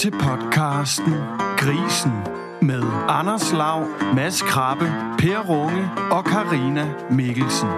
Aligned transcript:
til 0.00 0.10
podcasten 0.10 1.12
Grisen 1.58 2.12
med 2.62 2.82
Anders 3.08 3.52
Lav, 3.52 3.86
Mads 4.14 4.42
Krabbe, 4.42 4.84
Per 5.18 5.38
Runge 5.48 5.90
og 6.10 6.24
Karina 6.24 6.94
Mikkelsen. 7.10 7.68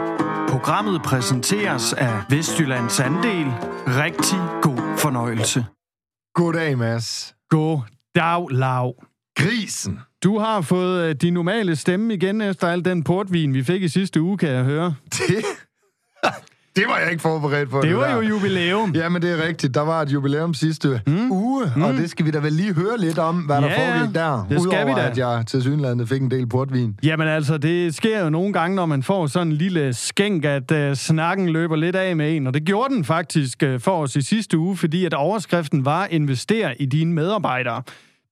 Programmet 0.48 1.02
præsenteres 1.02 1.92
af 1.92 2.22
Vestjyllands 2.30 3.00
Andel. 3.00 3.46
Rigtig 3.86 4.38
god 4.62 4.98
fornøjelse. 4.98 5.64
Goddag, 6.34 6.78
Mads. 6.78 7.34
God 7.50 7.80
dag, 8.14 8.46
Lav. 8.50 8.94
Grisen. 9.36 10.00
Du 10.22 10.38
har 10.38 10.60
fået 10.60 11.08
øh, 11.08 11.14
din 11.14 11.32
normale 11.32 11.76
stemme 11.76 12.14
igen 12.14 12.40
efter 12.40 12.68
al 12.68 12.84
den 12.84 13.04
portvin, 13.04 13.54
vi 13.54 13.62
fik 13.62 13.82
i 13.82 13.88
sidste 13.88 14.22
uge, 14.22 14.38
kan 14.38 14.48
jeg 14.48 14.64
høre. 14.64 14.94
Det, 15.04 15.44
det 16.76 16.84
var 16.88 16.98
jeg 16.98 17.10
ikke 17.10 17.22
forberedt 17.22 17.70
på. 17.70 17.80
Det 17.82 17.96
var 17.96 18.06
der. 18.08 18.14
jo 18.14 18.20
jubilæum. 18.20 18.92
Ja, 18.94 19.08
men 19.08 19.22
det 19.22 19.30
er 19.38 19.46
rigtigt. 19.46 19.74
Der 19.74 19.80
var 19.80 20.02
et 20.02 20.12
jubilæum 20.12 20.54
sidste 20.54 21.00
mm. 21.06 21.30
uge, 21.32 21.72
mm. 21.76 21.82
og 21.82 21.92
det 21.94 22.10
skal 22.10 22.26
vi 22.26 22.30
da 22.30 22.38
vel 22.38 22.52
lige 22.52 22.74
høre 22.74 22.98
lidt 22.98 23.18
om, 23.18 23.36
hvad 23.36 23.56
Ja, 23.60 23.66
der 23.68 23.74
foregik 23.74 24.14
der. 24.14 24.46
det 24.50 24.60
skal 24.62 24.68
Udover 24.68 24.84
vi 24.94 25.00
da. 25.00 25.06
at 25.10 25.18
jeg 25.18 25.44
til 25.46 25.62
synlandet 25.62 26.08
fik 26.08 26.22
en 26.22 26.30
del 26.30 26.46
portvin. 26.48 26.94
Jamen 27.02 27.28
altså, 27.28 27.58
det 27.58 27.94
sker 27.94 28.24
jo 28.24 28.30
nogle 28.30 28.52
gange, 28.52 28.76
når 28.76 28.86
man 28.86 29.02
får 29.02 29.26
sådan 29.26 29.46
en 29.48 29.52
lille 29.52 29.94
skænk, 29.94 30.44
at 30.44 30.70
uh, 30.72 30.94
snakken 30.94 31.48
løber 31.48 31.76
lidt 31.76 31.96
af 31.96 32.16
med 32.16 32.36
en. 32.36 32.46
Og 32.46 32.54
det 32.54 32.64
gjorde 32.64 32.94
den 32.94 33.04
faktisk 33.04 33.62
uh, 33.66 33.80
for 33.80 34.02
os 34.02 34.16
i 34.16 34.22
sidste 34.22 34.58
uge, 34.58 34.76
fordi 34.76 35.04
at 35.04 35.14
overskriften 35.14 35.84
var 35.84 36.06
Invester 36.10 36.72
i 36.80 36.86
dine 36.86 37.12
medarbejdere. 37.14 37.82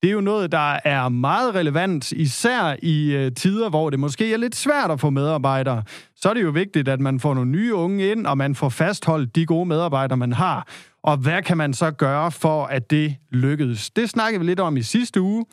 Det 0.03 0.09
er 0.09 0.13
jo 0.13 0.21
noget, 0.21 0.53
der 0.53 0.79
er 0.85 1.09
meget 1.09 1.55
relevant, 1.55 2.13
især 2.13 2.77
i 2.83 3.13
øh, 3.13 3.33
tider, 3.33 3.69
hvor 3.69 3.91
det 3.91 3.99
måske 3.99 4.33
er 4.33 4.37
lidt 4.37 4.57
svært 4.57 4.91
at 4.91 5.01
få 5.01 5.11
medarbejdere. 5.11 5.83
Så 6.17 6.31
er 6.31 6.35
det 6.35 6.43
jo 6.43 6.51
vigtigt, 6.51 6.89
at 6.89 7.01
man 7.01 7.21
får 7.21 7.35
nogle 7.35 7.51
nye 7.51 7.75
unge 7.75 8.11
ind, 8.11 8.27
og 8.27 8.39
man 8.39 8.55
får 8.55 8.69
fastholdt 8.69 9.35
de 9.37 9.47
gode 9.47 9.67
medarbejdere, 9.67 10.17
man 10.17 10.33
har. 10.33 10.67
Og 11.03 11.17
hvad 11.17 11.43
kan 11.43 11.57
man 11.57 11.75
så 11.75 11.91
gøre 11.91 12.31
for, 12.31 12.65
at 12.65 12.91
det 12.91 13.17
lykkedes? 13.31 13.91
Det 13.91 14.11
snakkede 14.11 14.41
vi 14.41 14.47
lidt 14.47 14.61
om 14.61 14.77
i 14.77 14.83
sidste 14.83 15.20
uge. 15.20 15.47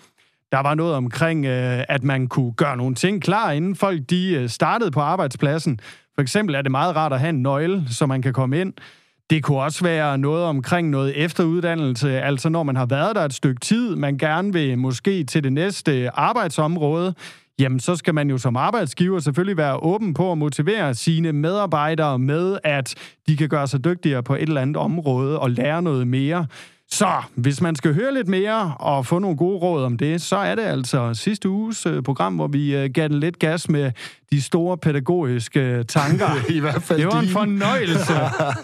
Der 0.52 0.60
var 0.60 0.76
noget 0.76 0.96
omkring, 0.96 1.46
øh, 1.46 1.84
at 1.90 2.04
man 2.04 2.28
kunne 2.28 2.54
gøre 2.54 2.78
nogle 2.78 2.96
ting 2.96 3.22
klar, 3.22 3.52
inden 3.52 3.76
folk 3.76 4.02
de 4.10 4.34
øh, 4.34 4.50
startede 4.50 4.92
på 4.92 5.00
arbejdspladsen. 5.00 5.80
For 6.16 6.22
eksempel 6.22 6.56
er 6.56 6.62
det 6.62 6.72
meget 6.72 6.96
rart 6.96 7.14
at 7.14 7.20
have 7.20 7.30
en 7.30 7.42
nøgle, 7.42 7.84
så 7.90 8.06
man 8.06 8.22
kan 8.22 8.34
komme 8.34 8.62
ind. 8.62 8.74
Det 9.30 9.44
kunne 9.44 9.60
også 9.60 9.84
være 9.84 10.18
noget 10.18 10.44
omkring 10.44 10.90
noget 10.90 11.24
efteruddannelse, 11.24 12.22
altså 12.22 12.50
når 12.50 12.64
man 12.64 12.76
har 12.76 12.86
været 12.86 13.16
der 13.16 13.22
et 13.22 13.34
stykke 13.34 13.60
tid, 13.60 13.96
man 13.96 14.18
gerne 14.18 14.54
vil 14.54 14.78
måske 14.78 15.24
til 15.24 15.44
det 15.44 15.54
næste 15.54 16.10
arbejdsområde, 16.20 17.14
jamen 17.60 17.80
så 17.80 17.96
skal 17.96 18.14
man 18.14 18.30
jo 18.30 18.38
som 18.38 18.56
arbejdsgiver 18.56 19.20
selvfølgelig 19.20 19.58
være 19.58 19.84
åben 19.84 20.14
på 20.14 20.32
at 20.32 20.38
motivere 20.38 20.94
sine 20.96 21.34
medarbejdere 21.34 22.20
med, 22.20 22.58
at 22.64 22.96
de 23.28 23.38
kan 23.38 23.50
gøre 23.50 23.68
sig 23.68 23.84
dygtigere 23.84 24.24
på 24.24 24.36
et 24.36 24.42
eller 24.42 24.62
andet 24.62 24.78
område 24.78 25.40
og 25.40 25.52
lære 25.52 25.82
noget 25.82 26.08
mere. 26.08 26.46
Så 26.92 27.08
hvis 27.36 27.62
man 27.62 27.76
skal 27.76 27.94
høre 27.94 28.14
lidt 28.14 28.28
mere 28.28 28.76
og 28.80 29.06
få 29.06 29.20
nogle 29.20 29.38
gode 29.38 29.58
råd 29.58 29.84
om 29.84 29.98
det, 29.98 30.22
så 30.22 30.36
er 30.36 30.56
det 30.56 30.62
altså 30.62 31.14
sidste 31.14 31.50
uges 31.50 31.86
øh, 31.86 32.04
program, 32.04 32.36
hvor 32.36 32.48
vi 32.48 32.76
øh, 32.76 32.90
gav 32.94 33.08
den 33.08 33.20
lidt 33.20 33.40
gas 33.40 33.70
med 33.70 33.92
de 34.32 34.42
store 34.42 34.78
pædagogiske 34.78 35.60
øh, 35.60 35.86
tanker. 35.86 36.30
I 36.50 36.60
hvert 36.60 36.84
fald 36.84 37.00
Det 37.00 37.08
var 37.08 37.20
en 37.20 37.28
fornøjelse. 37.28 38.14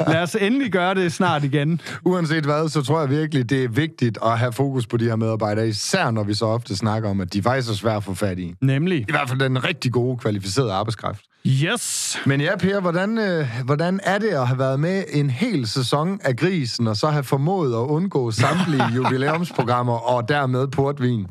Lad 0.07 0.21
os 0.21 0.35
endelig 0.35 0.71
gøre 0.71 0.95
det 0.95 1.13
snart 1.13 1.44
igen. 1.44 1.81
Uanset 2.05 2.44
hvad, 2.44 2.69
så 2.69 2.81
tror 2.81 2.99
jeg 2.99 3.09
virkelig, 3.09 3.49
det 3.49 3.63
er 3.63 3.67
vigtigt 3.67 4.17
at 4.25 4.39
have 4.39 4.53
fokus 4.53 4.88
på 4.88 4.97
de 4.97 5.05
her 5.05 5.16
medarbejdere, 5.16 5.67
især 5.67 6.11
når 6.11 6.23
vi 6.23 6.33
så 6.33 6.45
ofte 6.45 6.75
snakker 6.75 7.09
om, 7.09 7.21
at 7.21 7.33
de 7.33 7.44
faktisk 7.44 7.69
er 7.69 7.73
svære 7.73 7.95
at 7.95 8.03
få 8.03 8.13
fat 8.13 8.39
i. 8.39 8.53
Nemlig. 8.61 8.99
I 8.99 9.11
hvert 9.11 9.29
fald 9.29 9.39
den 9.39 9.63
rigtig 9.63 9.91
gode, 9.91 10.17
kvalificerede 10.17 10.73
arbejdskraft. 10.73 11.21
Yes. 11.47 12.17
Men 12.25 12.41
ja, 12.41 12.55
Per, 12.57 12.79
hvordan, 12.79 13.17
øh, 13.17 13.47
hvordan 13.66 13.99
er 14.03 14.17
det 14.17 14.27
at 14.27 14.47
have 14.47 14.59
været 14.59 14.79
med 14.79 15.03
en 15.09 15.29
hel 15.29 15.67
sæson 15.67 16.19
af 16.23 16.35
Grisen, 16.35 16.88
og 16.88 16.97
så 16.97 17.07
have 17.07 17.23
formået 17.23 17.73
at 17.73 17.77
undgå 17.77 18.12
samtlige 18.31 18.83
jubilæumsprogrammer, 18.95 19.94
og 19.94 20.30
dermed 20.30 20.67
portvin? 20.67 21.28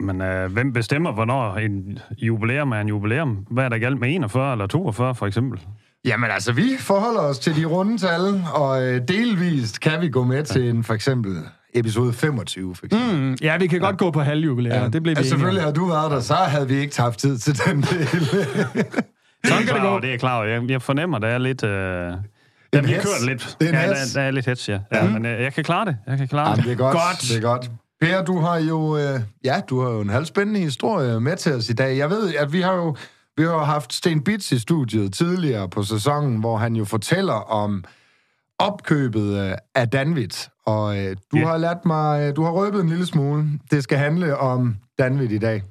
Men 0.00 0.20
øh, 0.22 0.52
hvem 0.52 0.72
bestemmer, 0.72 1.12
hvornår 1.12 1.56
en 1.56 1.98
jubilæum 2.18 2.72
er 2.72 2.80
en 2.80 2.88
jubilæum? 2.88 3.46
Hvad 3.50 3.64
er 3.64 3.68
der 3.68 3.78
galt 3.78 4.00
med 4.00 4.14
41 4.14 4.52
eller 4.52 4.66
42, 4.66 5.14
for 5.14 5.26
eksempel? 5.26 5.60
Jamen 6.04 6.30
altså, 6.30 6.52
vi 6.52 6.70
forholder 6.78 7.20
os 7.20 7.38
til 7.38 7.56
de 7.56 7.64
runde 7.64 7.98
tal, 7.98 8.42
og 8.54 8.82
øh, 8.82 9.08
delvist 9.08 9.80
kan 9.80 10.00
vi 10.00 10.08
gå 10.08 10.24
med 10.24 10.44
til 10.44 10.68
en, 10.68 10.84
for 10.84 10.94
eksempel 10.94 11.36
episode 11.74 12.12
25, 12.12 12.74
for 12.74 12.86
eksempel. 12.86 13.20
Mm, 13.20 13.36
ja, 13.42 13.56
vi 13.56 13.66
kan 13.66 13.80
godt 13.80 13.98
gå 13.98 14.10
på 14.10 14.20
halvjubilæer. 14.20 14.82
Ja, 14.82 14.88
det 14.88 15.02
blev 15.02 15.04
vi 15.04 15.18
altså, 15.18 15.30
selvfølgelig 15.30 15.62
har 15.62 15.72
du 15.72 15.86
været 15.86 16.10
der, 16.10 16.20
så 16.20 16.34
havde 16.34 16.68
vi 16.68 16.74
ikke 16.74 17.00
haft 17.00 17.18
tid 17.18 17.38
til 17.38 17.60
den 17.66 17.76
del. 17.76 18.08
Sådan 19.46 19.66
kan 19.66 19.74
det 19.74 19.82
gå. 19.82 20.00
det 20.00 20.14
er 20.14 20.18
klar 20.18 20.36
over. 20.36 20.46
Jeg, 20.46 20.70
jeg 20.70 20.82
fornemmer, 20.82 21.18
der 21.18 21.28
er 21.28 21.38
lidt... 21.38 21.64
Øh, 21.64 22.12
der 22.76 22.82
En 22.82 22.84
bliver 22.84 23.00
hets. 23.00 23.18
kørt 23.18 23.28
lidt. 23.28 23.56
Det 23.60 23.66
er 23.66 23.72
en 23.72 23.74
ja, 23.90 23.94
hets. 23.98 24.12
der, 24.12 24.20
der, 24.20 24.26
er 24.26 24.30
lidt 24.30 24.46
hets, 24.46 24.68
ja. 24.68 24.78
ja 24.92 25.08
Men 25.10 25.26
øh, 25.26 25.42
jeg 25.42 25.52
kan 25.54 25.64
klare 25.64 25.84
det. 25.84 25.96
Jeg 26.06 26.18
kan 26.18 26.28
klare 26.28 26.50
Jamen, 26.50 26.64
det 26.64 26.72
er 26.72 26.76
godt. 26.76 26.92
Godt. 26.92 27.20
Det 27.30 27.36
er 27.36 27.40
godt. 27.40 27.70
Per, 28.00 28.22
du 28.24 28.38
har 28.40 28.56
jo, 28.58 28.96
øh, 28.96 29.20
ja, 29.44 29.60
du 29.68 29.80
har 29.82 29.90
jo 29.90 30.00
en 30.00 30.08
halvspændende 30.08 30.60
historie 30.60 31.20
med 31.20 31.36
til 31.36 31.52
os 31.54 31.68
i 31.68 31.72
dag. 31.72 31.98
Jeg 31.98 32.10
ved, 32.10 32.34
at 32.34 32.52
vi 32.52 32.60
har 32.60 32.74
jo 32.74 32.96
vi 33.36 33.42
har 33.42 33.64
haft 33.64 33.92
Sten 33.92 34.24
Bits 34.24 34.52
i 34.52 34.58
studiet 34.58 35.12
tidligere 35.14 35.68
på 35.68 35.82
sæsonen, 35.82 36.36
hvor 36.40 36.56
han 36.56 36.76
jo 36.76 36.84
fortæller 36.84 37.32
om 37.34 37.84
opkøbet 38.58 39.38
øh, 39.50 39.52
af 39.74 39.88
Danvit. 39.88 40.48
Og 40.66 40.98
øh, 40.98 41.16
du 41.32 41.36
Ja. 41.36 41.46
har 41.46 41.56
ladt 41.56 41.84
mig, 41.84 42.22
øh, 42.28 42.36
du 42.36 42.42
har 42.44 42.50
røbet 42.50 42.80
en 42.80 42.88
lille 42.88 43.06
smule. 43.06 43.44
Det 43.70 43.82
skal 43.82 43.98
handle 43.98 44.36
om 44.36 44.76
Danvit 44.98 45.32
i 45.32 45.38
dag. 45.38 45.62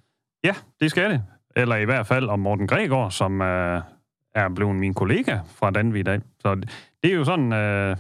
Ja, 0.44 0.54
det 0.82 0.92
skal 0.92 1.10
det. 1.10 1.22
Eller 1.56 1.76
i 1.76 1.86
hvert 1.86 2.08
fald 2.08 2.30
om 2.30 2.40
Morten 2.40 2.68
Gregor, 2.68 3.10
som 3.10 3.42
øh, 3.42 3.82
er 4.36 4.50
blevet 4.56 4.76
min 4.76 4.94
kollega 4.94 5.38
fra 5.60 5.72
Danvig 5.72 6.00
i 6.00 6.04
dag. 6.04 6.22
Så 6.40 6.56
det 7.04 7.12
er 7.12 7.16
jo 7.16 7.24
sådan 7.24 7.54
øh, 7.54 7.96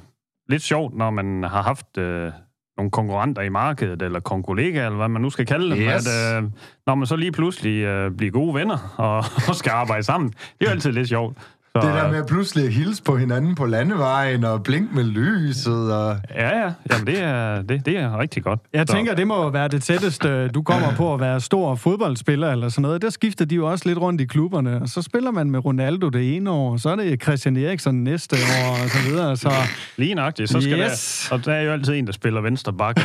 lidt 0.50 0.62
sjovt, 0.62 0.96
når 0.96 1.09
man 1.09 1.44
har 1.44 1.62
haft 1.62 1.97
øh, 1.97 2.31
nogle 2.78 2.91
konkurrenter 2.91 3.41
i 3.41 3.50
markedet, 3.50 4.01
eller 4.01 4.19
konkollegaer, 4.19 4.85
eller 4.85 4.97
hvad 4.97 5.07
man 5.07 5.22
nu 5.22 5.29
skal 5.29 5.45
kalde 5.45 5.69
dem, 5.75 5.79
Yes. 5.84 6.07
at 6.07 6.38
øh, 6.38 6.50
når 6.88 6.95
man 6.95 7.07
så 7.07 7.16
lige 7.16 7.31
pludselig 7.31 7.84
øh, 7.84 8.12
bliver 8.12 8.31
gode 8.31 8.53
venner 8.56 8.94
og, 8.97 9.18
og 9.50 9.56
skal 9.56 9.69
arbejde 9.72 10.03
sammen. 10.03 10.29
Det 10.29 10.38
er 10.62 10.66
jo 10.66 10.72
altid 10.72 10.91
lidt 10.91 11.09
sjovt. 11.09 11.38
Så, 11.75 11.81
Det 11.88 11.94
der 11.96 12.12
med 12.12 12.24
pludselig 12.28 12.66
at 12.66 12.74
hilse 12.74 13.03
på 13.03 13.18
hinanden 13.18 13.56
på 13.56 13.66
landevejen 13.66 14.44
og 14.44 14.63
blink 14.63 14.94
med 14.94 15.03
lyset. 15.03 15.94
Og... 15.94 16.18
Ja, 16.36 16.59
ja. 16.59 16.72
Jamen, 16.91 17.08
det 17.08 17.22
er, 17.22 17.62
det, 17.62 17.86
det 17.86 17.97
er 18.00 18.19
rigtig 18.19 18.44
godt. 18.44 18.59
Jeg 18.74 18.86
Så- 18.88 18.94
tænker, 18.94 19.16
det 19.16 19.28
må 19.28 19.50
være 19.50 19.68
det 19.68 19.84
tætteste, 19.84 20.47
du 20.47 20.62
kommer 20.63 20.91
på 20.96 21.13
at 21.13 21.19
være 21.19 21.41
stor 21.41 21.75
fodboldspiller 21.75 22.52
eller 22.52 22.69
sådan 22.69 22.81
noget. 22.81 23.02
Der 23.02 23.09
skifter 23.09 23.46
de 23.46 23.56
jo 23.56 23.72
også 23.72 23.88
lidt 23.90 23.97
rundt 24.00 24.22
i 24.22 24.25
klubberne, 24.25 24.81
og 24.81 24.90
så 24.90 25.02
spiller 25.02 25.31
man 25.31 25.52
med 25.52 25.66
Ronaldo 25.66 26.09
det 26.09 26.36
ene 26.36 26.50
år, 26.52 26.72
og 26.72 26.80
så 26.80 26.90
er 26.90 26.96
det 26.96 27.24
Christian 27.24 27.58
Eriksen 27.58 28.03
næste 28.03 28.36
år, 28.36 28.72
og 28.84 28.90
så 28.90 29.09
videre. 29.09 29.38
Så 29.38 29.52
Lige 29.97 30.16
nøjagtigt, 30.16 30.50
så 30.50 30.62
skal 30.62 30.80
Yes. 30.80 31.25
der... 31.30 31.36
Og 31.36 31.46
der 31.46 31.53
er 31.53 31.62
jo 31.62 31.72
altid 31.72 31.94
en, 31.94 32.06
der 32.07 32.13
spiller 32.13 32.42
venstre 32.42 32.74
bakke. 32.74 33.02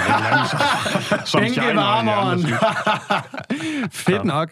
som- 1.25 1.43
liv. 1.43 1.53
Fedt 3.93 4.25
nok. 4.25 4.51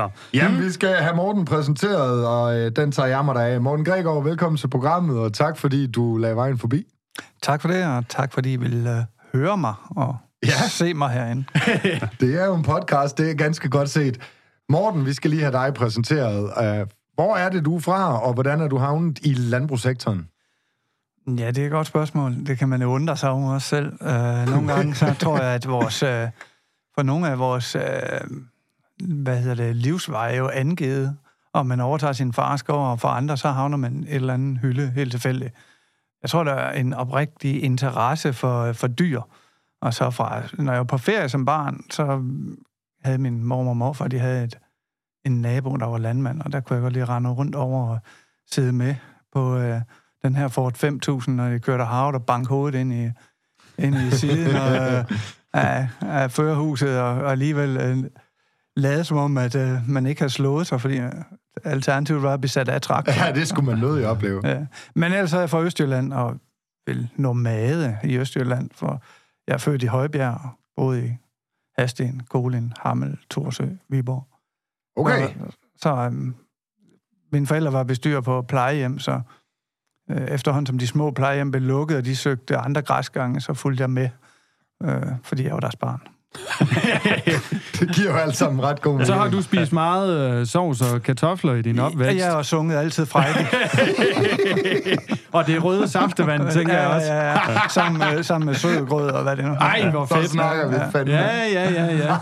Så, 0.00 0.08
Jamen, 0.34 0.62
vi 0.62 0.70
skal 0.70 0.94
have 0.94 1.16
Morten 1.16 1.44
præsenteret, 1.44 2.26
og 2.26 2.58
øh, 2.58 2.72
den 2.76 2.92
tager 2.92 3.06
jeg 3.06 3.24
mig 3.24 3.34
da 3.34 3.40
af. 3.40 3.60
Morten 3.60 3.84
Gregor, 3.84 4.20
velkommen 4.20 4.56
til 4.56 4.68
programmet, 4.68 5.18
og 5.18 5.32
tak 5.32 5.56
fordi 5.58 5.86
du 5.86 6.16
lagde 6.16 6.36
vejen 6.36 6.58
forbi. 6.58 6.86
Tak 7.42 7.60
for 7.60 7.68
det, 7.68 7.86
og 7.86 8.08
tak 8.08 8.32
fordi 8.32 8.52
I 8.52 8.56
vil 8.56 8.86
uh, 8.86 9.40
høre 9.40 9.56
mig 9.56 9.74
og 9.90 10.16
Ja. 10.46 10.68
se 10.80 10.94
mig 10.94 11.10
herinde. 11.10 11.44
Det 12.20 12.40
er 12.40 12.46
jo 12.46 12.54
en 12.54 12.62
podcast, 12.62 13.18
det 13.18 13.30
er 13.30 13.34
ganske 13.34 13.68
godt 13.68 13.90
set. 13.90 14.20
Morten, 14.68 15.06
vi 15.06 15.12
skal 15.12 15.30
lige 15.30 15.42
have 15.42 15.52
dig 15.52 15.74
præsenteret. 15.74 16.42
Uh, 16.42 16.88
hvor 17.14 17.36
er 17.36 17.48
det, 17.48 17.64
du 17.64 17.76
er 17.76 17.80
fra, 17.80 18.20
og 18.22 18.34
hvordan 18.34 18.60
er 18.60 18.68
du 18.68 18.78
havnet 18.78 19.18
i 19.22 19.34
landbrugssektoren? 19.34 20.28
Ja, 21.38 21.46
det 21.50 21.58
er 21.58 21.64
et 21.64 21.70
godt 21.70 21.86
spørgsmål. 21.86 22.46
Det 22.46 22.58
kan 22.58 22.68
man 22.68 22.82
jo 22.82 22.88
undre 22.88 23.16
sig 23.16 23.30
over 23.30 23.58
selv. 23.58 23.92
Uh, 24.00 24.50
nogle 24.50 24.68
gange 24.74 24.94
så 24.94 25.14
tror 25.18 25.36
jeg, 25.42 25.54
at 25.54 25.68
vores, 25.68 26.02
uh, 26.02 26.08
for 26.94 27.02
nogle 27.02 27.28
af 27.28 27.38
vores 27.38 27.76
uh, 27.76 27.82
hvad 29.00 29.40
hedder 29.40 29.54
det, 29.54 29.76
livsveje 29.76 30.36
jo 30.36 30.48
angivet, 30.48 31.16
om 31.52 31.66
man 31.66 31.80
overtager 31.80 32.12
sin 32.12 32.32
fars 32.32 32.62
gård, 32.62 32.90
og 32.90 33.00
for 33.00 33.08
andre 33.08 33.36
så 33.36 33.48
havner 33.48 33.76
man 33.76 34.04
et 34.08 34.14
eller 34.14 34.34
andet 34.34 34.58
hylde 34.58 34.90
helt 34.90 35.10
tilfældigt. 35.10 35.54
Jeg 36.22 36.30
tror, 36.30 36.44
der 36.44 36.52
er 36.52 36.72
en 36.72 36.94
oprigtig 36.94 37.62
interesse 37.62 38.32
for, 38.32 38.72
for 38.72 38.86
dyr. 38.86 39.20
Og 39.82 39.94
så 39.94 40.10
fra, 40.10 40.42
når 40.58 40.72
jeg 40.72 40.78
var 40.78 40.84
på 40.84 40.98
ferie 40.98 41.28
som 41.28 41.44
barn, 41.44 41.80
så 41.90 42.22
havde 43.04 43.18
min 43.18 43.44
mor 43.44 43.68
og 43.68 43.76
morfar, 43.76 44.08
de 44.08 44.18
havde 44.18 44.44
et, 44.44 44.58
en 45.24 45.40
nabo, 45.40 45.76
der 45.76 45.86
var 45.86 45.98
landmand, 45.98 46.42
og 46.42 46.52
der 46.52 46.60
kunne 46.60 46.74
jeg 46.74 46.82
godt 46.82 46.92
lige 46.92 47.04
rende 47.04 47.30
rundt 47.30 47.54
over 47.54 47.88
og 47.88 47.98
sidde 48.50 48.72
med 48.72 48.94
på 49.32 49.56
øh, 49.58 49.80
den 50.22 50.36
her 50.36 50.48
Ford 50.48 50.74
5000, 50.74 51.36
når 51.36 51.46
jeg 51.46 51.62
kørte 51.62 51.84
havet 51.84 52.14
og 52.14 52.26
bank 52.26 52.48
hovedet 52.48 52.78
ind 52.78 52.92
i, 52.92 53.10
ind 53.78 53.94
i 53.94 54.10
siden 54.10 54.56
og, 54.56 54.76
øh, 54.76 55.04
af, 55.52 55.88
af 56.00 56.30
førerhuset, 56.30 57.00
og, 57.00 57.08
og 57.08 57.30
alligevel 57.30 57.76
øh, 57.76 58.10
lade 58.76 59.04
som 59.04 59.16
om, 59.16 59.38
at 59.38 59.54
øh, 59.54 59.88
man 59.88 60.06
ikke 60.06 60.20
har 60.20 60.28
slået 60.28 60.66
sig, 60.66 60.80
fordi 60.80 60.98
øh, 60.98 61.12
alternativet 61.64 62.22
var 62.22 62.34
at 62.34 62.40
blive 62.40 62.50
sat 62.50 62.68
af 62.68 62.82
traktor. 62.82 63.12
Ja, 63.26 63.32
det 63.32 63.48
skulle 63.48 63.70
man 63.70 63.78
nødig 63.78 64.06
opleve. 64.06 64.48
Ja. 64.48 64.66
Men 64.94 65.12
ellers 65.12 65.32
er 65.32 65.38
jeg 65.38 65.50
fra 65.50 65.62
Østjylland, 65.62 66.12
og 66.12 66.36
vil 66.86 67.08
nomade 67.16 67.98
i 68.04 68.18
Østjylland, 68.18 68.70
for 68.74 69.02
jeg 69.46 69.54
er 69.54 69.58
født 69.58 69.82
i 69.82 69.86
Højbjerg, 69.86 70.34
og 70.44 70.50
boede 70.76 71.06
i 71.06 71.12
Hasten, 71.78 72.22
Kolin, 72.28 72.72
Hammel, 72.78 73.18
Torsø, 73.30 73.66
Viborg. 73.88 74.28
Okay. 74.96 75.28
Og, 75.40 75.52
så 75.76 75.94
øhm, 75.94 76.34
mine 77.32 77.46
forældre 77.46 77.72
var 77.72 77.84
bestyrer 77.84 78.20
på 78.20 78.42
plejehjem, 78.42 78.98
så 78.98 79.20
øh, 80.10 80.28
efterhånden 80.28 80.66
som 80.66 80.78
de 80.78 80.86
små 80.86 81.10
plejehjem 81.10 81.50
blev 81.50 81.62
lukket, 81.62 81.96
og 81.96 82.04
de 82.04 82.16
søgte 82.16 82.56
andre 82.56 82.82
græsgange, 82.82 83.40
så 83.40 83.54
fulgte 83.54 83.82
jeg 83.82 83.90
med. 83.90 84.08
øh, 84.82 85.02
fordi 85.22 85.44
jeg 85.44 85.54
var 85.54 85.60
deres 85.60 85.76
barn. 85.76 86.00
det 87.80 87.94
giver 87.94 88.10
jo 88.10 88.16
alt 88.16 88.36
sammen 88.36 88.62
ret 88.64 88.80
god 88.82 89.04
Så 89.04 89.12
har 89.12 89.20
mening. 89.24 89.36
du 89.36 89.42
spist 89.42 89.72
meget 89.72 90.30
øh, 90.40 90.46
sovs 90.46 90.80
og 90.80 91.02
kartofler 91.02 91.54
i 91.54 91.62
din 91.62 91.78
opvækst. 91.78 92.16
Jeg 92.18 92.32
har 92.32 92.42
sunget 92.42 92.76
altid 92.76 93.06
Frejdi. 93.06 93.38
og 95.32 95.46
det 95.46 95.54
er 95.56 95.60
røde 95.60 95.88
saftevand, 95.88 96.50
tænker 96.50 96.78
jeg 96.78 96.86
også. 96.88 97.06
Ja, 97.12 97.22
ja, 97.30 97.50
ja. 97.52 97.68
Sammen, 97.68 97.98
med, 97.98 98.22
sammen 98.22 98.46
med 98.46 98.54
sødgrød 98.54 99.10
og 99.10 99.22
hvad 99.22 99.36
det 99.36 99.44
nu 99.44 99.50
er. 99.52 99.56
Ej, 99.58 99.90
hvor 99.90 100.06
Så 100.06 100.14
fedt. 100.14 100.30
snakker 100.30 100.68
vi 100.68 100.76
fandme. 100.92 101.14
Ja, 101.14 101.46
ja, 101.52 101.70
ja, 101.70 101.96
ja. 101.96 102.16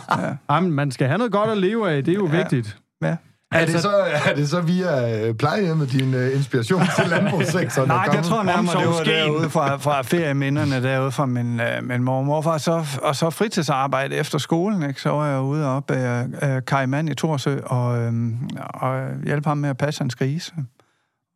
Jamen, 0.55 0.73
man 0.73 0.91
skal 0.91 1.07
have 1.07 1.19
noget 1.19 1.33
godt 1.33 1.51
at 1.51 1.59
leve 1.59 1.91
af, 1.91 2.05
det 2.05 2.13
er 2.13 2.17
jo 2.17 2.29
Ja. 2.33 2.37
vigtigt. 2.37 2.77
Ja. 3.03 3.17
Er, 3.53 3.67
det 3.67 3.83
så, 3.83 3.91
er 4.29 4.35
det 4.35 4.49
så 4.49 4.61
via 4.61 5.27
øh, 5.29 5.35
plejehjemmet 5.35 5.93
din 5.93 6.15
uh, 6.15 6.37
inspiration 6.37 6.83
til 6.97 7.09
landbrugssektoren? 7.15 7.89
Nej, 7.89 8.09
jeg 8.13 8.25
tror 8.25 8.43
nærmere, 8.43 8.81
det 8.81 8.89
var 8.89 9.05
derude 9.05 9.51
fra, 9.51 9.77
fra 9.77 10.03
ferieminderne, 10.03 10.83
derude 10.83 11.13
fra 11.13 11.27
min, 11.27 11.61
øh, 11.61 11.85
min 11.85 12.03
mor 12.03 12.19
og 12.19 12.25
morfar. 12.25 12.59
Så, 12.59 12.87
og 13.03 13.17
så 13.17 13.31
fritidsarbejde 13.31 14.17
efter 14.17 14.39
skolen, 14.39 14.89
ikke? 14.89 15.01
så 15.01 15.11
var 15.11 15.27
jeg 15.27 15.41
ude 15.41 15.67
op 15.67 15.91
af 15.91 16.27
øh, 16.43 16.63
Kajmand 16.67 17.09
i 17.09 17.15
Torsø 17.15 17.59
og, 17.67 17.99
øh, 17.99 18.13
og 18.75 19.11
hjælpe 19.25 19.49
ham 19.49 19.59
med 19.59 19.71
at 19.71 19.77
passe 19.77 20.01
hans 20.01 20.15
grise. 20.15 20.53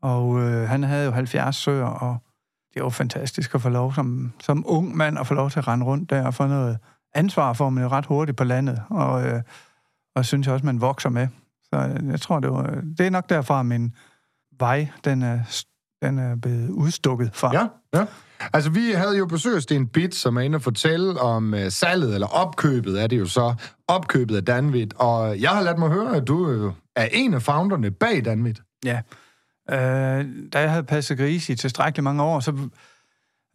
Og 0.03 0.41
øh, 0.41 0.69
han 0.69 0.83
havde 0.83 1.05
jo 1.05 1.11
70 1.11 1.57
søer, 1.57 1.87
og 1.87 2.17
det 2.75 2.83
var 2.83 2.89
fantastisk 2.89 3.55
at 3.55 3.63
få 3.63 3.69
lov 3.69 3.95
som, 3.95 4.33
som 4.41 4.65
ung 4.67 4.97
mand 4.97 5.19
at 5.19 5.27
få 5.27 5.35
lov 5.35 5.51
til 5.51 5.59
at 5.59 5.69
rende 5.69 5.87
rundt 5.87 6.11
der 6.11 6.27
og 6.27 6.35
få 6.35 6.47
noget 6.47 6.79
ansvar 7.15 7.53
for, 7.53 7.71
man 7.71 7.83
jo 7.83 7.89
ret 7.89 8.07
hurtigt 8.07 8.37
på 8.37 8.45
landet. 8.45 8.83
Og, 8.91 9.27
øh, 9.27 9.43
og 10.17 10.25
synes 10.25 10.47
jeg 10.47 10.55
også, 10.55 10.67
man 10.67 10.81
vokser 10.81 11.09
med. 11.09 11.29
Så 11.73 11.81
øh, 11.81 12.11
jeg 12.11 12.21
tror, 12.21 12.41
det, 12.41 12.51
var, 12.51 12.83
det 12.99 13.07
er 13.07 13.11
nok 13.11 13.29
derfra, 13.29 13.63
min 13.63 13.93
vej, 14.59 14.89
den 15.05 15.23
er, 15.23 15.65
den 16.03 16.19
er 16.19 16.37
blevet 16.37 16.71
udstukket 16.71 17.31
fra. 17.35 17.51
Ja, 17.55 17.67
ja. 17.95 18.07
Altså, 18.53 18.71
vi 18.71 18.91
havde 18.91 19.19
jo 19.19 19.27
besøg 19.27 19.57
af 19.57 19.63
Sten 19.63 19.89
Bit, 19.89 20.15
som 20.15 20.37
er 20.37 20.41
inde 20.41 20.57
og 20.57 20.63
fortælle 20.63 21.21
om 21.21 21.53
uh, 21.53 21.59
salget, 21.69 22.15
eller 22.15 22.27
opkøbet 22.27 23.03
er 23.03 23.07
det 23.07 23.19
jo 23.19 23.27
så, 23.27 23.55
opkøbet 23.89 24.37
af 24.37 24.45
Danvit. 24.45 24.95
Og 24.97 25.41
jeg 25.41 25.51
har 25.51 25.63
ladt 25.63 25.79
mig 25.79 25.89
høre, 25.89 26.17
at 26.17 26.29
du 26.29 26.51
øh, 26.51 26.73
er 26.97 27.09
en 27.13 27.35
af 27.35 27.43
founderne 27.43 27.91
bag 27.91 28.25
Danvit. 28.25 28.61
Ja. 28.85 29.01
Øh, 29.71 30.27
da 30.53 30.61
jeg 30.61 30.71
havde 30.71 30.85
passet 30.85 31.19
grise 31.19 31.53
i 31.53 31.57
tilstrækkeligt 31.57 32.05
mange 32.05 32.23
år, 32.23 32.41
så 32.41 32.69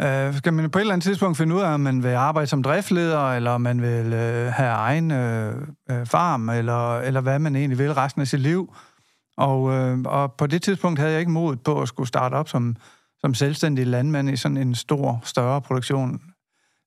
øh, 0.02 0.38
skal 0.38 0.54
man 0.54 0.70
på 0.70 0.80
et 0.80 0.82
eller 0.82 0.94
andet 0.94 1.04
tidspunkt 1.04 1.38
finde 1.38 1.56
ud 1.56 1.62
af, 1.62 1.74
om 1.74 1.80
man 1.80 2.04
vil 2.04 2.10
arbejde 2.10 2.48
som 2.48 2.64
driftleder, 2.64 3.34
eller 3.34 3.52
om 3.52 3.62
man 3.62 3.82
vil 3.82 4.14
øh, 4.14 4.54
have 4.54 4.70
egen 4.70 5.12
øh, 5.12 5.56
øh, 5.92 6.06
farm, 6.06 6.50
eller, 6.50 7.00
eller 7.00 7.22
hvad 7.22 7.40
man 7.40 7.56
egentlig 7.56 7.78
vil 7.78 7.94
resten 7.94 8.22
af 8.22 8.28
sit 8.28 8.40
liv. 8.40 8.76
Og, 9.38 9.74
øh, 9.74 10.00
og 10.06 10.34
på 10.34 10.48
det 10.48 10.62
tidspunkt 10.62 11.00
havde 11.00 11.12
jeg 11.12 11.20
ikke 11.20 11.32
mod 11.32 11.56
på 11.56 11.82
at 11.82 11.88
skulle 11.88 12.08
starte 12.08 12.34
op 12.34 12.50
som, 12.50 12.76
som 13.20 13.34
selvstændig 13.34 13.88
landmand 13.88 14.30
i 14.30 14.36
sådan 14.36 14.58
en 14.58 14.76
stor, 14.76 15.22
større 15.24 15.62
produktion. 15.62 16.22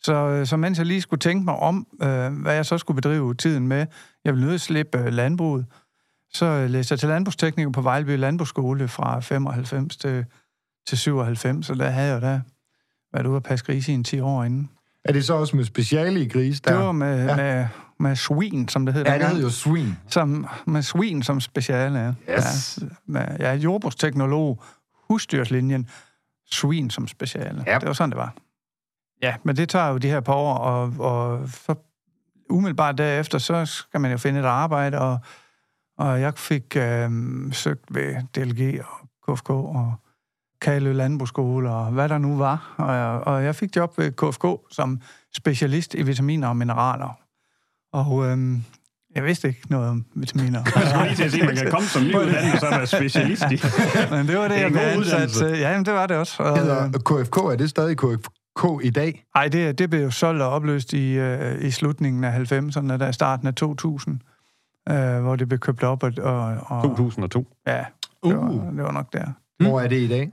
Så, 0.03 0.15
øh, 0.15 0.47
så 0.47 0.57
mens 0.57 0.79
jeg 0.79 0.87
lige 0.87 1.01
skulle 1.01 1.21
tænke 1.21 1.45
mig 1.45 1.57
om, 1.57 1.87
øh, 2.03 2.33
hvad 2.43 2.55
jeg 2.55 2.67
så 2.67 2.79
skulle 2.79 3.03
bedrive 3.03 3.35
tiden 3.35 3.69
med, 3.69 3.87
jeg 4.25 4.35
ville 4.35 4.47
nødt 4.47 4.61
til 4.61 4.67
slippe 4.67 4.99
øh, 4.99 5.12
landbruget, 5.12 5.67
så 6.33 6.47
øh, 6.47 6.71
læste 6.71 6.93
jeg 6.93 6.99
til 6.99 7.09
landbrugstekniker 7.09 7.71
på 7.71 7.83
Vejleby 7.83 8.19
Landbrugsskole 8.19 8.89
fra 8.89 9.21
95 9.21 9.97
til, 9.97 10.25
til 10.89 10.99
97, 10.99 11.71
og 11.71 11.79
der 11.79 11.91
havde 11.91 12.12
jeg 12.12 12.23
da 12.23 12.41
været 13.12 13.27
ude 13.27 13.37
at 13.37 13.43
passe 13.43 13.65
grise 13.65 13.93
i 13.93 13.95
en 13.95 14.05
10 14.05 14.21
år 14.21 14.45
inden. 14.45 14.71
Er 15.05 15.12
det 15.12 15.25
så 15.25 15.35
også 15.35 15.57
med 15.57 15.65
speciale 15.65 16.21
i 16.23 16.29
gris? 16.29 16.61
Der? 16.61 16.71
Det 16.77 16.81
var 16.81 16.93
med, 16.93 17.25
Ja. 17.25 17.31
ja. 17.31 17.37
med, 17.37 17.67
med 17.99 18.17
swin, 18.17 18.69
som 18.69 18.87
det 18.87 18.95
hed 18.95 19.05
Ja, 19.05 19.19
det 19.19 19.27
hedder 19.27 19.43
jo 19.43 19.51
swing. 19.51 19.99
Som, 20.09 20.47
med 20.67 20.83
swin 20.83 21.23
som 21.23 21.41
speciale, 21.41 21.99
ja. 21.99 22.35
Yes. 22.35 22.79
Ja, 22.83 22.87
med, 23.07 23.27
er 23.41 23.53
jordbrugsteknolog, 23.53 24.62
husdyrslinjen, 25.09 25.89
swin 26.51 26.91
som 26.91 27.09
speciale. 27.09 27.65
Ja. 27.67 27.79
Det 27.79 27.87
var 27.87 27.93
sådan, 27.93 28.11
det 28.11 28.19
var. 28.19 28.35
Ja, 29.23 29.35
men 29.45 29.57
det 29.57 29.69
tager 29.69 29.89
jo 29.89 29.99
de 29.99 30.09
her 30.09 30.21
par 30.21 30.35
år, 30.35 30.55
og, 30.55 30.95
og 30.99 31.49
så 31.49 31.75
umiddelbart 32.51 32.99
derefter, 32.99 33.39
så 33.39 33.67
skal 33.67 34.01
man 34.01 34.11
jo 34.11 34.19
finde 34.19 34.41
et 34.41 34.45
arbejde, 34.47 34.99
og, 34.99 35.19
og 35.99 36.21
jeg 36.21 36.35
fik 36.39 36.77
øh, 36.77 37.11
søgt 37.53 37.95
ved 37.95 38.15
DLG 38.35 38.81
og 38.85 39.09
KFK 39.37 39.51
og 39.51 39.95
Kalø 40.61 40.93
Landbrugsskole 40.93 41.71
og 41.71 41.87
hvad 41.93 42.09
der 42.09 42.19
nu 42.19 42.37
var. 42.37 42.75
Og 42.79 42.95
jeg, 42.95 43.07
og 43.07 43.45
jeg 43.45 43.55
fik 43.55 43.77
job 43.77 43.99
ved 43.99 44.12
KFK 44.12 44.75
som 44.75 45.01
specialist 45.37 45.95
i 45.95 46.03
vitaminer 46.03 46.49
og 46.49 46.57
mineraler. 46.57 47.19
Og 47.93 48.27
øhm, 48.27 48.65
jeg 49.15 49.25
vidste 49.25 49.49
ikke 49.49 49.61
noget 49.71 49.89
om 49.89 50.05
vitaminer. 50.15 50.62
Jeg 50.77 50.89
skulle 50.89 51.05
lige 51.05 51.17
til 51.17 51.25
at 51.25 51.31
sige, 51.31 51.43
at 51.43 51.47
man 51.49 51.57
kan 51.57 51.71
komme 51.71 51.89
som 51.89 52.03
nyuddannet, 52.03 52.53
og 52.53 52.61
så 52.61 52.71
være 52.71 52.87
specialist 52.87 53.43
i. 53.43 53.61
Men 54.15 54.27
det 54.27 54.37
var 54.39 54.43
det, 54.43 54.51
Det 54.51 54.61
jeg 54.61 54.71
blev 54.71 54.83
ansat 54.83 55.29
til. 55.31 55.47
Ja, 55.47 55.71
jamen, 55.71 55.87
det 55.87 55.95
var 55.95 56.07
det 56.07 56.17
også. 56.17 56.43
Og, 56.43 56.59
Hedder 56.59 56.85
øh, 56.85 56.93
KFK, 56.93 57.37
er 57.37 57.57
det 57.59 57.71
stadig 57.71 57.97
KFK 57.97 58.65
i 58.83 58.91
dag? 58.91 59.25
ej, 59.35 59.49
det, 59.49 59.79
det 59.79 59.91
blev 59.91 60.03
jo 60.03 60.11
solgt 60.11 60.43
og 60.43 60.51
opløst 60.51 60.93
i, 60.93 61.12
øh, 61.12 61.65
i 61.65 61.71
slutningen 61.71 62.25
af 62.25 62.53
90'erne, 62.53 62.97
der 62.97 63.12
starten 63.12 63.47
af 63.47 63.55
2000, 63.55 64.21
øh, 64.89 65.21
hvor 65.21 65.37
det 65.37 65.49
blev 65.49 65.59
købt 65.59 65.83
op. 65.83 66.03
Og, 66.03 66.12
og, 66.23 66.57
og 66.67 66.83
2002. 66.83 67.47
Ja, 67.67 67.85
det 68.25 68.37
var, 68.37 68.51
det 68.51 68.83
var 68.83 68.93
nok 68.93 69.12
der. 69.12 69.25
Hvor 69.61 69.81
er 69.81 69.89
det 69.89 69.97
i 69.97 70.09
dag? 70.09 70.31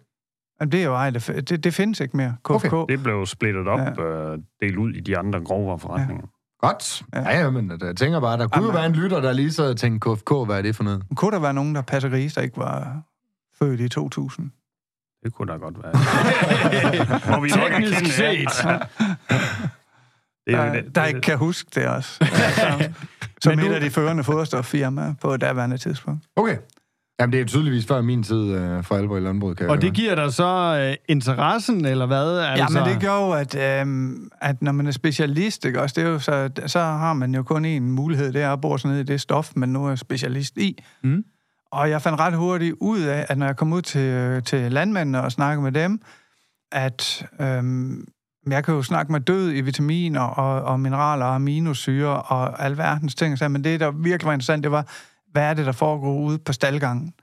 Jamen, 0.62 0.72
det 0.72 0.80
er 0.80 0.86
jo 0.86 0.94
ej, 0.96 1.10
det, 1.10 1.50
det, 1.50 1.64
det 1.64 1.74
findes 1.74 2.00
ikke 2.00 2.18
mere, 2.18 2.36
KFK. 2.44 2.74
Okay. 2.74 2.94
Det 2.94 3.04
blev 3.04 3.26
splittet 3.26 3.68
op, 3.68 3.80
ja. 3.80 4.04
øh, 4.04 4.38
delt 4.62 4.78
ud 4.78 4.92
i 4.94 5.00
de 5.00 5.18
andre 5.18 5.40
grovere 5.44 5.80
forretninger. 5.80 6.28
Godt. 6.62 7.04
Ja, 7.14 7.22
Ja. 7.22 7.40
ja 7.40 7.50
men 7.50 7.72
jeg 7.82 7.96
tænker 7.96 8.20
bare, 8.20 8.38
der 8.38 8.48
kunne 8.48 8.62
jo 8.66 8.68
Jamen. 8.68 8.76
være 8.78 8.86
en 8.86 8.94
lytter, 8.94 9.22
der 9.22 9.34
lige 9.34 9.52
så 9.52 9.74
tænkte, 9.74 10.10
KFK, 10.16 10.32
hvad 10.46 10.58
er 10.58 10.62
det 10.62 10.76
for 10.76 10.84
noget? 10.84 11.04
Kunne 11.16 11.32
der 11.32 11.40
være 11.40 11.54
nogen, 11.54 11.76
der 11.76 11.82
passer 11.82 12.10
grise, 12.10 12.36
der 12.36 12.42
ikke 12.42 12.58
var 12.58 13.02
født 13.60 13.80
i 13.80 13.90
2000? 13.90 14.52
Det 15.24 15.34
kunne 15.34 15.52
da 15.54 15.58
godt 15.58 15.76
være. 15.84 15.94
Må 17.36 17.44
vi 17.44 17.50
nok 17.50 17.72
erkende, 17.72 17.90
ja. 17.90 18.06
set. 18.06 18.50
Det 20.48 20.56
er 20.56 20.66
der, 20.66 20.74
det- 20.74 20.96
der 20.96 21.06
ikke 21.06 21.22
kan 21.22 21.38
huske 21.38 21.70
det 21.76 21.88
også. 21.88 22.18
Altså, 22.46 22.90
som 23.42 23.52
Men 23.52 23.60
et 23.60 23.66
nu- 23.70 23.76
af 23.76 23.82
de 23.82 23.90
førende 23.90 24.24
foderstoffirmaer 24.24 25.14
på 25.22 25.34
et 25.34 25.42
daværende 25.42 25.78
tidspunkt. 25.78 26.24
Okay. 26.36 26.58
Jamen, 27.20 27.34
det 27.34 27.42
er 27.42 27.46
tydeligvis 27.46 27.86
før 27.86 28.02
min 28.02 28.24
tid 28.24 28.52
øh, 28.52 28.84
for 28.84 28.96
alvor 28.96 29.18
i 29.18 29.20
landbruget, 29.20 29.58
kan 29.58 29.70
Og 29.70 29.82
det 29.82 29.94
giver 29.94 30.16
dig 30.16 30.34
så 30.34 30.78
øh, 30.82 30.96
interessen, 31.08 31.86
eller 31.86 32.06
hvad? 32.06 32.40
Altså, 32.40 32.80
Ja, 32.80 32.86
men 32.86 32.94
det 32.94 33.02
gør 33.02 33.16
jo, 33.16 33.32
at, 33.32 33.82
øhm, 33.82 34.30
at 34.42 34.62
når 34.62 34.72
man 34.72 34.88
er 34.88 34.92
specialist, 34.92 35.66
ikke, 35.66 35.82
også, 35.82 35.94
det 36.02 36.08
er 36.08 36.12
jo 36.12 36.20
så, 36.20 36.50
så 36.66 36.80
har 36.80 37.14
man 37.14 37.36
jo 37.36 37.44
kun 37.44 37.66
én 37.66 37.80
mulighed, 37.80 38.34
det 38.34 38.42
er 38.42 38.54
at 38.54 38.62
bore 38.62 38.80
sig 38.80 38.90
ned 38.90 39.00
i 39.00 39.04
det 39.04 39.22
stof, 39.22 39.52
man 39.56 39.70
nu 39.70 39.88
er 39.88 39.96
specialist 39.96 40.58
i. 40.58 40.84
Mm. 41.04 41.24
Og 41.72 41.90
jeg 41.90 42.02
fandt 42.02 42.20
ret 42.20 42.34
hurtigt 42.34 42.76
ud 42.80 43.00
af, 43.00 43.26
at 43.30 43.38
når 43.38 43.46
jeg 43.46 43.56
kom 43.56 43.74
ud 43.74 43.82
til, 43.82 44.42
til 44.44 44.72
landmændene 44.72 45.22
og 45.22 45.32
snakkede 45.32 45.64
med 45.64 45.72
dem, 45.72 46.00
at 46.72 47.26
øhm, 47.42 48.08
jeg 48.50 48.64
kan 48.64 48.74
jo 48.74 48.84
snakke 48.84 49.12
med 49.12 49.20
død 49.20 49.54
i 49.54 49.62
vitaminer 49.62 50.22
og, 50.22 50.62
og 50.62 50.80
mineraler 50.80 51.26
og 51.26 51.36
aminosyre 51.36 52.22
og 52.22 52.66
alverdens 52.66 53.16
ting, 53.16 53.38
så, 53.38 53.48
men 53.48 53.64
det, 53.64 53.80
der 53.80 53.92
virkelig 53.92 54.26
var 54.26 54.34
interessant, 54.34 54.64
det 54.64 54.72
var, 54.72 54.88
hvad 55.32 55.44
er 55.44 55.54
det, 55.54 55.66
der 55.66 55.72
foregår 55.72 56.14
ude 56.14 56.40
på 56.40 56.54
staldgangen? 56.54 57.14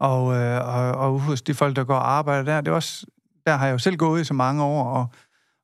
Og, 0.00 0.34
øh, 0.34 0.68
og, 0.68 0.92
og 0.92 1.20
hos 1.20 1.42
de 1.42 1.54
folk, 1.54 1.76
der 1.76 1.84
går 1.84 1.94
og 1.94 2.12
arbejder 2.12 2.42
der, 2.42 2.60
det 2.60 2.70
er 2.70 2.74
også, 2.74 3.06
der 3.46 3.56
har 3.56 3.66
jeg 3.66 3.72
jo 3.72 3.78
selv 3.78 3.96
gået 3.96 4.20
i 4.20 4.24
så 4.24 4.34
mange 4.34 4.62
år, 4.62 4.84
og, 4.84 5.06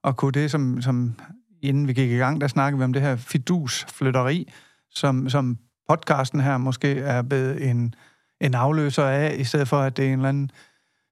og 0.03 0.17
kunne 0.17 0.33
det, 0.33 0.51
som, 0.51 0.83
som 0.83 1.15
inden 1.63 1.89
vi 1.89 1.93
gik 1.93 2.11
i 2.11 2.17
gang, 2.17 2.41
der 2.41 2.49
snakkede 2.49 2.79
vi 2.79 2.85
om 2.85 2.93
det 2.93 3.03
her 3.03 3.17
fidusflytteri, 3.17 4.53
som, 4.91 5.29
som 5.29 5.59
podcasten 5.89 6.41
her 6.41 6.59
måske 6.59 6.99
er 6.99 7.23
blevet 7.23 7.71
en, 7.71 7.95
en 8.41 8.55
afløser 8.55 9.05
af, 9.05 9.37
i 9.39 9.45
stedet 9.45 9.69
for, 9.69 9.79
at 9.79 9.97
det 9.97 10.05
er 10.05 10.13
en 10.13 10.19
eller 10.19 10.29
anden 10.29 10.51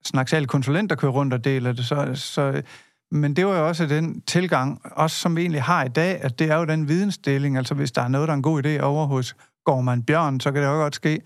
snaksal 0.05 0.47
konsulent, 0.47 0.91
der 0.91 0.97
kører 0.97 1.13
rundt 1.13 1.35
og 1.35 1.45
deler 1.45 1.73
det. 1.73 1.85
Så, 1.85 2.11
så, 2.15 2.63
men 3.11 3.37
det 3.37 3.47
var 3.47 3.59
jo 3.59 3.69
også 3.69 3.87
den 3.87 4.21
tilgang, 4.21 4.81
også 4.85 5.17
som 5.17 5.37
vi 5.37 5.41
egentlig 5.41 5.63
har 5.63 5.85
i 5.85 5.89
dag, 5.89 6.21
at 6.23 6.39
det 6.39 6.51
er 6.51 6.57
jo 6.57 6.65
den 6.65 6.89
vidensdeling, 6.89 7.57
altså 7.57 7.75
hvis 7.75 7.93
der 7.93 8.03
er 8.03 8.09
noget, 8.09 8.29
der 8.29 8.33
er 8.33 8.37
en 8.37 8.43
god 8.43 8.67
idé 8.67 8.81
over 8.81 9.07
hos 9.07 9.37
Gorman 9.67 10.03
Bjørn, 10.03 10.41
så 10.41 10.53
kan 10.53 10.63
det 10.63 10.69
jo 10.69 10.75
godt 10.75 10.95
ske, 10.95 11.21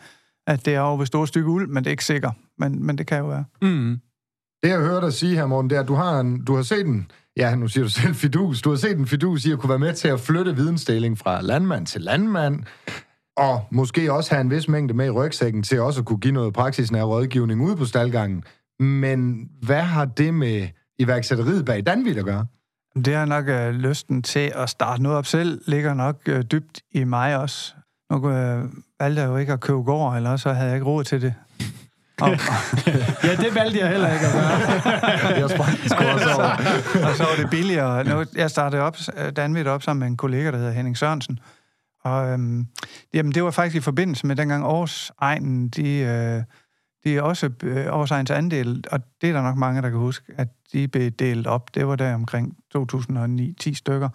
at 0.46 0.66
det 0.66 0.74
er 0.74 0.80
over 0.80 0.96
ved 0.96 1.06
store 1.06 1.26
stykke 1.26 1.48
uld, 1.48 1.68
men 1.68 1.84
det 1.84 1.86
er 1.86 1.90
ikke 1.90 2.04
sikkert. 2.04 2.34
Men, 2.58 2.86
men 2.86 2.98
det 2.98 3.06
kan 3.06 3.18
jo 3.18 3.26
være. 3.26 3.44
Mm. 3.62 4.00
Det, 4.62 4.68
jeg 4.68 4.78
hører 4.78 5.00
dig 5.00 5.12
sige 5.12 5.36
her, 5.36 5.46
Morten, 5.46 5.70
det 5.70 5.76
er, 5.76 5.80
at 5.80 5.88
du 5.88 5.94
har, 5.94 6.20
en, 6.20 6.44
du 6.44 6.56
har 6.56 6.62
set 6.62 6.86
en, 6.86 7.10
ja, 7.36 7.54
nu 7.54 7.68
siger 7.68 7.84
du 7.84 7.90
selv 7.90 8.14
fidus, 8.14 8.62
du 8.62 8.70
har 8.70 8.76
set 8.76 8.98
en 8.98 9.06
fidus 9.06 9.44
i 9.44 9.52
at 9.52 9.58
kunne 9.58 9.70
være 9.70 9.78
med 9.78 9.94
til 9.94 10.08
at 10.08 10.20
flytte 10.20 10.56
vidensdeling 10.56 11.18
fra 11.18 11.40
landmand 11.40 11.86
til 11.86 12.00
landmand, 12.00 12.62
og 13.36 13.64
måske 13.70 14.12
også 14.12 14.34
have 14.34 14.40
en 14.40 14.50
vis 14.50 14.68
mængde 14.68 14.94
med 14.94 15.06
i 15.06 15.10
rygsækken 15.10 15.62
til 15.62 15.80
også 15.80 16.00
at 16.00 16.06
kunne 16.06 16.18
give 16.18 16.34
noget 16.34 16.54
praksisnær 16.54 17.02
rådgivning 17.02 17.60
ude 17.62 17.76
på 17.76 17.84
staldgangen. 17.84 18.44
Men 18.80 19.48
hvad 19.62 19.82
har 19.82 20.04
det 20.04 20.34
med 20.34 20.68
iværksætteriet 20.98 21.64
bag 21.64 21.86
Danvit 21.86 22.16
at 22.16 22.24
gøre? 22.24 22.46
Det 22.94 23.14
er 23.14 23.24
nok 23.24 23.48
øh, 23.48 23.70
lysten 23.70 24.22
til 24.22 24.52
at 24.54 24.70
starte 24.70 25.02
noget 25.02 25.18
op 25.18 25.26
selv, 25.26 25.62
ligger 25.66 25.94
nok 25.94 26.16
øh, 26.28 26.42
dybt 26.42 26.80
i 26.90 27.04
mig 27.04 27.36
også. 27.36 27.74
Nu 28.10 28.30
øh, 28.30 28.64
valgte 29.00 29.22
jeg 29.22 29.28
jo 29.28 29.36
ikke 29.36 29.52
at 29.52 29.60
købe 29.60 29.82
gård, 29.82 30.16
eller 30.16 30.36
så 30.36 30.52
havde 30.52 30.68
jeg 30.68 30.76
ikke 30.76 30.86
råd 30.86 31.04
til 31.04 31.22
det. 31.22 31.34
Og, 32.22 32.28
Ja, 33.24 33.36
det 33.36 33.54
valgte 33.54 33.78
jeg 33.78 33.88
heller 33.88 34.12
ikke 34.14 34.26
at 34.26 34.32
gøre. 34.32 35.10
Jeg 35.40 35.50
sprang 35.50 36.08
også 36.14 36.34
over. 36.34 37.08
og 37.10 37.16
så 37.16 37.24
var 37.24 37.36
det 37.42 37.50
billigere. 37.50 38.04
Nu, 38.04 38.24
jeg 38.36 38.50
startede 38.50 38.82
op, 38.82 38.96
Danvit 39.36 39.66
op 39.66 39.82
sammen 39.82 40.00
med 40.00 40.06
en 40.08 40.16
kollega, 40.16 40.50
der 40.50 40.56
hedder 40.56 40.72
Henning 40.72 40.98
Sørensen. 40.98 41.38
Og 42.04 42.28
øhm, 42.28 42.66
jamen, 43.14 43.32
det 43.32 43.44
var 43.44 43.50
faktisk 43.50 43.76
i 43.76 43.80
forbindelse 43.80 44.26
med 44.26 44.36
dengang 44.36 44.64
Aarhus 44.64 45.12
Ejnen, 45.22 45.68
de, 45.68 45.90
øh, 45.98 46.42
de 47.04 47.16
er 47.16 47.22
også 47.22 47.50
øh, 47.62 47.76
Aarhus 47.86 48.10
Ejens 48.10 48.30
andel, 48.30 48.84
og 48.92 49.00
det 49.20 49.28
er 49.28 49.32
der 49.32 49.42
nok 49.42 49.56
mange, 49.56 49.82
der 49.82 49.88
kan 49.90 49.98
huske, 49.98 50.32
at 50.36 50.48
de 50.72 50.88
blev 50.88 51.10
delt 51.10 51.46
op. 51.46 51.74
Det 51.74 51.86
var 51.86 51.96
der 51.96 52.14
omkring 52.14 52.56
2009-10 52.76 53.74
stykker. 53.74 54.08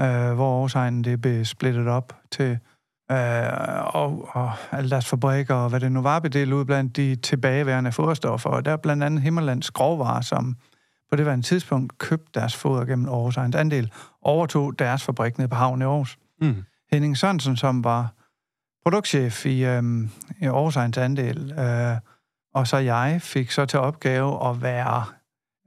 øh, 0.00 0.32
hvor 0.32 0.54
Aarhusegnen 0.54 1.04
det 1.04 1.20
blev 1.20 1.44
splittet 1.44 1.88
op 1.88 2.16
til 2.30 2.58
øh, 3.10 3.94
og, 3.94 4.28
og 4.32 4.52
alle 4.72 4.90
deres 4.90 5.06
fabrikker, 5.06 5.54
og 5.54 5.68
hvad 5.68 5.80
det 5.80 5.92
nu 5.92 6.02
var 6.02 6.18
bedelt 6.18 6.52
ud 6.52 6.64
blandt 6.64 6.96
de 6.96 7.16
tilbageværende 7.16 7.92
foderstoffer. 7.92 8.50
Og 8.50 8.64
der 8.64 8.72
er 8.72 8.76
blandt 8.76 9.02
andet 9.02 9.22
Himmerlands 9.22 9.70
Grovvarer, 9.70 10.20
som 10.20 10.56
på 11.10 11.16
det 11.16 11.26
var 11.26 11.34
en 11.34 11.42
tidspunkt 11.42 11.98
købte 11.98 12.40
deres 12.40 12.56
foder 12.56 12.84
gennem 12.84 13.08
Aarhus 13.08 13.36
Egens 13.36 13.56
andel, 13.56 13.92
overtog 14.22 14.78
deres 14.78 15.02
fabrik 15.02 15.38
nede 15.38 15.48
på 15.48 15.54
havnen 15.54 15.82
i 15.82 15.84
Aarhus. 15.84 16.18
Mm. 16.40 16.64
Henning 16.92 17.16
Sørensen, 17.16 17.56
som 17.56 17.84
var 17.84 18.12
produktchef 18.82 19.46
i, 19.46 19.64
øhm, 19.64 20.10
i 20.40 20.44
Aarhus 20.44 20.76
Egens 20.76 20.98
andel, 20.98 21.52
øh, 21.58 21.96
og 22.54 22.66
så 22.66 22.76
jeg 22.76 23.22
fik 23.22 23.50
så 23.50 23.66
til 23.66 23.78
opgave 23.78 24.48
at 24.48 24.62
være 24.62 25.04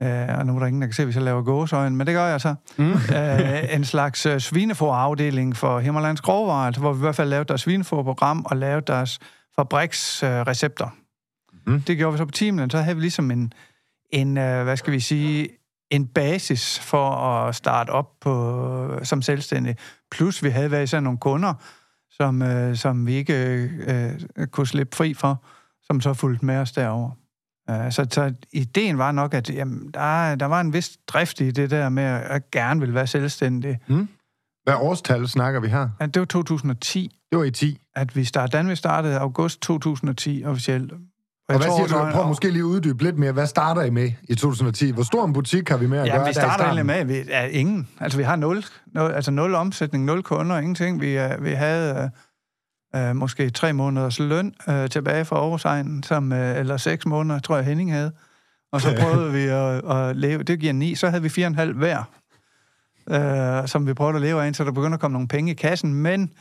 Øh, 0.04 0.38
og 0.38 0.46
nu 0.46 0.56
er 0.56 0.60
der 0.60 0.66
ingen, 0.66 0.82
der 0.82 0.88
kan 0.88 0.94
se, 0.94 1.06
hvis 1.06 1.16
jeg 1.16 1.24
laver 1.24 1.42
gåsøjne, 1.42 1.96
men 1.96 2.08
det 2.08 2.16
gør 2.16 2.26
jeg 2.26 2.42
så. 2.42 2.56
Mm. 2.78 2.92
øh, 2.92 3.76
en 3.76 3.86
slags 3.86 4.26
øh, 4.26 4.40
svineforafdeling 4.40 5.58
for 5.58 5.80
Himmerlands 5.80 6.22
Grovvarer, 6.22 6.66
altså, 6.66 6.82
hvor 6.82 6.94
vi 6.94 6.98
i 6.98 7.02
hvert 7.02 7.16
fald 7.16 7.30
lavede 7.30 7.48
deres 7.48 7.62
svineforprogram 7.62 8.46
og 8.46 8.58
lavede 8.58 8.84
deres 8.88 9.20
fabriksrecepter. 9.56 10.86
Øh, 11.68 11.74
mm. 11.74 11.82
Det 11.82 11.98
gjorde 11.98 12.14
vi 12.14 12.18
så 12.18 12.26
på 12.26 12.32
timen, 12.32 12.70
så 12.70 12.78
havde 12.78 12.96
vi 12.96 13.02
ligesom 13.02 13.32
en, 13.32 13.54
en 14.10 14.38
øh, 14.38 14.64
hvad 14.64 14.78
skal 14.78 14.94
vi 14.94 15.00
sige, 15.00 15.50
en 15.90 16.08
basis 16.08 16.80
for 16.80 17.10
at 17.10 17.56
starte 17.56 17.90
op 17.90 18.20
på, 18.22 19.00
som 19.04 19.22
selvstændig. 19.22 19.76
Plus 20.12 20.44
vi 20.44 20.50
havde 20.50 20.72
været 20.72 20.90
sådan 20.90 21.04
nogle 21.04 21.20
kunder, 21.20 21.54
som, 22.12 22.42
øh, 22.42 22.76
som 22.76 23.08
vi 23.08 23.14
ikke 23.14 23.34
øh, 23.88 24.48
kunne 24.52 24.68
slippe 24.68 24.96
fri 24.96 25.14
for, 25.14 25.44
som 25.84 26.02
så 26.02 26.14
fulgte 26.14 26.46
med 26.46 26.58
os 26.58 26.72
derover. 26.72 27.12
Øh, 27.70 27.92
så, 27.92 28.08
så 28.12 28.34
ideen 28.54 28.98
var 28.98 29.12
nok, 29.12 29.34
at 29.34 29.50
jamen, 29.50 29.92
der, 29.94 30.36
der 30.36 30.46
var 30.46 30.62
en 30.62 30.74
vis 30.74 30.98
drift 31.08 31.42
i 31.42 31.52
det 31.52 31.72
der 31.72 31.90
med 31.90 32.04
at 32.04 32.52
gerne 32.52 32.80
vil 32.80 32.94
være 32.94 33.08
selvstændig. 33.08 33.80
Mm. 33.88 34.08
Hvad 34.64 34.74
årstal 34.74 35.28
snakker 35.28 35.60
vi 35.60 35.68
her? 35.68 35.90
Ja, 36.02 36.06
det 36.06 36.20
var 36.20 36.26
2010. 36.26 37.16
Det 37.32 37.38
var 37.38 37.44
i 37.44 37.52
10? 37.52 37.80
At 37.96 38.16
vi 38.16 38.24
startede, 38.24 38.66
vi 38.66 38.76
startede 38.76 39.20
august 39.20 39.62
2010 39.62 40.44
officielt. 40.46 40.92
Og, 40.92 40.98
og 41.50 41.58
hvad 41.58 41.68
tror, 41.68 41.88
siger 41.88 42.06
du? 42.06 42.12
Prøv 42.12 42.28
måske 42.28 42.50
lige 42.50 42.60
at 42.60 42.64
uddybe 42.64 43.04
lidt 43.04 43.18
mere. 43.18 43.32
Hvad 43.32 43.48
starter 43.48 43.82
I 43.82 43.90
med 43.90 44.12
i 44.24 44.36
2010? 44.36 44.92
Hvor 44.92 45.04
stor 45.04 45.26
en 45.26 45.34
butik 45.34 45.70
har 45.70 45.78
vi 45.78 45.88
med 45.88 46.00
at 46.00 46.08
ja, 46.08 46.16
gøre 46.16 46.28
vi 46.28 46.34
starter 46.34 46.64
egentlig 46.64 46.86
med, 46.86 46.96
at 46.96 47.08
vi 47.08 47.24
er 47.30 47.46
ingen. 47.46 47.88
Altså, 48.00 48.18
vi 48.18 48.24
har 48.24 48.36
nul, 48.36 48.66
nul, 48.94 49.12
altså 49.12 49.32
nul 49.32 49.56
omsætning, 49.56 50.06
nul 50.06 50.24
kunder, 50.24 50.58
ingenting. 50.58 51.02
Vi, 51.02 51.18
uh, 51.18 51.44
vi 51.44 51.52
havde 51.52 52.12
øh, 52.96 53.16
måske 53.16 53.50
tre 53.50 53.74
måneders 53.74 54.20
løn 54.20 54.54
øh, 54.70 54.90
tilbage 54.90 55.26
fra 55.26 55.36
Aarhus 55.36 56.06
som, 56.08 56.34
øh, 56.34 56.58
eller 56.58 56.78
seks 56.78 57.06
måneder, 57.06 57.40
tror 57.40 57.56
jeg 57.56 57.66
Henning 57.66 57.94
havde. 57.94 58.12
Og 58.72 58.82
så 58.82 58.96
prøvede 59.00 59.32
vi 59.32 59.44
at, 59.44 59.98
at 59.98 60.16
leve, 60.16 60.44
det 60.44 60.60
giver 60.60 60.74
ni, 60.74 60.96
så 60.96 61.10
havde 61.10 61.24
vi 61.24 61.30
fire 61.30 61.46
og 61.46 61.50
en 61.50 61.56
halv 61.56 61.78
hver, 61.78 62.04
øh, 63.10 63.68
som 63.68 63.88
vi 63.88 63.94
prøvede 63.94 64.16
at 64.16 64.22
leve 64.22 64.44
af, 64.44 64.56
så 64.56 64.64
der 64.64 64.72
begyndte 64.72 64.94
at 64.94 65.00
komme 65.00 65.14
nogle 65.14 65.28
penge 65.28 65.52
i 65.52 65.56
kassen, 65.56 65.94
men 65.94 66.34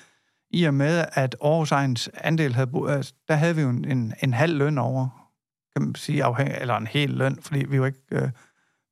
i 0.50 0.64
og 0.64 0.74
med, 0.74 1.04
at 1.12 1.36
Aarhus 1.42 2.08
andel 2.14 2.54
havde, 2.54 2.70
altså, 2.88 3.14
der 3.28 3.34
havde 3.34 3.56
vi 3.56 3.62
jo 3.62 3.68
en, 3.68 3.84
en, 3.90 4.14
en 4.22 4.32
halv 4.32 4.58
løn 4.58 4.78
over, 4.78 5.30
kan 5.76 5.82
man 5.82 5.94
sige, 5.94 6.24
afhæng, 6.24 6.50
eller 6.60 6.76
en 6.76 6.86
hel 6.86 7.10
løn, 7.10 7.38
fordi 7.42 7.64
vi 7.68 7.76
jo 7.76 7.84
ikke, 7.84 8.00
øh, 8.12 8.28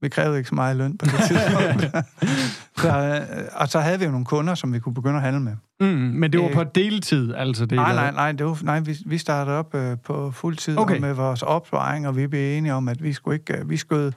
vi 0.01 0.09
krævede 0.09 0.39
ikke 0.39 0.49
så 0.49 0.55
meget 0.55 0.77
løn 0.77 0.99
på 0.99 1.07
det 1.07 1.15
tidspunkt. 1.27 2.07
så, 2.83 3.25
øh, 3.31 3.45
og 3.53 3.69
så 3.69 3.81
havde 3.81 3.99
vi 3.99 4.05
jo 4.05 4.11
nogle 4.11 4.27
kunder, 4.27 4.55
som 4.55 4.73
vi 4.73 4.79
kunne 4.79 4.95
begynde 4.95 5.17
at 5.17 5.23
handle 5.23 5.43
med. 5.43 5.57
Mm, 5.81 5.87
men 5.87 6.33
det 6.33 6.41
var 6.41 6.51
på 6.55 6.65
deltid, 6.65 7.35
altså 7.35 7.67
det? 7.67 7.77
Nej, 7.77 7.95
nej, 7.95 8.11
nej, 8.11 8.33
det 8.33 8.47
var, 8.47 8.59
nej 8.63 8.81
vi, 8.81 8.97
vi 9.07 9.19
startede 9.19 9.57
op 9.59 9.75
øh, 9.75 9.97
på 10.05 10.31
fuld 10.31 10.57
tid 10.57 10.79
okay. 10.79 10.99
med 10.99 11.13
vores 11.13 11.43
opsparing, 11.43 12.09
og 12.09 12.17
vi 12.17 12.27
blev 12.27 12.59
enige 12.59 12.75
om, 12.75 12.89
at 12.89 13.03
vi 13.03 13.13
skulle 13.13 13.35
ikke, 13.37 13.57
øh, 13.57 13.71
vi 13.71 13.77
skød 13.77 14.13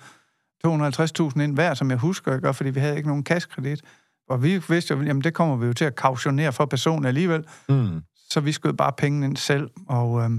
250.000 0.67 1.41
ind 1.41 1.53
hver, 1.53 1.73
som 1.73 1.89
jeg 1.89 1.97
husker, 1.97 2.35
ikke? 2.35 2.53
fordi 2.53 2.69
vi 2.69 2.79
havde 2.79 2.97
ikke 2.97 3.09
nogen 3.09 3.23
kassekredit. 3.23 3.81
Og 4.29 4.43
vi 4.43 4.61
vidste 4.69 4.93
jo, 4.93 5.01
jamen 5.01 5.23
det 5.23 5.33
kommer 5.33 5.55
vi 5.55 5.65
jo 5.67 5.73
til 5.73 5.85
at 5.85 5.95
kautionere 5.95 6.53
for 6.53 6.65
personen 6.65 7.05
alligevel. 7.05 7.43
Mm. 7.69 8.01
Så 8.29 8.39
vi 8.39 8.51
skød 8.51 8.73
bare 8.73 8.91
pengene 8.97 9.25
ind 9.25 9.37
selv, 9.37 9.69
og, 9.87 10.21
øh, 10.21 10.29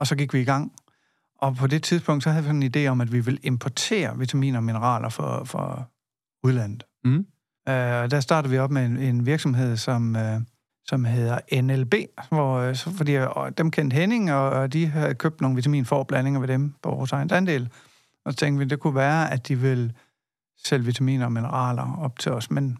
og 0.00 0.06
så 0.06 0.16
gik 0.16 0.34
vi 0.34 0.40
i 0.40 0.44
gang. 0.44 0.72
Og 1.44 1.56
på 1.56 1.66
det 1.66 1.82
tidspunkt, 1.82 2.24
så 2.24 2.30
havde 2.30 2.42
vi 2.42 2.48
sådan 2.48 2.62
en 2.62 2.72
idé 2.76 2.86
om, 2.90 3.00
at 3.00 3.12
vi 3.12 3.20
ville 3.20 3.40
importere 3.42 4.18
vitaminer 4.18 4.58
og 4.58 4.64
mineraler 4.64 5.08
for, 5.08 5.44
for 5.44 5.90
udlandet. 6.46 6.84
Mm. 7.04 7.26
Øh, 7.68 8.10
der 8.10 8.20
startede 8.20 8.50
vi 8.50 8.58
op 8.58 8.70
med 8.70 8.86
en, 8.86 8.96
en 8.96 9.26
virksomhed, 9.26 9.76
som, 9.76 10.16
øh, 10.16 10.40
som 10.84 11.04
hedder 11.04 11.62
NLB, 11.62 11.94
hvor, 12.28 12.58
øh, 12.58 12.74
så, 12.76 12.90
fordi 12.90 13.14
og 13.16 13.58
dem 13.58 13.70
kendte 13.70 13.94
Henning, 13.94 14.32
og, 14.32 14.50
og 14.50 14.72
de 14.72 14.86
havde 14.86 15.14
købt 15.14 15.40
nogle 15.40 15.56
vitaminforblandinger 15.56 16.40
ved 16.40 16.48
dem 16.48 16.74
på 16.82 16.90
vores 16.90 17.12
egen 17.12 17.32
andel. 17.32 17.68
Og 18.24 18.32
så 18.32 18.38
tænkte 18.38 18.58
vi, 18.58 18.68
det 18.68 18.80
kunne 18.80 18.94
være, 18.94 19.32
at 19.32 19.48
de 19.48 19.58
vil 19.58 19.92
sælge 20.64 20.84
vitaminer 20.84 21.24
og 21.24 21.32
mineraler 21.32 21.98
op 22.00 22.18
til 22.18 22.32
os. 22.32 22.50
Men, 22.50 22.78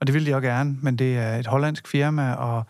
og 0.00 0.06
det 0.06 0.14
ville 0.14 0.30
de 0.30 0.34
også 0.34 0.48
gerne, 0.48 0.76
men 0.82 0.96
det 0.96 1.18
er 1.18 1.36
et 1.36 1.46
hollandsk 1.46 1.88
firma, 1.88 2.32
og, 2.32 2.64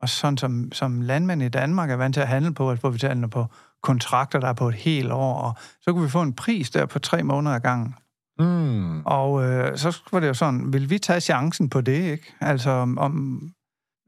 og 0.00 0.08
sådan 0.08 0.36
som, 0.36 0.72
som 0.72 1.00
landmænd 1.00 1.42
i 1.42 1.48
Danmark 1.48 1.90
er 1.90 1.96
vant 1.96 2.14
til 2.14 2.20
at 2.20 2.28
handle 2.28 2.54
på, 2.54 2.70
at 2.70 2.78
få 2.78 2.90
vitaminer 2.90 3.28
på 3.28 3.46
kontrakter, 3.82 4.40
der 4.40 4.48
er 4.48 4.52
på 4.52 4.68
et 4.68 4.74
helt 4.74 5.12
år, 5.12 5.34
og 5.34 5.54
så 5.80 5.92
kunne 5.92 6.02
vi 6.02 6.10
få 6.10 6.22
en 6.22 6.32
pris 6.32 6.70
der 6.70 6.86
på 6.86 6.98
tre 6.98 7.22
måneder 7.22 7.56
ad 7.56 7.60
gangen. 7.60 7.94
Mm. 8.38 9.02
Og 9.06 9.44
øh, 9.44 9.78
så 9.78 10.00
var 10.12 10.20
det 10.20 10.28
jo 10.28 10.34
sådan, 10.34 10.72
vil 10.72 10.90
vi 10.90 10.98
tage 10.98 11.20
chancen 11.20 11.68
på 11.68 11.80
det, 11.80 12.02
ikke? 12.12 12.34
Altså, 12.40 12.70
om... 12.96 13.42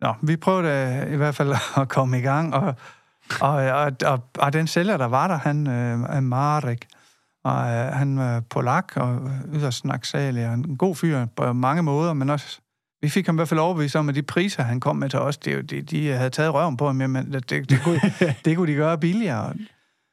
Nå, 0.00 0.14
vi 0.22 0.36
prøvede 0.36 1.08
i 1.12 1.16
hvert 1.16 1.34
fald 1.34 1.54
at 1.80 1.88
komme 1.88 2.18
i 2.18 2.22
gang, 2.22 2.54
og, 2.54 2.74
og, 3.40 3.50
og, 3.50 3.92
og, 4.06 4.20
og 4.38 4.52
den 4.52 4.66
sælger, 4.66 4.96
der 4.96 5.06
var 5.06 5.28
der, 5.28 5.36
han 5.36 5.66
øh, 5.66 6.00
er 6.16 6.20
Marek, 6.20 6.86
og 7.44 7.52
øh, 7.52 7.92
han 7.92 8.18
var 8.18 8.40
polak 8.40 8.92
og 8.96 9.30
yderst 9.52 9.78
snaksalig, 9.78 10.48
og 10.48 10.54
en 10.54 10.76
god 10.76 10.96
fyr 10.96 11.26
på 11.26 11.52
mange 11.52 11.82
måder, 11.82 12.12
men 12.12 12.30
også 12.30 12.60
vi 13.02 13.08
fik 13.08 13.26
ham 13.26 13.34
i 13.34 13.38
hvert 13.38 13.48
fald 13.48 13.60
overbevist 13.60 13.96
om, 13.96 14.08
at 14.08 14.14
de 14.14 14.22
priser, 14.22 14.62
han 14.62 14.80
kom 14.80 14.96
med 14.96 15.10
til 15.10 15.18
os, 15.18 15.36
det, 15.36 15.70
de, 15.70 15.82
de 15.82 16.08
havde 16.08 16.30
taget 16.30 16.54
røven 16.54 16.76
på 16.76 16.86
ham, 16.86 16.96
men 16.96 17.32
det, 17.32 17.50
det, 17.50 17.80
kunne, 17.84 18.00
det 18.44 18.56
kunne 18.56 18.72
de 18.72 18.76
gøre 18.76 18.98
billigere. 18.98 19.54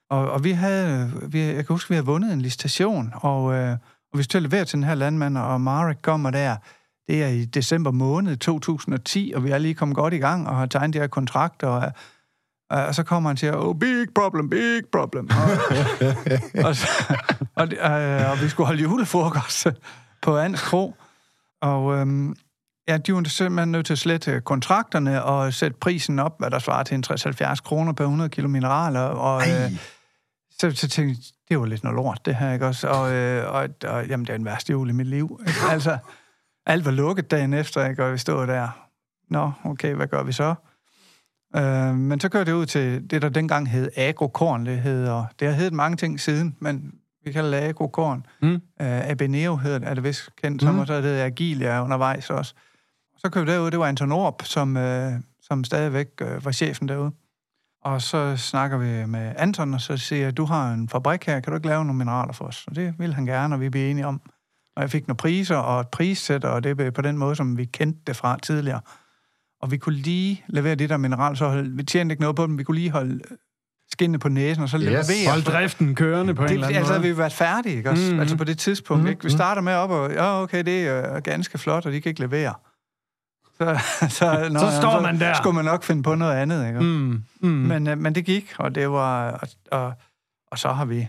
Og, 0.10 0.32
og 0.32 0.44
vi 0.44 0.52
havde, 0.52 1.12
vi, 1.28 1.40
jeg 1.40 1.56
kan 1.56 1.66
huske, 1.74 1.90
vi 1.90 1.96
havde 1.96 2.06
vundet 2.06 2.34
en 2.34 2.42
listation, 2.42 3.12
og, 3.14 3.54
øh, 3.54 3.72
og 4.14 4.18
vi 4.18 4.24
skulle 4.24 4.48
levere 4.48 4.66
til 4.66 4.76
den 4.76 4.84
her 4.84 4.96
landmand, 4.96 5.38
og 5.38 5.62
Marek 5.62 5.98
kommer 6.02 6.32
der, 6.32 6.56
det 7.08 7.24
er 7.24 7.28
i 7.28 7.46
december 7.46 7.92
måned 7.92 8.38
2010, 8.38 9.34
og 9.36 9.44
vi 9.44 9.50
er 9.50 9.58
lige 9.58 9.74
kommet 9.74 9.96
godt 9.96 10.14
i 10.14 10.18
gang, 10.18 10.48
og 10.48 10.56
har 10.56 10.66
tegnet 10.66 10.94
de 10.94 11.00
her 11.00 11.08
kontrakter, 11.08 11.68
og, 11.68 11.92
og 12.70 12.96
så 12.96 13.04
kommer 13.04 13.30
han 13.30 13.36
og 13.36 13.40
siger, 13.40 13.56
oh, 13.56 13.80
big 13.80 14.08
problem, 14.16 14.50
big 14.50 14.82
problem. 14.92 15.30
Og, 15.30 16.66
og, 16.66 16.76
og, 17.56 17.68
og, 17.82 17.92
og 18.32 18.42
vi 18.42 18.50
skulle 18.50 18.68
holde 18.68 18.82
julefrokost 18.82 19.68
på 20.22 20.38
Ans 20.38 20.62
Kro, 20.62 20.96
og 21.62 21.96
øhm, 21.96 22.36
ja, 22.90 22.98
de 22.98 23.14
var 23.14 23.24
simpelthen 23.24 23.72
nødt 23.72 23.86
til 23.86 23.94
at 23.94 24.00
slette 24.00 24.42
kontrakterne 24.42 25.24
og 25.24 25.54
sætte 25.54 25.78
prisen 25.82 26.20
op, 26.20 26.40
hvad 26.40 26.52
der 26.52 26.60
svarer 26.60 26.84
til 26.84 26.96
en 26.96 27.04
60-70 27.08 27.56
kroner 27.56 27.94
per 27.94 28.04
100 28.04 28.30
kilo 28.30 28.48
mineraler, 28.48 29.02
og... 29.02 29.42
Øh, 29.42 29.72
så, 30.60 30.72
så 30.72 30.88
tænkte 30.88 31.10
jeg, 31.10 31.18
det 31.50 31.60
var 31.60 31.66
lidt 31.66 31.84
noget 31.84 31.96
lort, 31.96 32.26
det 32.26 32.36
her, 32.36 32.54
ikke 32.54 32.68
også? 32.68 32.88
Og, 32.88 33.14
øh, 33.14 33.54
og, 33.54 33.70
og 33.84 34.08
jamen, 34.08 34.26
det 34.26 34.34
er 34.34 34.38
den 34.38 34.46
værste 34.46 34.72
jul 34.72 34.90
i 34.90 34.92
mit 34.92 35.08
liv. 35.08 35.40
Ikke? 35.48 35.60
Altså, 35.72 35.98
alt 36.66 36.86
var 36.86 36.92
lukket 36.92 37.32
dagen 37.32 37.54
efter, 37.54 37.90
ikke? 37.90 38.06
og 38.06 38.14
vi 38.14 38.18
stod 38.18 38.48
der. 38.48 38.88
Nå, 39.30 39.52
okay, 39.64 39.94
hvad 39.94 40.08
gør 40.08 40.24
vi 40.24 40.32
så? 40.32 40.56
Øh, 41.56 41.96
men 41.96 42.20
så 42.20 42.30
kører 42.30 42.44
det 42.44 42.52
ud 42.52 42.66
til 42.66 43.10
det, 43.10 43.22
der 43.22 43.30
dengang 43.30 43.70
hed 43.70 43.90
agrokorn. 43.96 44.66
Det, 44.66 44.82
hedder, 44.82 45.26
det 45.40 45.48
har 45.48 45.56
heddet 45.56 45.74
mange 45.74 45.98
ting 45.98 46.20
siden, 46.20 46.56
men 46.60 46.94
vi 47.26 47.32
kalder 47.32 47.60
det 47.60 47.68
agrokorn. 47.68 48.26
Mm. 48.42 48.54
Øh, 48.54 48.60
Abeneo 49.10 49.56
hedder 49.56 49.80
det, 49.80 49.88
er 49.88 49.94
det 49.94 50.04
vist 50.04 50.30
kendt 50.44 50.62
som, 50.62 50.74
mm. 50.74 50.80
og 50.80 50.88
så 50.88 51.02
hedder 51.02 51.26
Agilia 51.26 51.84
undervejs 51.84 52.30
også. 52.30 52.54
Så 53.20 53.30
kører 53.30 53.46
vi 53.46 53.52
derud, 53.52 53.72
det 53.72 53.80
var 53.80 53.86
Anton 53.86 54.12
Orp, 54.12 54.44
som, 54.44 54.78
øh, 54.78 55.12
som 55.42 55.64
stadigvæk 55.64 56.08
øh, 56.22 56.46
var 56.46 56.52
chefen 56.52 56.88
derude. 56.88 57.12
Og 57.84 58.02
så 58.02 58.38
snakker 58.38 58.78
vi 58.78 59.06
med 59.06 59.34
Anton, 59.38 59.74
og 59.74 59.82
så 59.82 59.98
siger 59.98 60.22
jeg, 60.22 60.38
du 60.38 60.46
har 60.46 60.74
en 60.74 60.90
fabrik 60.90 61.26
her, 61.26 61.40
kan 61.40 61.52
du 61.52 61.58
ikke 61.58 61.68
lave 61.68 61.86
nogle 61.86 61.98
mineraler 61.98 62.34
for 62.34 62.46
os? 62.46 62.66
Og 62.68 62.76
det 62.76 62.94
vil 62.98 63.14
han 63.14 63.26
gerne, 63.26 63.56
og 63.56 63.62
vi 63.62 63.70
bliver 63.70 63.90
enige 63.90 64.08
om. 64.08 64.22
Og 64.76 64.82
jeg 64.82 64.90
fik 64.90 65.08
nogle 65.08 65.18
priser 65.18 65.56
og 65.56 65.82
et 65.82 65.88
prissæt, 65.88 66.46
og 66.46 66.64
det 66.64 66.82
er 66.82 66.92
på 66.92 67.02
den 67.02 67.18
måde, 67.18 67.36
som 67.36 67.58
vi 67.58 67.66
kendte 67.66 68.00
det 68.08 68.16
fra 68.16 68.38
tidligere. 68.44 68.82
Og 69.62 69.72
vi 69.72 69.78
kunne 69.78 69.96
lige 69.96 70.44
levere 70.48 70.76
det 70.76 70.90
der 70.90 70.98
mineral, 70.98 71.38
så 71.38 71.70
vi 71.76 71.84
tjente 71.84 72.14
ikke 72.14 72.22
noget 72.22 72.36
på 72.36 72.48
dem, 72.48 72.58
vi 72.58 72.64
kunne 72.64 72.78
lige 72.78 72.92
holde 72.92 73.20
skinne 73.92 74.20
på 74.20 74.30
næsen, 74.30 74.64
og 74.64 74.70
så 74.70 74.78
yes. 74.78 74.86
levere. 74.86 75.30
Hold 75.30 75.44
driften 75.44 75.96
kørende 75.96 76.34
på 76.34 76.44
det, 76.44 76.50
en 76.50 76.54
eller 76.54 76.68
anden 76.68 76.78
altså, 76.78 76.94
måde. 76.94 76.98
Altså, 76.98 77.14
vi 77.14 77.18
været 77.18 77.34
færdige, 77.34 77.76
ikke 77.76 77.90
også? 77.90 78.14
Mm. 78.14 78.20
Altså 78.20 78.38
på 78.38 78.44
det 78.44 78.58
tidspunkt, 78.58 79.04
mm. 79.04 79.10
ikke? 79.10 79.24
Vi 79.24 79.30
starter 79.30 79.62
med 79.62 79.74
op, 79.74 79.90
og 79.90 80.12
ja, 80.12 80.42
okay, 80.42 80.64
det 80.64 80.88
er 80.88 81.20
ganske 81.20 81.58
flot, 81.58 81.86
og 81.86 81.92
de 81.92 82.02
kan 82.02 82.10
ikke 82.10 82.22
levere. 82.22 82.54
Så, 83.68 83.80
så, 84.10 84.48
når, 84.52 84.60
så 84.60 84.78
står 84.78 85.02
man 85.02 85.20
der. 85.20 85.34
Så 85.34 85.38
skulle 85.38 85.56
man 85.56 85.66
nok 85.66 85.84
finde 85.84 86.04
på 86.04 86.16
noget 86.16 86.36
andet, 86.36 86.68
ikke? 86.68 86.80
Mm, 86.80 87.24
mm. 87.42 87.50
Men, 87.50 87.88
øh, 87.88 87.98
men 87.98 88.16
det 88.16 88.26
gik, 88.26 88.54
og 88.58 88.76
det 88.76 88.90
var... 88.90 89.32
Og, 89.32 89.48
og, 89.72 89.94
og 90.52 90.60
så 90.60 90.70
har 90.70 90.86
vi 90.86 91.08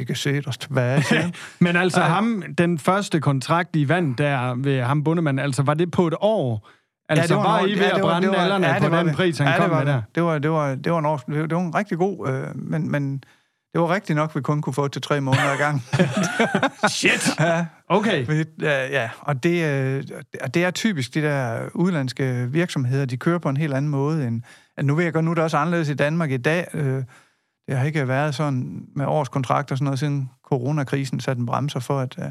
ikke 0.00 0.14
set 0.14 0.48
os 0.48 0.58
tilbage 0.58 1.04
Men 1.58 1.76
altså 1.76 2.00
Ej. 2.00 2.08
ham, 2.08 2.42
den 2.58 2.78
første 2.78 3.20
kontrakt, 3.20 3.76
I 3.76 3.88
vandt 3.88 4.18
der 4.18 4.54
ved 4.54 4.82
ham 4.82 5.04
bundemand, 5.04 5.40
altså 5.40 5.62
var 5.62 5.74
det 5.74 5.90
på 5.90 6.06
et 6.06 6.14
år? 6.20 6.68
Altså, 7.08 7.22
ja, 7.22 7.28
det 7.28 7.36
var, 7.36 7.60
var 7.60 7.66
I 7.66 7.72
ved 7.72 7.78
ja, 7.78 7.96
at 7.96 8.00
brænde 8.00 8.28
det 8.28 8.36
var, 8.36 8.42
alderne 8.42 8.66
ja, 8.66 8.78
på 8.78 8.96
den 8.96 9.06
det. 9.06 9.16
pris, 9.16 9.38
han 9.38 9.48
ja, 9.48 9.56
kom 9.56 9.62
det 9.64 9.70
var, 9.70 9.84
med 9.84 9.92
der? 9.92 10.02
Det 10.14 10.22
var, 10.22 10.38
det 10.38 10.50
var, 10.50 10.74
det 10.74 10.92
var, 10.92 10.98
en, 10.98 11.06
år, 11.06 11.16
det 11.16 11.54
var 11.54 11.60
en 11.60 11.74
rigtig 11.74 11.98
god, 11.98 12.28
øh, 12.28 12.56
men, 12.56 12.90
men 12.90 13.24
det 13.72 13.80
var 13.80 13.94
rigtigt 13.94 14.16
nok, 14.16 14.36
vi 14.36 14.40
kun 14.40 14.62
kunne 14.62 14.72
få 14.74 14.88
til 14.88 15.02
tre 15.02 15.20
måneder 15.20 15.50
ad 15.52 15.56
gang. 15.58 15.82
Shit! 16.98 17.40
ja, 17.40 17.66
Okay. 17.88 18.26
ja, 18.60 18.86
ja, 18.86 19.10
og 19.20 19.42
det, 19.42 19.64
øh, 19.64 20.04
og 20.42 20.54
det 20.54 20.64
er 20.64 20.70
typisk, 20.70 21.14
de 21.14 21.22
der 21.22 21.68
udlandske 21.74 22.48
virksomheder, 22.50 23.04
de 23.04 23.16
kører 23.16 23.38
på 23.38 23.48
en 23.48 23.56
helt 23.56 23.74
anden 23.74 23.90
måde 23.90 24.26
end... 24.26 24.42
At 24.76 24.84
nu 24.84 24.94
ved 24.94 25.04
jeg 25.04 25.12
godt, 25.12 25.24
nu 25.24 25.30
er 25.30 25.34
det 25.34 25.44
også 25.44 25.56
anderledes 25.56 25.88
i 25.88 25.94
Danmark 25.94 26.30
i 26.30 26.36
dag. 26.36 26.66
Øh, 26.74 27.04
det 27.68 27.76
har 27.78 27.84
ikke 27.84 28.08
været 28.08 28.34
sådan 28.34 28.82
med 28.96 29.06
årskontrakter 29.06 29.74
og 29.74 29.78
sådan 29.78 29.84
noget, 29.84 29.98
siden 29.98 30.30
coronakrisen 30.44 31.20
satte 31.20 31.40
en 31.40 31.46
bremser 31.46 31.80
for, 31.80 32.00
at... 32.00 32.14
Øh, 32.18 32.24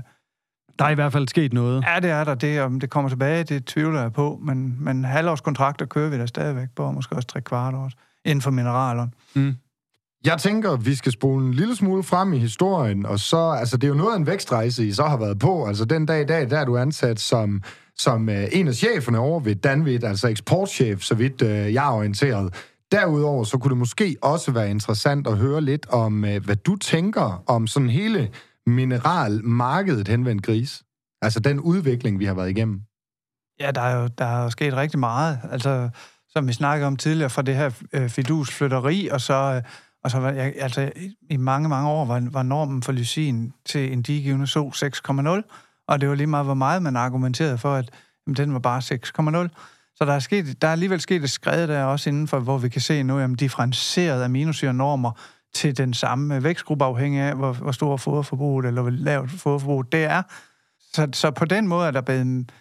Der 0.79 0.85
er 0.85 0.89
i 0.89 0.95
hvert 0.95 1.11
fald 1.11 1.27
sket 1.27 1.53
noget. 1.53 1.83
ja, 1.87 1.99
det 1.99 2.09
er 2.09 2.23
der. 2.23 2.35
Det, 2.35 2.61
om 2.61 2.79
det 2.79 2.89
kommer 2.89 3.09
tilbage, 3.09 3.43
det 3.43 3.65
tvivler 3.65 4.01
jeg 4.01 4.13
på. 4.13 4.39
Men, 4.43 4.75
men 4.79 5.05
halvårskontrakter 5.05 5.85
kører 5.85 6.09
vi 6.09 6.17
der 6.17 6.25
stadigvæk 6.25 6.67
på, 6.75 6.83
og 6.83 6.93
måske 6.93 7.15
også 7.15 7.27
tre 7.27 7.41
kvart 7.41 7.73
år 7.73 7.91
inden 8.25 8.41
for 8.41 8.51
mineralerne. 8.51 9.11
Jeg 10.25 10.37
tænker, 10.39 10.75
vi 10.75 10.95
skal 10.95 11.11
spole 11.11 11.45
en 11.45 11.53
lille 11.53 11.75
smule 11.75 12.03
frem 12.03 12.33
i 12.33 12.37
historien, 12.37 13.05
og 13.05 13.19
så, 13.19 13.37
altså 13.37 13.77
det 13.77 13.83
er 13.83 13.87
jo 13.87 13.93
noget 13.93 14.13
af 14.13 14.17
en 14.17 14.27
vækstrejse, 14.27 14.87
I 14.87 14.91
så 14.91 15.03
har 15.03 15.17
været 15.17 15.39
på. 15.39 15.65
Altså 15.65 15.85
den 15.85 16.05
dag 16.05 16.21
i 16.21 16.25
dag, 16.25 16.49
der 16.49 16.59
er 16.59 16.65
du 16.65 16.77
ansat 16.77 17.19
som, 17.19 17.63
som 17.97 18.29
øh, 18.29 18.47
en 18.51 18.67
af 18.67 18.73
cheferne 18.73 19.19
over 19.19 19.39
ved 19.39 19.55
Danvid, 19.55 20.03
altså 20.03 20.27
eksportchef, 20.27 21.01
så 21.01 21.15
vidt 21.15 21.41
øh, 21.41 21.73
jeg 21.73 21.87
er 21.87 21.91
orienteret. 21.91 22.67
Derudover, 22.91 23.43
så 23.43 23.57
kunne 23.57 23.69
det 23.69 23.77
måske 23.77 24.17
også 24.21 24.51
være 24.51 24.69
interessant 24.69 25.27
at 25.27 25.37
høre 25.37 25.61
lidt 25.61 25.89
om, 25.89 26.25
øh, 26.25 26.45
hvad 26.45 26.55
du 26.55 26.75
tænker 26.75 27.43
om 27.47 27.67
sådan 27.67 27.89
hele 27.89 28.29
mineralmarkedet 28.67 30.07
henvendt 30.07 30.43
gris. 30.43 30.83
Altså 31.21 31.39
den 31.39 31.59
udvikling, 31.59 32.19
vi 32.19 32.25
har 32.25 32.33
været 32.33 32.49
igennem. 32.49 32.81
Ja, 33.59 33.71
der 33.71 33.81
er 33.81 34.01
jo, 34.01 34.09
der 34.17 34.25
er 34.25 34.43
jo 34.43 34.49
sket 34.49 34.73
rigtig 34.73 34.99
meget. 34.99 35.39
Altså, 35.51 35.89
som 36.29 36.47
vi 36.47 36.53
snakkede 36.53 36.87
om 36.87 36.97
tidligere, 36.97 37.29
fra 37.29 37.41
det 37.41 37.55
her 37.55 37.71
øh, 37.93 38.09
fidusflytteri, 38.09 39.07
og 39.07 39.21
så, 39.21 39.33
øh, 39.33 39.63
og 40.03 40.11
så 40.11 40.19
var, 40.19 40.31
jeg, 40.31 40.53
altså, 40.57 40.91
i- 41.29 41.37
mange, 41.37 41.69
mange 41.69 41.89
år 41.89 42.05
var, 42.05 42.27
var 42.31 42.43
normen 42.43 42.83
for 42.83 42.91
lysin 42.91 43.53
til 43.65 43.93
en 43.93 44.01
digivende 44.01 44.47
so 44.47 44.71
6,0, 44.71 45.41
og 45.87 46.01
det 46.01 46.09
var 46.09 46.15
lige 46.15 46.27
meget, 46.27 46.45
hvor 46.45 46.53
meget 46.53 46.83
man 46.83 46.95
argumenterede 46.95 47.57
for, 47.57 47.75
at 47.75 47.91
jamen, 48.27 48.35
den 48.35 48.53
var 48.53 48.59
bare 48.59 48.81
6,0. 48.81 49.49
Så 49.95 50.05
der 50.05 50.13
er, 50.13 50.19
sket, 50.19 50.61
der 50.61 50.67
er 50.67 50.71
alligevel 50.71 51.01
sket 51.01 51.23
et 51.23 51.29
skred 51.29 51.67
der 51.67 51.83
også 51.83 52.09
inden 52.09 52.27
for, 52.27 52.39
hvor 52.39 52.57
vi 52.57 52.69
kan 52.69 52.81
se 52.81 53.03
nu, 53.03 53.19
jamen, 53.19 53.35
differentieret 53.37 54.23
aminosyrenormer 54.23 55.11
til 55.53 55.77
den 55.77 55.93
samme 55.93 56.43
vækstgruppe, 56.43 56.85
afhængig 56.85 57.21
af, 57.21 57.35
hvor, 57.35 57.53
hvor 57.53 57.71
stor 57.71 57.97
foderforbruget 57.97 58.65
eller 58.65 58.81
hvor 58.81 58.91
lavt 58.91 59.31
foderforbruget 59.31 59.91
det 59.91 60.03
er. 60.03 60.21
Så, 60.93 61.07
så 61.13 61.31
på 61.31 61.45
den 61.45 61.67
måde 61.67 61.87
er 61.87 61.91
der 61.91 62.01
blevet 62.01 62.51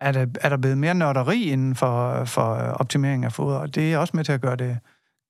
er 0.00 0.12
der, 0.12 0.26
er 0.40 0.48
der 0.48 0.56
blevet 0.56 0.78
mere 0.78 0.94
nørderi 0.94 1.42
inden 1.42 1.74
for, 1.74 2.24
for 2.24 2.44
optimering 2.54 3.24
af 3.24 3.32
foder, 3.32 3.58
og 3.58 3.74
det 3.74 3.92
er 3.92 3.98
også 3.98 4.16
med 4.16 4.24
til 4.24 4.32
at 4.32 4.40
gøre 4.40 4.56
det, 4.56 4.78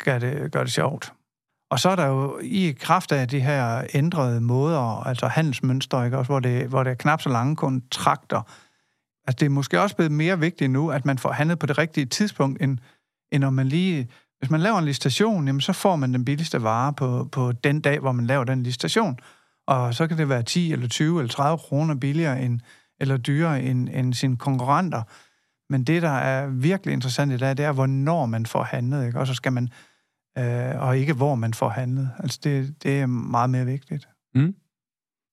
gøre 0.04 0.18
det, 0.20 0.52
gøre 0.52 0.64
det 0.64 0.72
sjovt. 0.72 1.12
Og 1.70 1.80
så 1.80 1.88
er 1.88 1.96
der 1.96 2.06
jo 2.06 2.38
i 2.42 2.75
kraft 2.80 3.12
af 3.12 3.28
de 3.28 3.40
her 3.40 3.87
ændrede 3.94 4.40
måder, 4.40 5.06
altså 5.06 5.26
handelsmønstre, 5.26 6.04
ikke? 6.04 6.18
Også, 6.18 6.28
hvor, 6.28 6.40
det, 6.40 6.66
hvor 6.66 6.82
det 6.82 6.90
er 6.90 6.94
knap 6.94 7.23
så 7.23 7.28
lange 7.28 7.56
kontrakter, 7.56 8.42
altså 9.26 9.37
det 9.40 9.46
er 9.46 9.50
måske 9.50 9.80
også 9.80 9.96
blevet 9.96 10.12
mere 10.12 10.38
vigtigt 10.38 10.70
nu, 10.70 10.90
at 10.90 11.04
man 11.04 11.18
får 11.18 11.32
handlet 11.32 11.58
på 11.58 11.66
det 11.66 11.78
rigtige 11.78 12.06
tidspunkt, 12.06 12.62
end, 12.62 12.78
end 13.32 13.40
når 13.40 13.50
man 13.50 13.66
lige... 13.66 14.08
Hvis 14.38 14.50
man 14.50 14.61
laver 14.61 14.78
en 14.78 14.85
listation, 14.85 15.46
jamen 15.46 15.61
så 15.61 15.73
får 15.73 15.96
man 15.96 16.14
den 16.14 16.25
billigste 16.25 16.62
vare 16.62 16.92
på, 16.92 17.28
på 17.32 17.52
den 17.52 17.80
dag, 17.80 17.99
hvor 17.99 18.12
man 18.12 18.26
laver 18.26 18.44
den 18.44 18.62
listation. 18.62 19.18
Og 19.66 19.94
så 19.94 20.06
kan 20.06 20.18
det 20.18 20.28
være 20.28 20.42
10 20.42 20.73
eller 20.73 20.88
20 20.88 21.18
eller 21.18 21.32
30 21.32 21.58
kroner 21.58 21.94
billigere 21.94 22.42
end, 22.42 22.61
eller 23.00 23.16
dyrere 23.16 23.62
end, 23.62 23.88
end 23.92 24.14
sine 24.14 24.37
konkurrenter. 24.37 25.02
Men 25.70 25.85
det, 25.85 26.02
der 26.02 26.11
er 26.11 26.46
virkelig 26.46 26.92
interessant 26.92 27.32
i 27.32 27.37
dag, 27.37 27.56
det 27.56 27.64
er, 27.64 27.73
hvornår 27.73 28.26
man 28.26 28.46
får 28.46 28.62
handlet, 28.62 29.06
ikke? 29.06 29.18
Og 29.18 29.26
så 29.26 29.35
skal 29.35 29.52
man, 29.52 29.68
øh, 30.38 30.82
og 30.82 30.98
ikke 30.98 31.12
hvor 31.12 31.34
man 31.34 31.54
får 31.54 31.68
handlet. 31.68 32.10
Altså, 32.18 32.40
det, 32.44 32.74
det 32.82 33.00
er 33.00 33.06
meget 33.06 33.50
mere 33.50 33.64
vigtigt. 33.64 34.08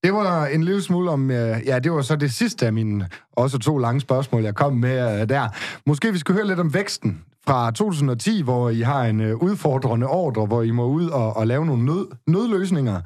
Det 0.03 0.13
var 0.13 0.45
en 0.45 0.63
lille 0.63 0.81
smule 0.81 1.11
om, 1.11 1.31
øh, 1.31 1.61
ja, 1.65 1.79
det 1.79 1.91
var 1.91 2.01
så 2.01 2.15
det 2.15 2.33
sidste 2.33 2.65
af 2.65 2.73
mine 2.73 3.09
også 3.31 3.57
to 3.57 3.77
lange 3.77 4.01
spørgsmål, 4.01 4.43
jeg 4.43 4.55
kom 4.55 4.73
med 4.73 5.21
øh, 5.21 5.29
der. 5.29 5.49
Måske 5.85 6.11
vi 6.11 6.17
skal 6.17 6.35
høre 6.35 6.47
lidt 6.47 6.59
om 6.59 6.73
væksten 6.73 7.21
fra 7.47 7.71
2010, 7.71 8.41
hvor 8.41 8.69
I 8.69 8.81
har 8.81 9.03
en 9.03 9.21
øh, 9.21 9.35
udfordrende 9.35 10.07
ordre, 10.07 10.45
hvor 10.45 10.61
I 10.61 10.71
må 10.71 10.85
ud 10.85 11.07
og, 11.07 11.37
og 11.37 11.47
lave 11.47 11.65
nogle 11.65 11.85
nød, 11.85 12.07
nødløsninger. 12.27 13.01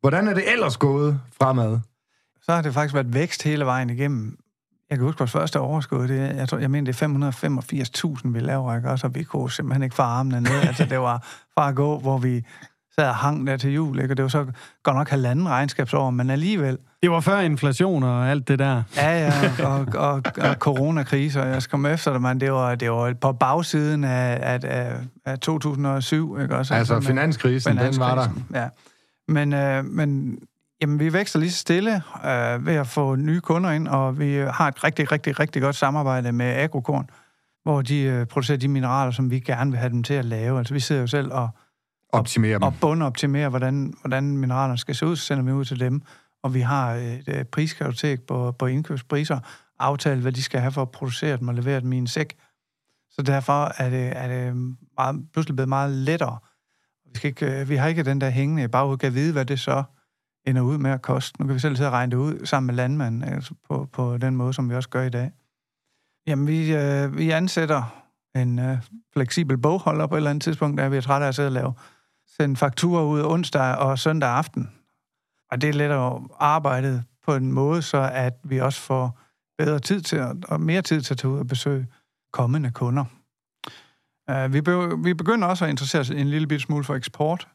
Hvordan 0.00 0.28
er 0.28 0.34
det 0.34 0.52
ellers 0.52 0.76
gået 0.76 1.20
fremad? 1.40 1.78
Så 2.42 2.52
har 2.52 2.62
det 2.62 2.74
faktisk 2.74 2.94
været 2.94 3.14
vækst 3.14 3.42
hele 3.42 3.64
vejen 3.64 3.90
igennem. 3.90 4.38
Jeg 4.90 4.98
kan 4.98 5.04
huske 5.06 5.18
vores 5.18 5.30
første 5.32 5.60
overskud, 5.60 6.08
det, 6.08 6.20
er- 6.20 6.34
jeg, 6.34 6.48
tror, 6.48 6.58
jeg 6.58 6.70
mener, 6.70 6.92
det 6.92 7.02
er 7.02 7.06
585.000, 8.24 8.28
vi 8.32 8.40
laver, 8.40 8.76
ikke? 8.76 8.90
Og 8.90 8.98
så 8.98 9.08
vi 9.08 9.22
kunne 9.22 9.50
simpelthen 9.50 9.82
ikke 9.82 9.96
få 9.96 10.02
armene 10.02 10.40
ned. 10.40 10.50
altså, 10.66 10.84
det 10.84 10.98
var 11.00 11.26
fra 11.54 11.68
at 11.68 11.74
gå, 11.74 11.98
hvor 11.98 12.18
vi 12.18 12.42
sad 12.98 13.08
og 13.08 13.14
hang 13.14 13.46
der 13.46 13.56
til 13.56 13.72
jul, 13.74 13.98
ikke? 14.00 14.12
Og 14.12 14.16
det 14.16 14.22
var 14.22 14.28
så 14.28 14.46
godt 14.82 14.96
nok 14.96 15.08
halvanden 15.08 15.48
regnskabsår, 15.48 16.10
men 16.10 16.30
alligevel. 16.30 16.78
Det 17.02 17.10
var 17.10 17.20
før 17.20 17.38
inflation 17.38 18.02
og 18.02 18.28
alt 18.30 18.48
det 18.48 18.58
der. 18.58 18.82
Ja, 18.96 19.10
ja, 19.26 19.32
og, 19.66 19.86
og, 19.94 20.22
og 20.40 20.54
coronakriser, 20.54 21.44
jeg 21.44 21.62
skal 21.62 21.70
komme 21.70 21.90
efter 21.90 22.12
det, 22.12 22.22
men 22.22 22.40
det 22.40 22.52
var, 22.52 22.74
det 22.74 22.90
var 22.90 23.14
på 23.20 23.32
bagsiden 23.32 24.04
af, 24.04 24.38
af, 24.42 24.60
af, 24.64 24.92
af 25.26 25.38
2007, 25.38 26.38
ikke 26.40 26.56
også? 26.56 26.74
Altså 26.74 26.94
med- 26.94 27.02
finanskrisen, 27.02 27.76
den 27.76 27.98
var 27.98 28.14
der. 28.14 28.22
finanskrisen, 28.22 28.54
Ja. 28.54 28.68
Men, 29.28 29.52
øh, 29.52 29.84
men 29.84 30.38
jamen, 30.82 31.00
vi 31.00 31.12
vækster 31.12 31.38
lige 31.38 31.50
så 31.50 31.58
stille 31.58 31.94
øh, 32.24 32.66
ved 32.66 32.74
at 32.74 32.86
få 32.86 33.16
nye 33.16 33.40
kunder 33.40 33.70
ind, 33.70 33.88
og 33.88 34.18
vi 34.18 34.34
har 34.34 34.68
et 34.68 34.84
rigtig, 34.84 35.12
rigtig, 35.12 35.40
rigtig 35.40 35.62
godt 35.62 35.76
samarbejde 35.76 36.32
med 36.32 36.46
Agrokorn, 36.46 37.10
hvor 37.62 37.82
de 37.82 38.00
øh, 38.00 38.26
producerer 38.26 38.58
de 38.58 38.68
mineraler, 38.68 39.10
som 39.10 39.30
vi 39.30 39.40
gerne 39.40 39.70
vil 39.70 39.80
have 39.80 39.90
dem 39.90 40.02
til 40.02 40.14
at 40.14 40.24
lave. 40.24 40.58
Altså 40.58 40.74
vi 40.74 40.80
sidder 40.80 41.00
jo 41.00 41.06
selv 41.06 41.32
og, 41.32 41.48
Optimere 42.12 42.54
dem. 42.54 42.62
og 42.62 42.74
bundoptimerer, 42.80 43.48
hvordan, 43.48 43.94
hvordan 44.00 44.36
mineralerne 44.36 44.78
skal 44.78 44.94
se 44.94 45.06
ud, 45.06 45.16
så 45.16 45.24
sender 45.24 45.44
vi 45.44 45.52
ud 45.52 45.64
til 45.64 45.80
dem. 45.80 46.02
Og 46.42 46.54
vi 46.54 46.60
har 46.60 46.94
et 46.94 47.28
øh, 47.28 47.44
priskartotek 47.44 48.26
på, 48.26 48.52
på 48.52 48.66
indkøbspriser, 48.66 49.38
aftalt, 49.78 50.22
hvad 50.22 50.32
de 50.32 50.42
skal 50.42 50.60
have 50.60 50.72
for 50.72 50.82
at 50.82 50.90
producere 50.90 51.36
dem 51.36 51.48
og 51.48 51.54
levere 51.54 51.80
dem 51.80 51.92
i 51.92 51.96
en 51.96 52.06
sæk. 52.06 52.36
Så 53.10 53.22
derfor 53.22 53.72
er 53.82 53.90
det, 53.90 54.12
er 54.16 54.28
det 54.28 54.56
meget, 54.96 55.26
pludselig 55.32 55.56
blevet 55.56 55.68
meget 55.68 55.90
lettere. 55.90 56.38
Vi, 57.04 57.12
skal 57.14 57.28
ikke, 57.28 57.60
øh, 57.60 57.68
vi 57.68 57.76
har 57.76 57.88
ikke 57.88 58.02
den 58.02 58.20
der 58.20 58.30
hængende 58.30 58.62
i 58.62 58.68
baghovedet, 58.68 59.00
kan 59.00 59.14
vide, 59.14 59.32
hvad 59.32 59.44
det 59.44 59.60
så 59.60 59.82
ender 60.46 60.62
ud 60.62 60.78
med 60.78 60.90
at 60.90 61.02
koste. 61.02 61.40
Nu 61.42 61.46
kan 61.46 61.54
vi 61.54 61.60
selv 61.60 61.76
sidde 61.76 61.88
og 61.88 61.92
regne 61.92 62.10
det 62.10 62.16
ud 62.16 62.46
sammen 62.46 62.66
med 62.66 62.74
landmanden 62.74 63.22
altså 63.22 63.54
på, 63.68 63.88
på 63.92 64.18
den 64.18 64.36
måde, 64.36 64.52
som 64.52 64.70
vi 64.70 64.74
også 64.74 64.88
gør 64.88 65.02
i 65.02 65.10
dag. 65.10 65.30
Jamen, 66.26 66.46
vi, 66.46 66.74
øh, 66.74 67.18
vi 67.18 67.30
ansætter 67.30 68.04
en 68.36 68.58
øh, 68.58 68.78
fleksibel 69.12 69.58
bogholder 69.58 70.06
på 70.06 70.14
et 70.14 70.18
eller 70.18 70.30
andet 70.30 70.42
tidspunkt, 70.42 70.78
der 70.78 70.88
vi 70.88 70.96
er 70.96 71.00
trætte 71.00 71.24
af 71.24 71.28
at 71.28 71.34
sidde 71.34 71.48
og 71.48 71.52
lave 71.52 71.74
sende 72.36 72.56
fakturer 72.56 73.04
ud 73.04 73.22
onsdag 73.24 73.76
og 73.76 73.98
søndag 73.98 74.30
aften. 74.30 74.70
Og 75.50 75.60
det 75.60 75.74
letter 75.74 76.28
arbejdet 76.38 77.04
på 77.26 77.34
en 77.34 77.52
måde, 77.52 77.82
så 77.82 78.10
at 78.12 78.34
vi 78.44 78.60
også 78.60 78.80
får 78.80 79.18
bedre 79.58 79.78
tid 79.78 80.00
til 80.00 80.16
at, 80.16 80.36
og 80.48 80.60
mere 80.60 80.82
tid 80.82 81.00
til 81.00 81.14
at 81.14 81.18
tage 81.18 81.32
ud 81.32 81.38
og 81.38 81.46
besøge 81.46 81.86
kommende 82.32 82.70
kunder. 82.70 83.04
Uh, 84.30 84.52
vi, 84.52 84.60
be, 84.60 85.02
vi 85.04 85.14
begynder 85.14 85.48
også 85.48 85.64
at 85.64 85.70
interessere 85.70 86.00
os 86.00 86.10
en 86.10 86.28
lille 86.28 86.60
smule 86.60 86.84
for 86.84 86.94
eksport. 86.94 87.48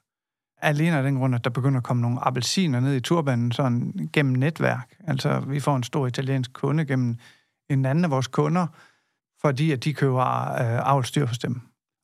Alene 0.64 0.98
af 0.98 1.04
den 1.04 1.16
grund, 1.16 1.36
at 1.36 1.44
der 1.44 1.50
begynder 1.50 1.78
at 1.78 1.84
komme 1.84 2.02
nogle 2.02 2.18
appelsiner 2.22 2.80
ned 2.80 2.96
i 2.96 3.00
turbanen 3.00 3.52
sådan 3.52 4.10
gennem 4.14 4.34
netværk. 4.34 4.96
Altså, 5.08 5.40
vi 5.40 5.60
får 5.60 5.76
en 5.76 5.84
stor 5.84 6.08
italiensk 6.08 6.54
kunde 6.54 6.86
gennem 6.86 7.18
en 7.70 7.86
anden 7.86 8.04
af 8.06 8.12
vores 8.12 8.28
kunder, 8.28 8.68
fordi 9.42 9.72
at 9.72 9.84
de 9.84 9.94
køber 9.94 10.22
uh, 10.22 10.90
avlstyr 10.90 11.26
hos 11.26 11.40
dem. 11.40 11.62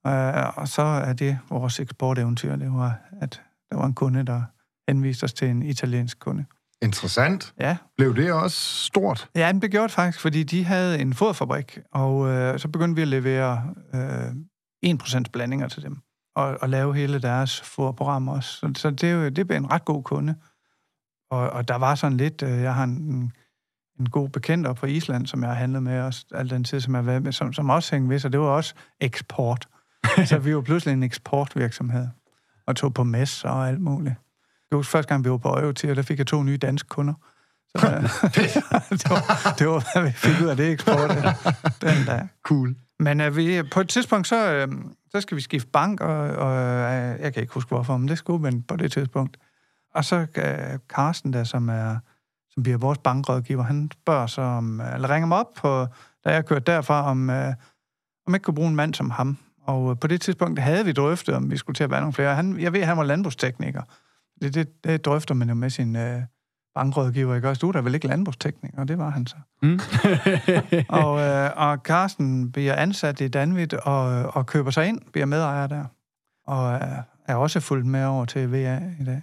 Uh, 0.08 0.58
og 0.58 0.68
så 0.68 0.82
er 0.82 1.14
det 1.14 1.40
vores 1.50 1.80
eksporteventyr. 1.80 2.56
Det 2.56 2.74
var, 2.74 3.00
at 3.22 3.42
der 3.72 3.78
var 3.78 3.86
en 3.86 3.94
kunde, 3.94 4.26
der 4.26 4.42
henviste 4.88 5.24
os 5.24 5.34
til 5.34 5.50
en 5.50 5.64
italiensk 5.64 6.20
kunde. 6.20 6.46
Interessant. 6.82 7.54
Ja, 7.60 7.78
Blev 7.98 8.16
det 8.16 8.32
også 8.34 8.86
stort? 8.86 9.30
Ja, 9.36 9.52
den 9.52 9.60
blev 9.60 9.70
gjort 9.72 9.92
faktisk, 9.92 10.22
fordi 10.22 10.44
de 10.44 10.66
havde 10.66 11.00
en 11.00 11.14
foderfabrik, 11.14 11.80
og 11.92 12.28
øh, 12.28 12.60
så 12.60 12.68
begyndte 12.68 12.96
vi 12.96 13.02
at 13.02 13.08
levere 13.08 13.74
øh, 13.94 14.96
1% 14.96 15.24
blandinger 15.34 15.68
til 15.68 15.84
dem, 15.84 15.98
og, 16.40 16.58
og 16.62 16.70
lave 16.70 16.96
hele 16.96 17.20
deres 17.22 17.62
foderprogram 17.62 18.28
også. 18.28 18.50
Så, 18.60 18.72
så 18.76 18.90
det, 18.90 19.04
er 19.10 19.14
jo- 19.14 19.30
det 19.30 19.48
blev 19.48 19.58
en 19.58 19.72
ret 19.72 19.86
god 19.86 20.04
kunde. 20.04 20.36
Og, 21.32 21.50
og 21.50 21.68
der 21.68 21.76
var 21.76 21.96
sådan 21.96 22.18
lidt, 22.18 22.44
øh, 22.44 22.62
jeg 22.62 22.76
har 22.76 22.84
en, 22.84 23.32
en 24.00 24.10
god 24.10 24.30
bekendt 24.30 24.68
op 24.68 24.76
på 24.76 24.86
Island, 24.86 25.28
som 25.28 25.42
jeg 25.42 25.50
har 25.50 25.56
handlet 25.56 25.84
med 25.84 26.00
også, 26.02 26.26
al 26.32 26.50
den 26.50 26.64
tid, 26.64 26.80
som 26.80 26.94
jeg 26.94 26.98
har 27.04 27.06
været 27.06 27.24
med, 27.24 27.32
som, 27.32 27.54
som 27.54 27.70
også 27.70 27.96
hængte 27.96 28.10
ved, 28.10 28.20
så 28.20 28.30
det 28.30 28.40
var 28.40 28.46
også 28.46 28.74
eksport. 29.00 29.68
så 30.30 30.38
vi 30.38 30.56
var 30.56 30.62
pludselig 30.62 30.94
en 30.94 31.04
eksportvirksomhed, 31.04 32.08
og 32.68 32.76
tog 32.76 32.94
på 32.94 33.04
mess 33.04 33.44
og 33.44 33.68
alt 33.68 33.82
muligt. 33.82 34.16
Jeg 34.72 34.76
husker 34.78 34.92
første 34.92 35.10
gang, 35.10 35.24
vi 35.24 35.30
var 35.30 35.38
på 35.38 35.50
Øjo 35.50 35.72
til, 35.72 35.90
og 35.90 35.96
der 35.96 36.02
fik 36.02 36.18
jeg 36.18 36.28
to 36.28 36.44
nye 36.44 36.58
danske 36.58 36.88
kunder. 36.90 37.14
Så, 37.76 37.88
øh, 37.88 38.04
det, 39.02 39.10
var, 39.10 39.56
det 39.60 39.68
var, 39.68 39.94
hvad 39.94 40.04
vi 40.04 40.12
fik 40.12 40.42
ud 40.44 40.48
af 40.48 40.58
det 40.58 40.72
eksport 40.72 41.12
øh, 41.12 41.24
den 41.82 42.06
dag. 42.08 42.28
Cool. 42.44 42.76
Men 43.00 43.22
øh, 43.22 43.36
vi, 43.36 43.64
på 43.72 43.80
et 43.80 43.90
tidspunkt, 43.90 44.28
så, 44.28 44.52
øh, 44.54 44.68
så 45.12 45.22
skal 45.22 45.38
vi 45.38 45.42
skifte 45.42 45.70
bank, 45.70 46.02
og, 46.02 46.18
og 46.18 46.58
øh, 46.58 47.20
jeg 47.22 47.34
kan 47.34 47.42
ikke 47.42 47.54
huske 47.54 47.70
hvorfor, 47.70 47.98
men 47.98 48.08
det 48.08 48.18
skulle 48.18 48.42
men 48.42 48.64
på 48.64 48.76
det 48.76 48.92
tidspunkt. 48.92 49.38
Og 49.96 50.06
så 50.06 50.16
øh, 50.16 50.80
Carsten, 50.88 51.34
der, 51.34 51.44
som, 51.44 51.70
er, 51.70 51.98
som 52.50 52.64
bliver 52.64 52.78
vores 52.78 52.98
bankrådgiver, 52.98 53.64
han 53.64 53.92
spørger 53.92 54.28
så 54.28 54.42
om, 54.42 54.82
øh, 54.82 54.96
eller 54.96 55.10
ringer 55.10 55.28
mig 55.28 55.38
op, 55.38 55.54
på, 55.58 55.88
da 56.26 56.30
jeg 56.34 56.46
kørte 56.46 56.72
derfra, 56.72 57.04
om, 57.12 57.30
øh, 57.30 57.48
om 58.28 58.34
jeg 58.34 58.36
ikke 58.36 58.44
kunne 58.44 58.56
bruge 58.56 58.70
en 58.70 58.76
mand 58.76 58.94
som 58.94 59.10
ham. 59.10 59.38
Og 59.62 59.92
øh, 59.92 60.00
på 60.00 60.08
det 60.08 60.22
tidspunkt 60.22 60.60
havde 60.60 60.86
vi 60.86 60.92
drøftet, 60.92 61.36
om 61.36 61.52
vi 61.52 61.58
skulle 61.58 61.76
til 61.76 61.84
at 61.84 61.92
være 61.92 62.00
nogle 62.00 62.14
flere. 62.14 62.36
Han, 62.36 62.60
jeg 62.60 62.74
ved, 62.74 62.84
han 62.84 62.98
var 62.98 63.04
landbrugstekniker. 63.04 63.82
det, 64.42 64.56
det, 64.56 64.84
det 64.84 65.06
drøfter 65.06 65.36
man 65.36 65.50
jo 65.50 65.56
med 65.56 65.70
sin 65.70 65.96
øh, 65.96 66.22
bankrådgiver. 66.76 67.36
Ikke? 67.36 67.50
Også 67.50 67.60
du 67.60 67.68
er 67.68 67.72
da 67.72 67.80
vel 67.80 67.96
ikke 67.96 68.08
landbrugsteknik, 68.08 68.72
og 68.78 68.88
det 68.88 68.98
var 68.98 69.10
han 69.10 69.28
så. 69.28 69.36
Mm. 69.62 69.80
og, 71.04 71.20
øh, 71.20 71.52
og 71.56 71.78
Carsten 71.78 72.52
bliver 72.52 72.76
ansat 72.76 73.22
i 73.22 73.28
Danvit 73.28 73.74
og, 73.74 74.36
og 74.36 74.46
køber 74.46 74.72
sig 74.72 74.88
ind, 74.88 75.02
bliver 75.12 75.26
medejer 75.26 75.68
der. 75.68 75.86
Og 76.48 76.74
øh, 76.74 76.82
er 77.28 77.36
også 77.36 77.60
fulgt 77.60 77.86
med 77.86 78.06
over 78.06 78.26
til 78.26 78.52
VA 78.52 78.80
i 79.00 79.04
dag. 79.06 79.22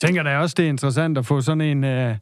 Tænker 0.00 0.22
da 0.22 0.38
også, 0.38 0.54
det 0.58 0.64
er 0.64 0.68
interessant 0.68 1.18
at 1.18 1.26
få 1.26 1.40
sådan 1.40 1.60
en 1.60 1.84
øh, 1.84 2.16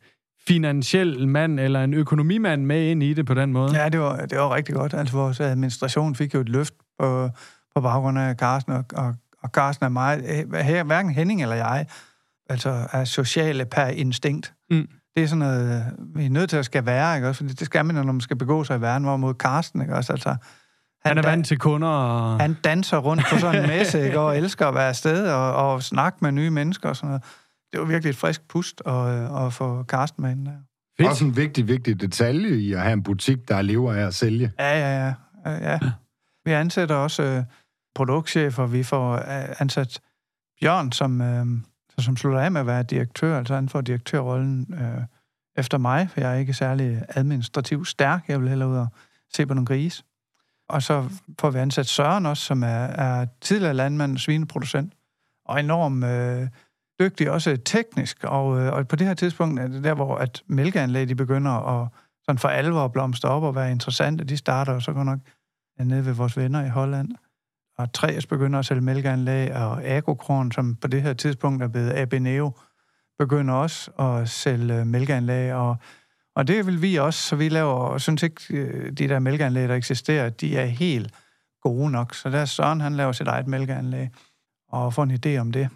finansiel 0.48 1.28
mand 1.28 1.60
eller 1.60 1.84
en 1.84 1.94
økonomimand 1.94 2.64
med 2.64 2.90
ind 2.90 3.02
i 3.02 3.14
det 3.14 3.26
på 3.26 3.34
den 3.34 3.52
måde. 3.52 3.82
Ja, 3.82 3.88
det 3.88 4.00
var, 4.00 4.16
det 4.16 4.38
var 4.38 4.54
rigtig 4.54 4.74
godt. 4.74 4.94
Altså, 4.94 5.16
vores 5.16 5.40
administration 5.40 6.14
fik 6.14 6.34
jo 6.34 6.40
et 6.40 6.48
løft 6.48 6.74
på, 6.98 7.28
på 7.74 7.80
baggrund 7.80 8.18
af 8.18 8.34
Carsten, 8.34 8.72
og, 8.72 8.84
og, 8.94 9.14
og 9.42 9.48
Carsten 9.48 9.84
er 9.84 9.88
meget, 9.88 10.46
øh, 10.52 10.54
her, 10.54 10.84
hverken 10.84 11.10
Henning 11.10 11.42
eller 11.42 11.56
jeg, 11.56 11.86
altså 12.48 12.88
er 12.92 13.04
sociale 13.04 13.64
per 13.64 13.86
instinkt. 13.86 14.52
Mm. 14.70 14.88
Det 15.16 15.22
er 15.22 15.26
sådan 15.26 15.38
noget, 15.38 15.84
vi 16.14 16.24
er 16.24 16.30
nødt 16.30 16.50
til 16.50 16.56
at 16.56 16.64
skal 16.64 16.86
være, 16.86 17.16
ikke 17.16 17.28
også? 17.28 17.38
Fordi 17.38 17.54
det 17.54 17.66
skal 17.66 17.84
man, 17.84 17.94
når 17.94 18.12
man 18.12 18.20
skal 18.20 18.36
begå 18.36 18.64
sig 18.64 18.78
i 18.78 18.80
verden, 18.80 19.04
hvor 19.04 19.16
mod 19.16 19.34
Carsten, 19.34 19.80
ikke 19.80 19.94
også? 19.94 20.12
Altså, 20.12 20.28
han, 20.28 20.38
han 21.04 21.18
er 21.18 21.22
vant 21.22 21.46
til 21.46 21.58
kunder. 21.58 21.88
Og... 21.88 22.40
Han 22.40 22.56
danser 22.64 22.98
rundt 22.98 23.22
på 23.30 23.38
sådan 23.38 23.62
en 23.62 23.68
messe, 23.68 24.04
ikke? 24.04 24.20
og 24.20 24.36
elsker 24.36 24.66
at 24.66 24.74
være 24.74 24.88
afsted 24.88 25.28
og, 25.28 25.54
og 25.54 25.82
snakke 25.82 26.18
med 26.20 26.32
nye 26.32 26.50
mennesker 26.50 26.88
og 26.88 26.96
sådan 26.96 27.08
noget. 27.08 27.22
Det 27.72 27.80
var 27.80 27.86
virkelig 27.86 28.10
et 28.10 28.16
frisk 28.16 28.48
pust 28.48 28.82
at, 28.86 29.46
at 29.46 29.52
få 29.52 29.84
Carsten 29.84 30.22
med 30.22 30.30
ind 30.30 30.46
der. 30.46 30.52
Fedt. 30.98 31.08
Også 31.08 31.24
en 31.24 31.36
vigtig, 31.36 31.68
vigtig 31.68 32.00
detalje 32.00 32.56
i 32.56 32.72
at 32.72 32.80
have 32.80 32.92
en 32.92 33.02
butik, 33.02 33.48
der 33.48 33.62
lever 33.62 33.92
af 33.92 34.06
at 34.06 34.14
sælge. 34.14 34.52
Ja, 34.58 34.78
ja, 34.78 35.14
ja. 35.46 35.70
ja. 35.70 35.78
Vi 36.44 36.52
ansætter 36.52 36.94
også 36.94 37.22
øh, 37.22 37.42
produktchefer. 37.94 38.66
Vi 38.66 38.82
får 38.82 39.14
øh, 39.14 39.54
ansat 39.58 40.00
Bjørn, 40.60 40.92
som, 40.92 41.20
øh, 41.20 41.46
som 42.02 42.16
slutter 42.16 42.40
af 42.40 42.52
med 42.52 42.60
at 42.60 42.66
være 42.66 42.82
direktør. 42.82 43.38
Altså 43.38 43.54
han 43.54 43.68
får 43.68 43.80
direktørrollen 43.80 44.74
øh, 44.74 45.02
efter 45.56 45.78
mig, 45.78 46.10
for 46.10 46.20
jeg 46.20 46.34
er 46.34 46.38
ikke 46.38 46.54
særlig 46.54 47.02
administrativt 47.08 47.88
stærk. 47.88 48.24
Jeg 48.28 48.40
vil 48.40 48.48
hellere 48.48 48.68
ud 48.68 48.76
og 48.76 48.88
se 49.34 49.46
på 49.46 49.54
nogle 49.54 49.66
grise. 49.66 50.04
Og 50.68 50.82
så 50.82 51.08
får 51.40 51.50
vi 51.50 51.58
ansat 51.58 51.86
Søren 51.86 52.26
også, 52.26 52.42
som 52.42 52.62
er, 52.62 52.66
er 52.66 53.26
tidligere 53.40 53.74
landmand 53.74 54.12
og 54.12 54.20
svineproducent, 54.20 54.94
og 55.44 55.60
enormt 55.60 56.04
øh, 56.04 56.48
dygtig 57.00 57.30
også 57.30 57.56
teknisk. 57.64 58.24
Og, 58.24 58.60
øh, 58.60 58.72
og 58.72 58.88
på 58.88 58.96
det 58.96 59.06
her 59.06 59.14
tidspunkt 59.14 59.60
er 59.60 59.66
det 59.68 59.84
der, 59.84 59.94
hvor 59.94 60.16
at 60.16 60.42
mælkeanlæg 60.46 61.08
de 61.08 61.14
begynder 61.14 61.50
at 61.50 61.88
sådan 62.24 62.38
for 62.38 62.48
alvor 62.48 62.88
blomstre 62.88 63.28
op 63.28 63.42
og 63.42 63.54
være 63.54 63.70
interessante. 63.70 64.24
De 64.24 64.36
starter 64.36 64.72
jo 64.72 64.80
så 64.80 64.92
godt 64.92 65.06
nok 65.06 65.18
nede 65.78 66.06
ved 66.06 66.12
vores 66.12 66.36
venner 66.36 66.64
i 66.64 66.68
Holland. 66.68 67.08
Og 67.78 67.92
Træs 67.92 68.26
begynder 68.26 68.58
at 68.58 68.66
sælge 68.66 68.80
mælkeanlæg, 68.80 69.54
og 69.54 69.84
Agrokron, 69.84 70.52
som 70.52 70.76
på 70.76 70.88
det 70.88 71.02
her 71.02 71.12
tidspunkt 71.12 71.62
er 71.62 71.68
blevet 71.68 71.92
Abeneo, 71.92 72.52
begynder 73.18 73.54
også 73.54 73.90
at 73.90 74.28
sælge 74.28 74.80
øh, 74.80 74.86
mælkeanlæg, 74.86 75.54
og 75.54 75.76
og 76.36 76.48
det 76.48 76.66
vil 76.66 76.82
vi 76.82 76.96
også, 76.96 77.22
så 77.22 77.36
vi 77.36 77.48
laver, 77.48 77.72
og 77.72 78.00
synes 78.00 78.22
ikke, 78.22 78.42
øh, 78.50 78.92
de 78.92 79.08
der 79.08 79.18
mælkeanlæg, 79.18 79.68
der 79.68 79.74
eksisterer, 79.74 80.28
de 80.30 80.56
er 80.56 80.64
helt 80.66 81.14
gode 81.62 81.90
nok. 81.90 82.14
Så 82.14 82.30
der 82.30 82.38
er 82.38 82.44
Søren, 82.44 82.80
han 82.80 82.94
laver 82.94 83.12
sit 83.12 83.28
eget 83.28 83.46
mælkeanlæg, 83.46 84.08
og 84.68 84.94
får 84.94 85.02
en 85.02 85.18
idé 85.26 85.38
om 85.38 85.52
det. 85.52 85.68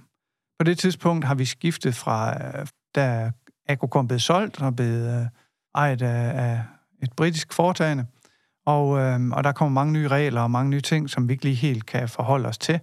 På 0.58 0.64
det 0.64 0.78
tidspunkt 0.78 1.24
har 1.24 1.34
vi 1.34 1.44
skiftet 1.44 1.94
fra, 1.94 2.46
øh, 2.46 2.66
da 2.94 3.32
Agrocom 3.68 4.08
blev 4.08 4.18
solgt 4.18 4.62
og 4.62 4.76
blev 4.76 4.86
ejet 4.86 5.30
ejet 5.74 6.02
af, 6.02 6.62
et 7.02 7.12
britisk 7.16 7.52
foretagende, 7.52 8.06
og, 8.66 8.99
øhm, 8.99 9.33
og 9.33 9.44
der 9.44 9.53
kommer 9.53 9.81
mange 9.81 9.92
nye 9.92 10.09
regler 10.09 10.40
og 10.40 10.51
mange 10.51 10.70
nye 10.70 10.81
ting, 10.81 11.11
som 11.11 11.29
vi 11.29 11.33
ikke 11.33 11.44
lige 11.44 11.55
helt 11.55 11.87
kan 11.87 12.09
forholde 12.09 12.49
os 12.49 12.59
til. 12.59 12.81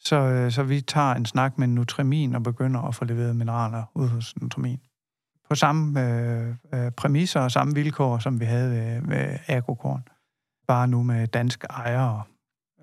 Så, 0.00 0.16
øh, 0.16 0.52
så 0.52 0.62
vi 0.62 0.80
tager 0.80 1.14
en 1.14 1.26
snak 1.26 1.58
med 1.58 1.66
Nutrimin 1.66 2.34
og 2.34 2.42
begynder 2.42 2.80
at 2.80 2.94
få 2.94 3.04
leveret 3.04 3.36
mineraler 3.36 3.84
ud 3.94 4.08
hos 4.08 4.36
Nutrimin 4.40 4.80
på 5.48 5.54
samme 5.54 6.00
øh, 6.00 6.54
øh, 6.74 6.90
præmisser 6.90 7.40
og 7.40 7.50
samme 7.50 7.74
vilkår, 7.74 8.18
som 8.18 8.40
vi 8.40 8.44
havde 8.44 8.70
ved, 8.70 9.00
ved 9.02 9.38
Agrokorn. 9.46 10.02
Bare 10.68 10.88
nu 10.88 11.02
med 11.02 11.26
danske 11.26 11.66
ejere. 11.70 12.22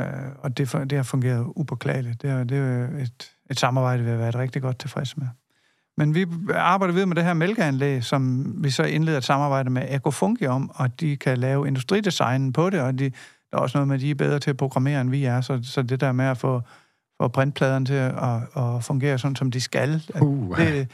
Øh, 0.02 0.32
og 0.40 0.58
det, 0.58 0.72
det 0.90 0.92
har 0.92 1.04
fungeret 1.04 1.52
upåklageligt. 1.56 2.22
Det 2.22 2.30
er, 2.30 2.44
det 2.44 2.58
er 2.58 2.88
et, 2.88 3.32
et 3.52 3.60
samarbejde, 3.60 4.04
vi 4.04 4.10
har 4.10 4.18
været 4.18 4.36
rigtig 4.36 4.62
godt 4.62 4.80
tilfreds 4.80 5.18
med. 5.18 5.28
Men 5.98 6.16
vi 6.16 6.26
arbejder 6.54 6.94
videre 6.94 7.08
med 7.08 7.16
det 7.16 7.24
her 7.24 7.34
mælkeanlæg, 7.34 8.04
som 8.04 8.54
vi 8.64 8.70
så 8.70 8.84
indleder 8.84 9.18
et 9.18 9.24
samarbejde 9.24 9.70
med 9.70 9.82
Agrofungi 9.90 10.48
om, 10.48 10.72
og 10.74 11.00
de 11.00 11.18
kan 11.18 11.38
lave 11.38 11.68
industridesignen 11.68 12.54
på 12.54 12.70
det, 12.70 12.82
og 12.82 13.00
de, 13.00 13.10
der 13.52 13.58
er 13.58 13.58
også 13.58 13.78
noget 13.78 13.88
med, 13.88 13.96
at 13.96 14.02
de 14.02 14.12
er 14.12 14.16
bedre 14.16 14.40
til 14.40 14.50
at 14.50 14.58
programmere, 14.58 15.02
end 15.02 15.10
vi 15.10 15.26
er, 15.26 15.42
så, 15.42 15.60
så 15.64 15.82
det 15.82 16.02
der 16.02 16.12
med 16.12 16.26
at 16.26 16.38
få, 16.38 16.62
få 17.22 17.28
printpladerne 17.28 17.86
til 17.86 17.94
at, 17.94 18.14
at 18.58 18.84
fungere 18.84 19.18
sådan, 19.18 19.36
som 19.36 19.52
de 19.52 19.62
skal, 19.62 20.04
uh. 20.22 20.58
det, 20.58 20.88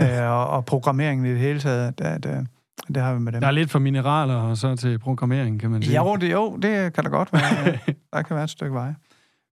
øh, 0.00 0.30
og, 0.30 0.46
og 0.46 0.64
programmeringen 0.64 1.26
i 1.26 1.30
det 1.30 1.38
hele 1.38 1.60
taget, 1.60 1.98
det, 1.98 2.24
det, 2.24 2.46
det 2.94 3.02
har 3.02 3.14
vi 3.14 3.20
med 3.20 3.32
dem. 3.32 3.40
Der 3.40 3.48
er 3.48 3.52
lidt 3.52 3.70
for 3.70 3.78
mineraler 3.78 4.34
og 4.34 4.56
så 4.56 4.76
til 4.76 4.98
programmering, 4.98 5.60
kan 5.60 5.70
man 5.70 5.82
sige. 5.82 5.96
Jo, 5.96 6.16
det, 6.16 6.32
jo, 6.32 6.56
det 6.56 6.92
kan 6.92 7.04
da 7.04 7.10
godt 7.10 7.32
være. 7.32 7.78
der 8.12 8.22
kan 8.22 8.36
være 8.36 8.44
et 8.44 8.50
stykke 8.50 8.74
vej. 8.74 8.92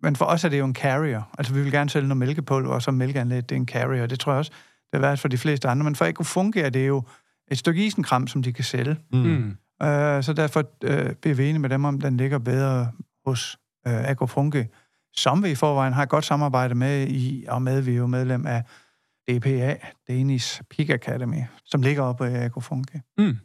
Men 0.02 0.16
for 0.16 0.24
os 0.24 0.44
er 0.44 0.48
det 0.48 0.58
jo 0.58 0.64
en 0.64 0.74
carrier. 0.74 1.22
Altså, 1.38 1.54
vi 1.54 1.62
vil 1.62 1.72
gerne 1.72 1.90
sælge 1.90 2.08
noget 2.08 2.18
mælkepulver, 2.18 2.74
og 2.74 2.82
så 2.82 2.90
mælkeanlæg, 2.90 3.42
det 3.42 3.52
er 3.52 3.56
en 3.56 3.66
carrier. 3.66 4.06
Det 4.06 4.20
tror 4.20 4.32
jeg 4.32 4.38
også, 4.38 4.52
det 4.92 4.96
er 4.96 4.98
værd 4.98 5.16
for 5.16 5.28
de 5.28 5.38
fleste 5.38 5.68
andre. 5.68 5.84
Men 5.84 5.94
for 5.94 6.04
ikke 6.04 6.20
at 6.20 6.26
fungere, 6.26 6.70
det 6.70 6.82
er 6.82 6.86
jo 6.86 7.02
et 7.50 7.58
stykke 7.58 7.86
isenkram, 7.86 8.26
som 8.26 8.42
de 8.42 8.52
kan 8.52 8.64
sælge. 8.64 8.96
Mm. 9.12 9.56
Uh, 9.82 9.88
så 10.22 10.34
derfor 10.36 10.60
uh, 10.60 11.12
bliver 11.20 11.34
vi 11.34 11.48
enige 11.48 11.58
med 11.58 11.70
dem, 11.70 11.84
om 11.84 12.00
den 12.00 12.16
ligger 12.16 12.38
bedre 12.38 12.92
hos 13.26 13.58
uh, 13.86 13.92
Agrofunke, 13.92 14.68
som 15.16 15.44
vi 15.44 15.50
i 15.50 15.54
forvejen 15.54 15.92
har 15.92 16.02
et 16.02 16.08
godt 16.08 16.24
samarbejde 16.24 16.74
med 16.74 17.08
i, 17.08 17.44
og 17.48 17.62
med 17.62 17.80
vi 17.80 17.92
er 17.92 17.96
jo 17.96 18.06
medlem 18.06 18.46
af 18.46 18.62
DPA, 19.28 19.76
Danish 20.08 20.62
Peak 20.76 20.88
Academy, 20.88 21.42
som 21.64 21.82
ligger 21.82 22.02
oppe 22.02 22.30
i 22.30 22.34
Agrofunke. 22.34 23.02
Mm. 23.18 23.38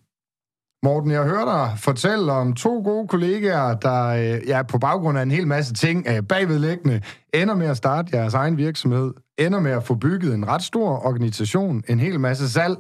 Morten, 0.84 1.12
jeg 1.12 1.24
hører 1.24 1.46
dig 1.46 1.80
fortælle 1.80 2.32
om 2.32 2.54
to 2.54 2.82
gode 2.84 3.08
kollegaer, 3.08 3.76
der 3.76 4.08
øh, 4.08 4.48
ja, 4.48 4.64
på 4.64 4.78
baggrund 4.78 5.18
af 5.18 5.24
en 5.24 5.32
hel 5.32 5.48
masse 5.48 5.74
ting 5.74 6.06
øh, 6.08 6.24
bagvedlæggende 6.24 7.02
ender 7.34 7.56
med 7.56 7.68
at 7.68 7.78
starte 7.78 8.18
jeres 8.18 8.34
egen 8.34 8.58
virksomhed, 8.58 9.14
ender 9.38 9.60
med 9.60 9.72
at 9.72 9.84
få 9.84 9.96
bygget 9.96 10.34
en 10.34 10.48
ret 10.48 10.62
stor 10.62 11.06
organisation, 11.06 11.84
en 11.90 12.00
hel 12.00 12.20
masse 12.20 12.50
salg, 12.50 12.78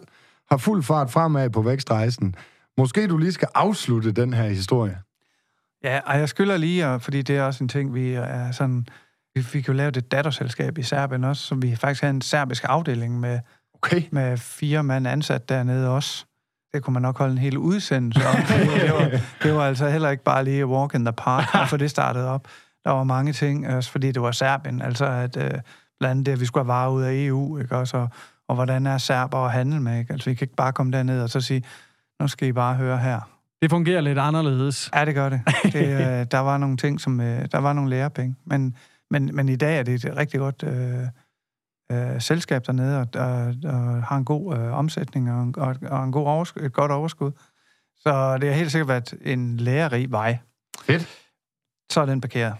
har 0.49 0.57
fuld 0.57 0.83
fart 0.83 1.11
fremad 1.11 1.49
på 1.49 1.61
vækstrejsen. 1.61 2.35
Måske 2.77 3.07
du 3.07 3.17
lige 3.17 3.31
skal 3.31 3.47
afslutte 3.55 4.11
den 4.11 4.33
her 4.33 4.49
historie. 4.49 4.97
Ja, 5.83 5.99
og 6.05 6.19
jeg 6.19 6.29
skylder 6.29 6.57
lige, 6.57 6.99
fordi 6.99 7.21
det 7.21 7.37
er 7.37 7.43
også 7.43 7.63
en 7.63 7.67
ting, 7.67 7.93
vi 7.93 8.13
er 8.13 8.51
sådan 8.51 8.85
vi 9.35 9.41
fik 9.41 9.67
jo 9.67 9.73
lavet 9.73 9.97
et 9.97 10.11
datterselskab 10.11 10.77
i 10.77 10.83
Serbien 10.83 11.23
også, 11.23 11.43
som 11.43 11.61
vi 11.61 11.75
faktisk 11.75 12.01
havde 12.01 12.13
en 12.13 12.21
serbisk 12.21 12.65
afdeling 12.67 13.19
med, 13.19 13.39
okay. 13.73 14.03
med 14.11 14.37
fire 14.37 14.83
mand 14.83 15.07
ansat 15.07 15.49
dernede 15.49 15.89
også. 15.89 16.25
Det 16.73 16.83
kunne 16.83 16.93
man 16.93 17.01
nok 17.01 17.17
holde 17.17 17.31
en 17.31 17.37
hel 17.37 17.57
udsendelse 17.57 18.27
om. 18.27 18.35
det, 18.35 18.93
var, 18.93 19.19
det 19.43 19.53
var 19.53 19.67
altså 19.67 19.89
heller 19.89 20.09
ikke 20.09 20.23
bare 20.23 20.43
lige 20.43 20.67
walk 20.67 20.93
in 20.95 21.05
the 21.05 21.13
park, 21.13 21.69
for 21.69 21.77
det 21.77 21.89
startede 21.89 22.29
op. 22.29 22.47
Der 22.85 22.91
var 22.91 23.03
mange 23.03 23.33
ting, 23.33 23.67
også 23.67 23.91
fordi 23.91 24.11
det 24.11 24.21
var 24.21 24.31
Serbien. 24.31 24.81
Altså 24.81 25.05
at 25.05 25.37
øh, 25.37 25.51
blandt 25.99 26.03
andet 26.03 26.25
det, 26.25 26.31
at 26.31 26.39
vi 26.39 26.45
skulle 26.45 26.63
have 26.63 26.67
varer 26.67 26.89
ud 26.89 27.03
af 27.03 27.13
EU, 27.13 27.57
ikke? 27.57 27.77
Også, 27.77 27.97
og, 27.97 28.09
og 28.47 28.55
hvordan 28.55 28.87
er 28.87 28.97
serber 28.97 29.37
at 29.37 29.51
handle 29.51 29.79
med, 29.79 29.99
ikke? 29.99 30.13
Altså 30.13 30.29
vi 30.29 30.35
kan 30.35 30.45
ikke 30.45 30.55
bare 30.55 30.73
komme 30.73 30.91
derned 30.91 31.21
og 31.21 31.29
så 31.29 31.41
sige, 31.41 31.63
nu 32.19 32.27
skal 32.27 32.47
I 32.47 32.51
bare 32.51 32.75
høre 32.75 32.97
her. 32.97 33.19
Det 33.61 33.69
fungerer 33.69 34.01
lidt 34.01 34.17
anderledes. 34.17 34.89
Ja, 34.95 35.05
det 35.05 35.15
gør 35.15 35.29
det. 35.29 35.41
det 35.63 35.87
øh, 35.87 36.25
der 36.31 36.39
var 36.39 36.57
nogle 36.57 36.77
ting, 36.77 37.01
som... 37.01 37.21
Øh, 37.21 37.47
der 37.51 37.57
var 37.57 37.73
nogle 37.73 37.89
lærepenge. 37.89 38.35
Men 38.45 38.75
men, 39.11 39.29
men 39.33 39.49
i 39.49 39.55
dag 39.55 39.79
er 39.79 39.83
det 39.83 40.05
et 40.05 40.17
rigtig 40.17 40.39
godt 40.39 40.63
øh, 40.63 41.07
øh, 41.91 42.21
selskab 42.21 42.67
dernede, 42.67 42.99
og, 42.99 43.07
og, 43.15 43.53
og 43.63 44.03
har 44.03 44.17
en 44.17 44.25
god 44.25 44.57
øh, 44.57 44.73
omsætning 44.73 45.31
og, 45.31 45.53
og, 45.57 45.75
og 45.89 46.03
en 46.03 46.11
god 46.11 46.27
overskud, 46.27 46.61
et 46.61 46.73
godt 46.73 46.91
overskud. 46.91 47.31
Så 47.99 48.37
det 48.37 48.49
har 48.49 48.55
helt 48.55 48.71
sikkert 48.71 48.87
været 48.87 49.13
en 49.21 49.57
lærerig 49.57 50.11
vej. 50.11 50.37
Fedt. 50.83 51.07
Så 51.91 52.01
er 52.01 52.05
den 52.05 52.21
parkeret. 52.21 52.53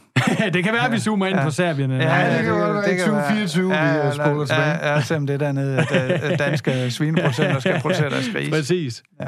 det 0.53 0.63
kan 0.63 0.73
være, 0.73 0.85
at 0.85 0.91
vi 0.91 0.99
zoomer 0.99 1.25
ind 1.25 1.37
ja. 1.37 1.43
på 1.43 1.51
Serbien. 1.51 1.91
Ja, 1.91 1.97
ja, 1.97 2.37
det 2.37 2.43
kan 2.45 2.53
godt 2.53 2.73
være 2.73 2.97
2024, 2.97 3.73
ja, 3.73 4.07
vi 4.07 4.13
spoler 4.15 4.45
tilbage. 4.45 4.69
Ja, 4.69 4.93
ja, 4.93 5.01
selvom 5.01 5.27
det 5.27 5.33
er 5.33 5.37
dernede, 5.37 5.77
at 6.21 6.39
danske 6.39 6.71
svineproducenter 6.91 7.59
skal 7.59 7.81
producere 7.81 8.09
deres 8.09 8.29
gris. 8.33 8.49
Præcis. 8.49 9.03
Ja. 9.21 9.27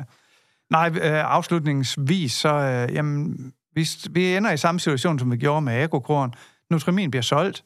Nej, 0.71 0.91
øh, 1.01 1.33
afslutningsvis, 1.33 2.31
så 2.31 2.53
øh, 2.53 2.95
jamen, 2.95 3.35
vi, 3.75 3.87
vi 4.09 4.35
ender 4.35 4.51
i 4.51 4.57
samme 4.57 4.79
situation, 4.79 5.19
som 5.19 5.31
vi 5.31 5.37
gjorde 5.37 5.61
med 5.61 5.73
Agrokorn. 5.73 6.33
Nutrimin 6.71 7.11
bliver 7.11 7.23
solgt, 7.23 7.63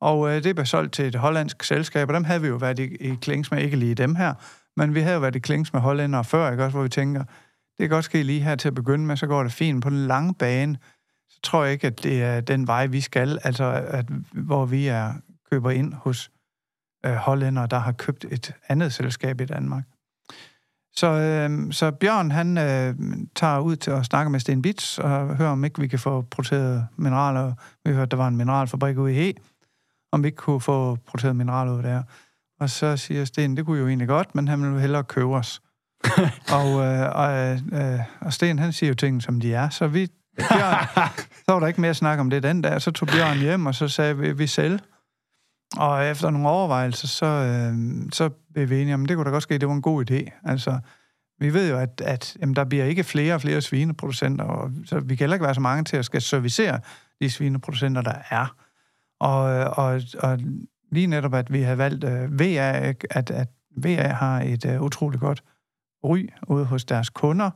og 0.00 0.30
øh, 0.30 0.44
det 0.44 0.54
blev 0.56 0.66
solgt 0.66 0.92
til 0.92 1.04
et 1.04 1.14
hollandsk 1.14 1.62
selskab, 1.62 2.08
og 2.08 2.14
dem 2.14 2.24
havde 2.24 2.40
vi 2.40 2.48
jo 2.48 2.56
været 2.56 2.78
i, 2.78 2.82
i 2.82 3.14
klings 3.20 3.50
med, 3.50 3.62
ikke 3.62 3.76
lige 3.76 3.94
dem 3.94 4.14
her, 4.14 4.34
men 4.76 4.94
vi 4.94 5.00
havde 5.00 5.14
jo 5.14 5.20
været 5.20 5.36
i 5.36 5.38
klings 5.38 5.72
med 5.72 5.80
hollænder 5.80 6.22
før, 6.22 6.50
ikke 6.50 6.64
også, 6.64 6.76
hvor 6.76 6.82
vi 6.82 6.88
tænker, 6.88 7.24
det 7.78 7.78
kan 7.78 7.88
godt 7.88 8.04
ske 8.04 8.22
lige 8.22 8.40
her 8.40 8.56
til 8.56 8.68
at 8.68 8.74
begynde 8.74 9.06
med, 9.06 9.16
så 9.16 9.26
går 9.26 9.42
det 9.42 9.52
fint. 9.52 9.82
På 9.82 9.90
den 9.90 10.06
lange 10.06 10.34
bane, 10.34 10.78
så 11.28 11.40
tror 11.42 11.64
jeg 11.64 11.72
ikke, 11.72 11.86
at 11.86 12.02
det 12.02 12.22
er 12.22 12.40
den 12.40 12.66
vej, 12.66 12.86
vi 12.86 13.00
skal, 13.00 13.38
altså 13.44 13.64
at, 13.86 14.06
hvor 14.32 14.66
vi 14.66 14.86
er 14.86 15.12
køber 15.50 15.70
ind 15.70 15.94
hos 15.94 16.30
øh, 17.06 17.14
hollænder, 17.14 17.66
der 17.66 17.78
har 17.78 17.92
købt 17.92 18.24
et 18.30 18.54
andet 18.68 18.92
selskab 18.92 19.40
i 19.40 19.44
Danmark. 19.44 19.84
Så, 20.96 21.06
øh, 21.06 21.72
så 21.72 21.90
Bjørn, 21.90 22.30
han 22.30 22.58
øh, 22.58 22.94
tager 23.34 23.58
ud 23.58 23.76
til 23.76 23.90
at 23.90 24.04
snakke 24.04 24.30
med 24.30 24.40
Sten 24.40 24.62
Bits 24.62 24.98
og 24.98 25.36
høre, 25.36 25.48
om 25.48 25.64
ikke 25.64 25.80
vi 25.80 25.88
kan 25.88 25.98
få 25.98 26.22
produceret 26.22 26.86
mineraler. 26.96 27.54
Vi 27.84 27.92
hørte, 27.92 28.10
der 28.10 28.16
var 28.16 28.28
en 28.28 28.36
mineralfabrik 28.36 28.98
ude 28.98 29.12
i 29.12 29.14
He, 29.14 29.34
om 30.14 30.22
vi 30.22 30.28
ikke 30.28 30.36
kunne 30.36 30.60
få 30.60 30.98
produceret 31.06 31.36
mineraler 31.36 31.72
ud 31.72 31.82
der. 31.82 32.02
Og 32.60 32.70
så 32.70 32.96
siger 32.96 33.24
Sten, 33.24 33.56
det 33.56 33.66
kunne 33.66 33.78
jo 33.78 33.88
egentlig 33.88 34.08
godt, 34.08 34.34
men 34.34 34.48
han 34.48 34.72
vil 34.72 34.80
hellere 34.80 35.04
købe 35.04 35.34
os. 35.34 35.62
og, 36.58 36.84
øh, 36.84 37.16
og, 37.16 37.58
øh, 37.72 38.00
og 38.20 38.32
Sten, 38.32 38.58
han 38.58 38.72
siger 38.72 38.88
jo 38.88 38.94
ting, 38.94 39.22
som 39.22 39.40
de 39.40 39.54
er. 39.54 39.68
Så 39.68 39.86
vi, 39.86 40.08
Bjørn, 40.36 41.08
så 41.44 41.52
var 41.52 41.60
der 41.60 41.66
ikke 41.66 41.80
mere 41.80 41.90
at 41.90 41.96
snakke 41.96 42.20
om 42.20 42.30
det 42.30 42.42
den 42.42 42.62
dag. 42.62 42.82
Så 42.82 42.90
tog 42.90 43.08
Bjørn 43.08 43.38
hjem, 43.38 43.66
og 43.66 43.74
så 43.74 43.88
sagde 43.88 44.18
vi, 44.18 44.32
vi 44.32 44.46
selv. 44.46 44.80
Og 45.76 46.06
efter 46.06 46.30
nogle 46.30 46.48
overvejelser, 46.48 47.06
så, 47.06 47.26
øh, 47.26 47.74
så 48.12 48.30
blev 48.54 48.70
vi 48.70 48.82
enige 48.82 48.94
om, 48.94 49.06
det 49.06 49.16
kunne 49.16 49.24
da 49.24 49.30
godt 49.30 49.42
ske, 49.42 49.58
det 49.58 49.68
var 49.68 49.74
en 49.74 49.82
god 49.82 50.10
idé. 50.10 50.40
Altså, 50.44 50.78
vi 51.38 51.54
ved 51.54 51.70
jo, 51.70 51.78
at, 51.78 52.00
at 52.04 52.36
jamen, 52.40 52.56
der 52.56 52.64
bliver 52.64 52.84
ikke 52.84 53.04
flere 53.04 53.34
og 53.34 53.40
flere 53.40 53.60
svineproducenter, 53.60 54.44
og, 54.44 54.70
så 54.86 55.00
vi 55.00 55.16
kan 55.16 55.24
heller 55.24 55.34
ikke 55.34 55.44
være 55.44 55.54
så 55.54 55.60
mange 55.60 55.84
til 55.84 55.96
at 55.96 56.04
skal 56.04 56.22
servicere 56.22 56.80
de 57.20 57.30
svineproducenter, 57.30 58.02
der 58.02 58.14
er. 58.30 58.56
Og, 59.20 59.42
og, 59.64 60.00
og 60.18 60.38
lige 60.92 61.06
netop, 61.06 61.34
at 61.34 61.52
vi 61.52 61.62
har 61.62 61.74
valgt 61.74 62.04
uh, 62.04 62.40
VA, 62.40 62.92
at, 63.10 63.30
at 63.30 63.48
VA 63.76 64.08
har 64.08 64.40
et 64.40 64.64
uh, 64.64 64.82
utroligt 64.82 65.20
godt 65.20 65.44
ry 66.04 66.28
ude 66.48 66.64
hos 66.64 66.84
deres 66.84 67.10
kunder, 67.10 67.50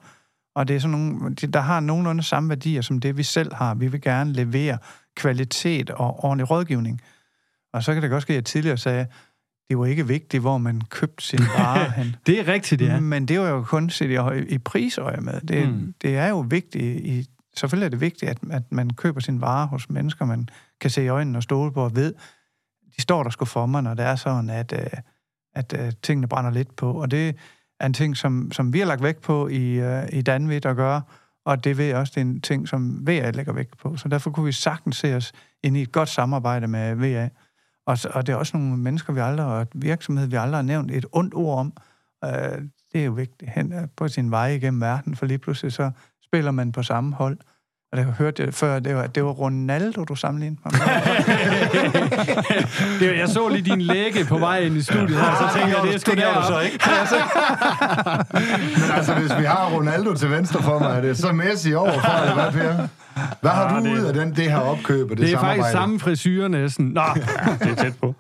og 0.59 0.69
det 0.69 0.77
er 0.77 0.81
sådan 0.81 0.99
nogle, 0.99 1.35
der 1.35 1.61
har 1.61 1.81
nogenlunde 1.81 2.23
samme 2.23 2.49
værdier 2.49 2.83
som 2.83 3.01
det, 3.01 3.17
vi 3.17 3.23
selv 3.23 3.55
har. 3.55 3.75
Vi 3.75 3.89
vil 3.89 4.01
gerne 4.01 4.33
levere 4.33 4.79
kvalitet 5.17 5.91
og 5.91 6.25
ordentlig 6.25 6.51
rådgivning. 6.51 7.01
Og 7.73 7.83
så 7.83 7.93
kan 7.93 8.03
det 8.03 8.11
godt 8.11 8.23
ske, 8.23 8.33
at 8.33 8.35
jeg 8.35 8.45
tidligere 8.45 8.77
sagde, 8.77 9.07
det 9.69 9.79
var 9.79 9.87
ikke 9.87 10.07
vigtigt, 10.07 10.41
hvor 10.41 10.59
man 10.59 10.81
købte 10.81 11.25
sin 11.25 11.41
vare 11.59 11.91
hen. 11.91 12.17
det 12.27 12.41
er 12.41 12.49
rigtigt, 12.53 12.83
ja. 12.83 13.01
Men 13.01 13.27
det 13.27 13.41
var 13.41 13.49
jo 13.49 13.63
kun 13.63 13.91
set 13.91 14.11
i, 14.11 14.55
i 14.55 14.59
prisøje 14.59 15.21
med. 15.21 15.41
Det, 15.41 15.69
mm. 15.69 15.95
det 16.03 16.17
er 16.17 16.29
jo 16.29 16.41
vigtigt, 16.41 17.01
i, 17.01 17.27
selvfølgelig 17.59 17.87
er 17.87 17.91
det 17.91 18.01
vigtigt, 18.01 18.31
at, 18.31 18.39
at 18.51 18.63
man 18.71 18.91
køber 18.91 19.21
sin 19.21 19.41
vare 19.41 19.67
hos 19.67 19.91
mennesker, 19.91 20.25
man 20.25 20.49
kan 20.81 20.91
se 20.91 21.05
i 21.05 21.09
øjnene 21.09 21.39
og 21.39 21.43
stole 21.43 21.73
på 21.73 21.85
og 21.85 21.97
ved, 21.97 22.15
de 22.97 23.03
står 23.03 23.23
der 23.23 23.31
sgu 23.31 23.45
for 23.45 23.67
mig, 23.67 23.83
når 23.83 23.95
det 23.95 24.05
er 24.05 24.17
sådan, 24.17 24.51
at, 24.51 24.73
øh, 24.73 25.01
at, 25.55 25.73
at 25.73 25.97
tingene 26.03 26.29
brænder 26.29 26.51
lidt 26.51 26.77
på. 26.77 26.93
Og 26.93 27.11
det 27.11 27.37
er 27.81 27.87
en 27.87 27.93
ting, 27.93 28.17
som, 28.17 28.53
som 28.53 28.73
vi 28.73 28.79
har 28.79 28.87
lagt 28.87 29.03
vægt 29.03 29.21
på 29.21 29.49
i, 29.49 29.81
uh, 29.81 30.03
i 30.13 30.23
Danvidt 30.23 30.67
at 30.67 30.77
gøre, 30.77 31.03
og 31.45 31.65
det 31.65 31.79
ved 31.79 31.85
jeg 31.85 31.97
også, 31.97 32.13
det 32.15 32.21
er 32.21 32.25
en 32.25 32.41
ting, 32.41 32.69
som 32.69 33.07
VA 33.07 33.31
lægger 33.31 33.53
vægt 33.53 33.79
på. 33.79 33.97
Så 33.97 34.09
derfor 34.09 34.31
kunne 34.31 34.47
vi 34.47 34.53
sagtens 34.53 34.97
se 34.97 35.17
os 35.17 35.33
ind 35.63 35.77
i 35.77 35.83
et 35.83 35.93
godt 35.93 36.09
samarbejde 36.09 36.69
med 36.69 36.95
VA. 36.95 37.29
Og, 37.87 37.99
og 38.15 38.27
det 38.27 38.33
er 38.33 38.37
også 38.37 38.57
nogle 38.57 38.77
mennesker, 38.77 39.13
vi 39.13 39.21
aldrig, 39.21 39.47
og 39.47 39.67
virksomhed, 39.75 40.27
vi 40.27 40.37
aldrig 40.37 40.57
har 40.57 40.63
nævnt 40.63 40.91
et 40.91 41.07
ondt 41.13 41.35
ord 41.35 41.59
om. 41.59 41.73
Uh, 42.27 42.63
det 42.93 43.01
er 43.01 43.05
jo 43.05 43.13
vigtigt 43.13 43.51
hen 43.51 43.75
på 43.97 44.09
sin 44.09 44.31
vej 44.31 44.47
igennem 44.47 44.81
verden, 44.81 45.17
for 45.17 45.27
lige 45.27 45.39
pludselig 45.39 45.73
så 45.73 45.91
spiller 46.29 46.51
man 46.51 46.73
på 46.73 46.83
samme 46.83 47.15
hold. 47.15 47.39
Og 47.93 47.99
det 47.99 48.05
hørte 48.19 48.43
jeg 48.43 48.55
før, 48.55 48.79
det 48.79 48.97
var, 48.97 49.07
det 49.07 49.25
var 49.25 49.31
Ronaldo, 49.31 50.05
du 50.05 50.15
sammenlignede 50.15 50.61
mig 50.65 50.73
det, 53.01 53.19
Jeg 53.19 53.29
så 53.29 53.49
lige 53.49 53.63
din 53.63 53.81
læge 53.81 54.25
på 54.25 54.39
vej 54.39 54.59
ind 54.59 54.77
i 54.77 54.83
studiet 54.83 55.21
her, 55.21 55.35
så 55.35 55.59
tænkte 55.59 55.77
jeg, 55.77 55.87
det 55.87 55.95
er 55.95 55.99
sgu 55.99 56.13
der. 56.15 56.43
så 56.43 56.61
ikke. 56.61 56.79
Men 58.81 58.97
altså, 58.97 59.15
hvis 59.15 59.39
vi 59.39 59.45
har 59.45 59.71
Ronaldo 59.75 60.15
til 60.15 60.31
venstre 60.31 60.63
for 60.63 60.79
mig, 60.79 60.97
er 60.97 61.01
det 61.01 61.19
så 61.19 61.33
Messi 61.33 61.75
over 61.75 61.93
for, 61.93 62.21
eller 62.21 62.35
hvad, 62.35 62.53
Per? 62.53 62.89
Hvad 63.41 63.51
har 63.51 63.81
du 63.81 63.85
det, 63.85 63.93
ud 63.93 64.05
af 64.05 64.15
den, 64.15 64.37
det 64.37 64.51
her 64.51 64.59
opkøb 64.59 65.11
og 65.11 65.17
det, 65.17 65.19
det 65.19 65.25
er 65.25 65.31
samarbejde? 65.31 65.59
faktisk 65.59 65.73
samme 65.73 66.01
frisyr 66.01 66.49
næsten. 66.49 66.87
Nå. 66.87 67.03
det 67.61 67.71
er 67.71 67.75
tæt 67.75 67.97
på. 68.01 68.15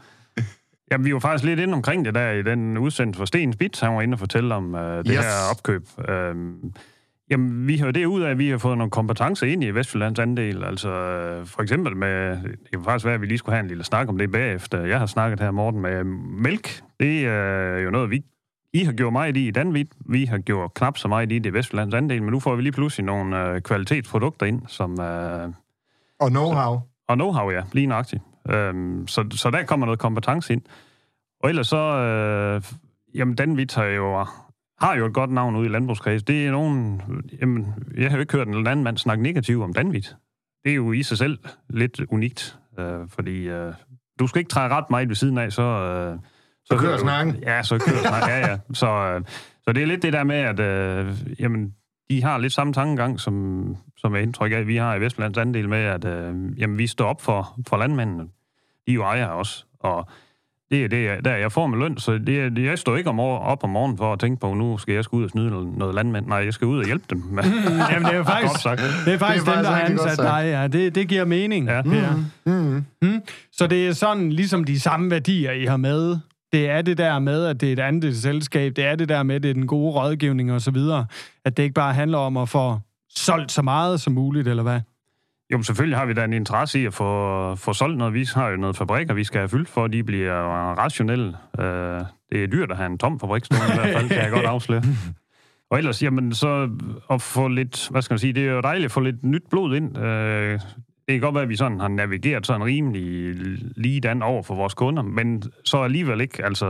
Jamen, 0.90 1.04
vi 1.04 1.14
var 1.14 1.20
faktisk 1.20 1.44
lidt 1.44 1.60
inde 1.60 1.74
omkring 1.74 2.04
det 2.04 2.14
der 2.14 2.30
i 2.30 2.42
den 2.42 2.78
udsendelse 2.78 3.18
for 3.18 3.24
Sten 3.24 3.52
Spitz. 3.52 3.80
Han 3.80 3.94
var 3.94 4.02
inde 4.02 4.14
og 4.14 4.18
fortælle 4.18 4.54
om 4.54 4.74
uh, 4.74 4.80
det 4.80 5.06
yes. 5.06 5.16
her 5.16 5.50
opkøb. 5.50 5.82
Uh, 5.98 6.04
Jamen, 7.30 7.66
vi 7.66 7.76
har 7.76 7.90
det 7.90 8.04
ud 8.04 8.22
af, 8.22 8.30
at 8.30 8.38
vi 8.38 8.50
har 8.50 8.58
fået 8.58 8.78
nogle 8.78 8.90
kompetencer 8.90 9.46
ind 9.46 9.64
i 9.64 9.70
Vestfjyllands 9.70 10.18
andel. 10.18 10.64
Altså, 10.64 10.88
for 11.44 11.62
eksempel 11.62 11.96
med, 11.96 12.30
det 12.42 12.70
kan 12.72 12.84
faktisk 12.84 13.04
være, 13.04 13.14
at 13.14 13.20
vi 13.20 13.26
lige 13.26 13.38
skulle 13.38 13.54
have 13.54 13.62
en 13.62 13.68
lille 13.68 13.84
snak 13.84 14.08
om 14.08 14.18
det 14.18 14.32
bagefter. 14.32 14.84
Jeg 14.84 14.98
har 14.98 15.06
snakket 15.06 15.40
her, 15.40 15.50
Morten, 15.50 15.80
med 15.80 16.04
mælk. 16.42 16.82
Det 17.00 17.26
er 17.26 17.78
jo 17.78 17.90
noget, 17.90 18.10
vi 18.10 18.22
I 18.72 18.84
har 18.84 18.92
gjort 18.92 19.12
meget 19.12 19.36
i 19.36 19.48
i 19.48 19.50
Danvidt. 19.50 19.88
Vi 20.06 20.24
har 20.24 20.38
gjort 20.38 20.74
knap 20.74 20.98
så 20.98 21.08
meget 21.08 21.32
i 21.32 21.38
det 21.38 21.46
i 21.46 21.52
Vestfjyllands 21.52 21.94
andel, 21.94 22.22
men 22.22 22.32
nu 22.32 22.40
får 22.40 22.56
vi 22.56 22.62
lige 22.62 22.72
pludselig 22.72 23.06
nogle 23.06 23.54
uh, 23.54 23.60
kvalitetsprodukter 23.60 24.46
ind, 24.46 24.62
som... 24.66 24.90
Uh, 24.90 25.52
og 26.20 26.28
know-how. 26.28 27.04
Og 27.08 27.16
know-how, 27.16 27.50
ja, 27.50 27.62
lige 27.72 27.86
nøjagtigt. 27.86 28.22
Um, 28.54 29.08
så, 29.08 29.26
så 29.30 29.50
der 29.50 29.64
kommer 29.64 29.86
noget 29.86 29.98
kompetence 29.98 30.52
ind. 30.52 30.62
Og 31.42 31.48
ellers 31.48 31.66
så... 31.66 32.56
Uh, 32.56 32.62
jamen, 33.18 33.34
Danvidt 33.34 33.74
har 33.74 33.84
jo 33.84 34.26
har 34.80 34.96
jo 34.96 35.06
et 35.06 35.14
godt 35.14 35.30
navn 35.30 35.56
ude 35.56 35.66
i 35.66 35.68
landbrugskreds. 35.68 36.22
Det 36.22 36.46
er 36.46 36.50
nogen... 36.50 37.02
Jamen, 37.40 37.74
jeg 37.96 38.10
har 38.10 38.16
jo 38.16 38.20
ikke 38.20 38.36
hørt 38.36 38.48
en 38.48 38.66
anden 38.66 38.84
mand 38.84 38.98
snakke 38.98 39.22
negativt 39.22 39.62
om 39.62 39.72
Danvit. 39.72 40.16
Det 40.64 40.70
er 40.70 40.76
jo 40.76 40.92
i 40.92 41.02
sig 41.02 41.18
selv 41.18 41.38
lidt 41.70 42.00
unikt, 42.08 42.58
øh, 42.78 43.08
fordi 43.08 43.48
øh, 43.48 43.72
du 44.18 44.26
skal 44.26 44.38
ikke 44.38 44.48
træde 44.48 44.68
ret 44.68 44.90
meget 44.90 45.08
ved 45.08 45.16
siden 45.16 45.38
af, 45.38 45.52
så... 45.52 45.62
Øh, 45.62 46.18
så, 46.64 46.74
så 46.74 46.80
kører 46.80 46.98
snakken. 46.98 47.36
Ja, 47.42 47.62
så 47.62 47.78
kører 47.78 47.98
snakken, 48.08 48.30
ja, 48.30 48.38
ja. 48.38 48.58
Så, 48.72 48.86
øh, 48.86 49.22
så 49.62 49.72
det 49.72 49.82
er 49.82 49.86
lidt 49.86 50.02
det 50.02 50.12
der 50.12 50.24
med, 50.24 50.36
at 50.36 50.60
øh, 50.60 51.16
jamen, 51.40 51.74
de 52.10 52.22
har 52.22 52.38
lidt 52.38 52.52
samme 52.52 52.72
tankegang, 52.72 53.20
som, 53.20 53.76
som 53.96 54.14
jeg 54.14 54.22
indtryk 54.22 54.52
af, 54.52 54.66
vi 54.66 54.76
har 54.76 54.94
i 54.94 55.00
Vestlands 55.00 55.38
andel 55.38 55.68
med, 55.68 55.78
at 55.78 56.04
øh, 56.04 56.60
jamen, 56.60 56.78
vi 56.78 56.86
står 56.86 57.06
op 57.06 57.22
for, 57.22 57.60
for 57.68 57.76
landmændene. 57.76 58.22
De 58.86 58.92
er 58.92 58.94
jo 58.94 59.02
ejere 59.02 59.32
også, 59.32 59.64
og 59.80 60.08
det 60.70 60.84
er 60.84 60.88
det, 60.88 61.24
der 61.24 61.36
jeg 61.36 61.52
får 61.52 61.66
med 61.66 61.78
løn, 61.78 61.98
så 61.98 62.12
det, 62.12 62.56
det, 62.56 62.64
jeg 62.64 62.78
står 62.78 62.96
ikke 62.96 63.10
om, 63.10 63.20
op 63.20 63.64
om 63.64 63.70
morgenen 63.70 63.98
for 63.98 64.12
at 64.12 64.18
tænke 64.18 64.40
på, 64.40 64.54
nu 64.54 64.78
skal 64.78 64.94
jeg 64.94 65.04
skal 65.04 65.16
ud 65.16 65.24
og 65.24 65.30
snyde 65.30 65.50
noget, 65.50 65.68
noget 65.78 65.94
landmænd. 65.94 66.26
Nej, 66.26 66.38
jeg 66.38 66.52
skal 66.54 66.66
ud 66.66 66.78
og 66.78 66.86
hjælpe 66.86 67.04
dem. 67.10 67.18
Mm, 67.18 67.38
jamen, 67.90 68.04
det 68.04 68.12
er 68.12 68.16
jo 68.16 68.24
faktisk, 68.24 68.64
det 69.04 69.14
er 69.14 69.18
faktisk 69.18 69.44
det 69.44 69.52
er 69.52 69.56
dem, 69.56 69.64
der 69.64 69.70
har 69.70 69.80
ansat 69.80 70.18
dig. 70.18 70.42
Ja. 70.44 70.66
Det, 70.66 70.94
det 70.94 71.08
giver 71.08 71.24
mening. 71.24 71.68
Ja. 71.68 71.82
Mm. 71.82 71.92
Ja. 71.92 72.10
Mm. 72.46 72.84
Mm. 73.02 73.20
Så 73.52 73.66
det 73.66 73.88
er 73.88 73.92
sådan 73.92 74.32
ligesom 74.32 74.64
de 74.64 74.80
samme 74.80 75.10
værdier, 75.10 75.52
I 75.52 75.64
har 75.64 75.76
med. 75.76 76.16
Det 76.52 76.70
er 76.70 76.82
det 76.82 76.98
der 76.98 77.18
med, 77.18 77.44
at 77.44 77.60
det 77.60 77.68
er 77.68 77.72
et 77.72 77.78
andet 77.78 78.16
selskab. 78.16 78.72
Det 78.76 78.84
er 78.84 78.94
det 78.94 79.08
der 79.08 79.22
med, 79.22 79.34
at 79.34 79.42
det 79.42 79.50
er 79.50 79.54
den 79.54 79.66
gode 79.66 79.92
rådgivning 79.92 80.52
og 80.52 80.60
så 80.60 80.70
videre. 80.70 81.06
At 81.44 81.56
det 81.56 81.62
ikke 81.62 81.74
bare 81.74 81.94
handler 81.94 82.18
om 82.18 82.36
at 82.36 82.48
få 82.48 82.78
solgt 83.16 83.52
så 83.52 83.62
meget 83.62 84.00
som 84.00 84.12
muligt, 84.12 84.48
eller 84.48 84.62
hvad? 84.62 84.80
Jo, 85.52 85.62
selvfølgelig 85.62 85.98
har 85.98 86.06
vi 86.06 86.12
da 86.12 86.24
en 86.24 86.32
interesse 86.32 86.80
i 86.80 86.86
at 86.86 86.94
få, 86.94 87.54
få 87.54 87.72
solgt 87.72 87.98
noget. 87.98 88.14
Vi 88.14 88.26
har 88.34 88.48
jo 88.48 88.56
noget 88.56 88.76
fabrikker, 88.76 89.14
vi 89.14 89.24
skal 89.24 89.38
have 89.38 89.48
fyldt 89.48 89.68
for, 89.68 89.84
at 89.84 89.92
de 89.92 90.04
bliver 90.04 90.32
rationelle. 90.74 91.28
Uh, 91.58 91.64
det 92.32 92.42
er 92.42 92.46
dyrt 92.46 92.70
at 92.70 92.76
have 92.76 92.86
en 92.86 92.98
tom 92.98 93.20
fabrik, 93.20 93.44
i 93.44 93.54
hvert 93.74 93.88
fald, 93.88 94.08
kan 94.08 94.18
jeg 94.18 94.30
godt 94.30 94.46
afsløre. 94.54 94.82
Og 95.70 95.78
ellers, 95.78 96.02
jamen, 96.02 96.34
så 96.34 96.70
at 97.10 97.22
få 97.22 97.48
lidt, 97.48 97.88
hvad 97.90 98.02
skal 98.02 98.14
man 98.14 98.18
sige, 98.18 98.32
det 98.32 98.48
er 98.48 98.52
jo 98.52 98.60
dejligt 98.60 98.84
at 98.84 98.92
få 98.92 99.00
lidt 99.00 99.24
nyt 99.24 99.42
blod 99.50 99.76
ind. 99.76 99.98
Uh, 99.98 100.60
det 101.08 101.14
kan 101.14 101.20
godt 101.20 101.34
være, 101.34 101.42
at 101.42 101.48
vi 101.48 101.56
sådan 101.56 101.80
har 101.80 101.88
navigeret 101.88 102.46
sådan 102.46 102.64
rimelig 102.64 103.34
lige 103.76 104.00
dan 104.00 104.22
over 104.22 104.42
for 104.42 104.54
vores 104.54 104.74
kunder, 104.74 105.02
men 105.02 105.42
så 105.64 105.82
alligevel 105.82 106.20
ikke. 106.20 106.44
Altså, 106.44 106.66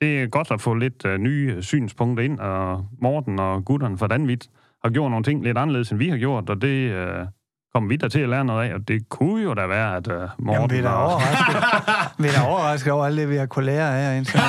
det 0.00 0.22
er 0.22 0.26
godt 0.26 0.50
at 0.50 0.60
få 0.60 0.74
lidt 0.74 1.04
uh, 1.04 1.14
nye 1.14 1.62
synspunkter 1.62 2.24
ind, 2.24 2.38
og 2.38 2.86
Morten 3.00 3.38
og 3.38 3.64
gutterne 3.64 3.98
fra 3.98 4.06
Danvidt 4.06 4.48
har 4.84 4.90
gjort 4.90 5.10
nogle 5.10 5.24
ting 5.24 5.44
lidt 5.44 5.58
anderledes, 5.58 5.90
end 5.90 5.98
vi 5.98 6.08
har 6.08 6.18
gjort, 6.18 6.50
og 6.50 6.62
det, 6.62 6.92
uh, 6.92 7.26
kommer 7.74 7.88
vi 7.88 7.96
der 7.96 8.08
til 8.08 8.20
at 8.20 8.28
lære 8.28 8.44
noget 8.44 8.70
af, 8.70 8.74
og 8.74 8.80
det 8.88 9.08
kunne 9.08 9.42
jo 9.42 9.54
da 9.54 9.66
være, 9.66 9.96
at 9.96 10.06
uh, 10.06 10.14
Morten... 10.38 10.52
Jamen, 10.52 10.70
vi 10.70 10.78
er 10.78 10.82
da 10.82 10.88
overrasket. 10.88 11.56
vi 12.22 12.28
er 12.28 12.32
da 12.32 12.40
overrasket 12.48 12.92
over 12.92 13.06
alt 13.06 13.18
det, 13.18 13.30
vi 13.30 13.36
har 13.36 13.46
kunne 13.46 13.64
lære 13.64 13.98
af 13.98 14.16
indtil 14.16 14.40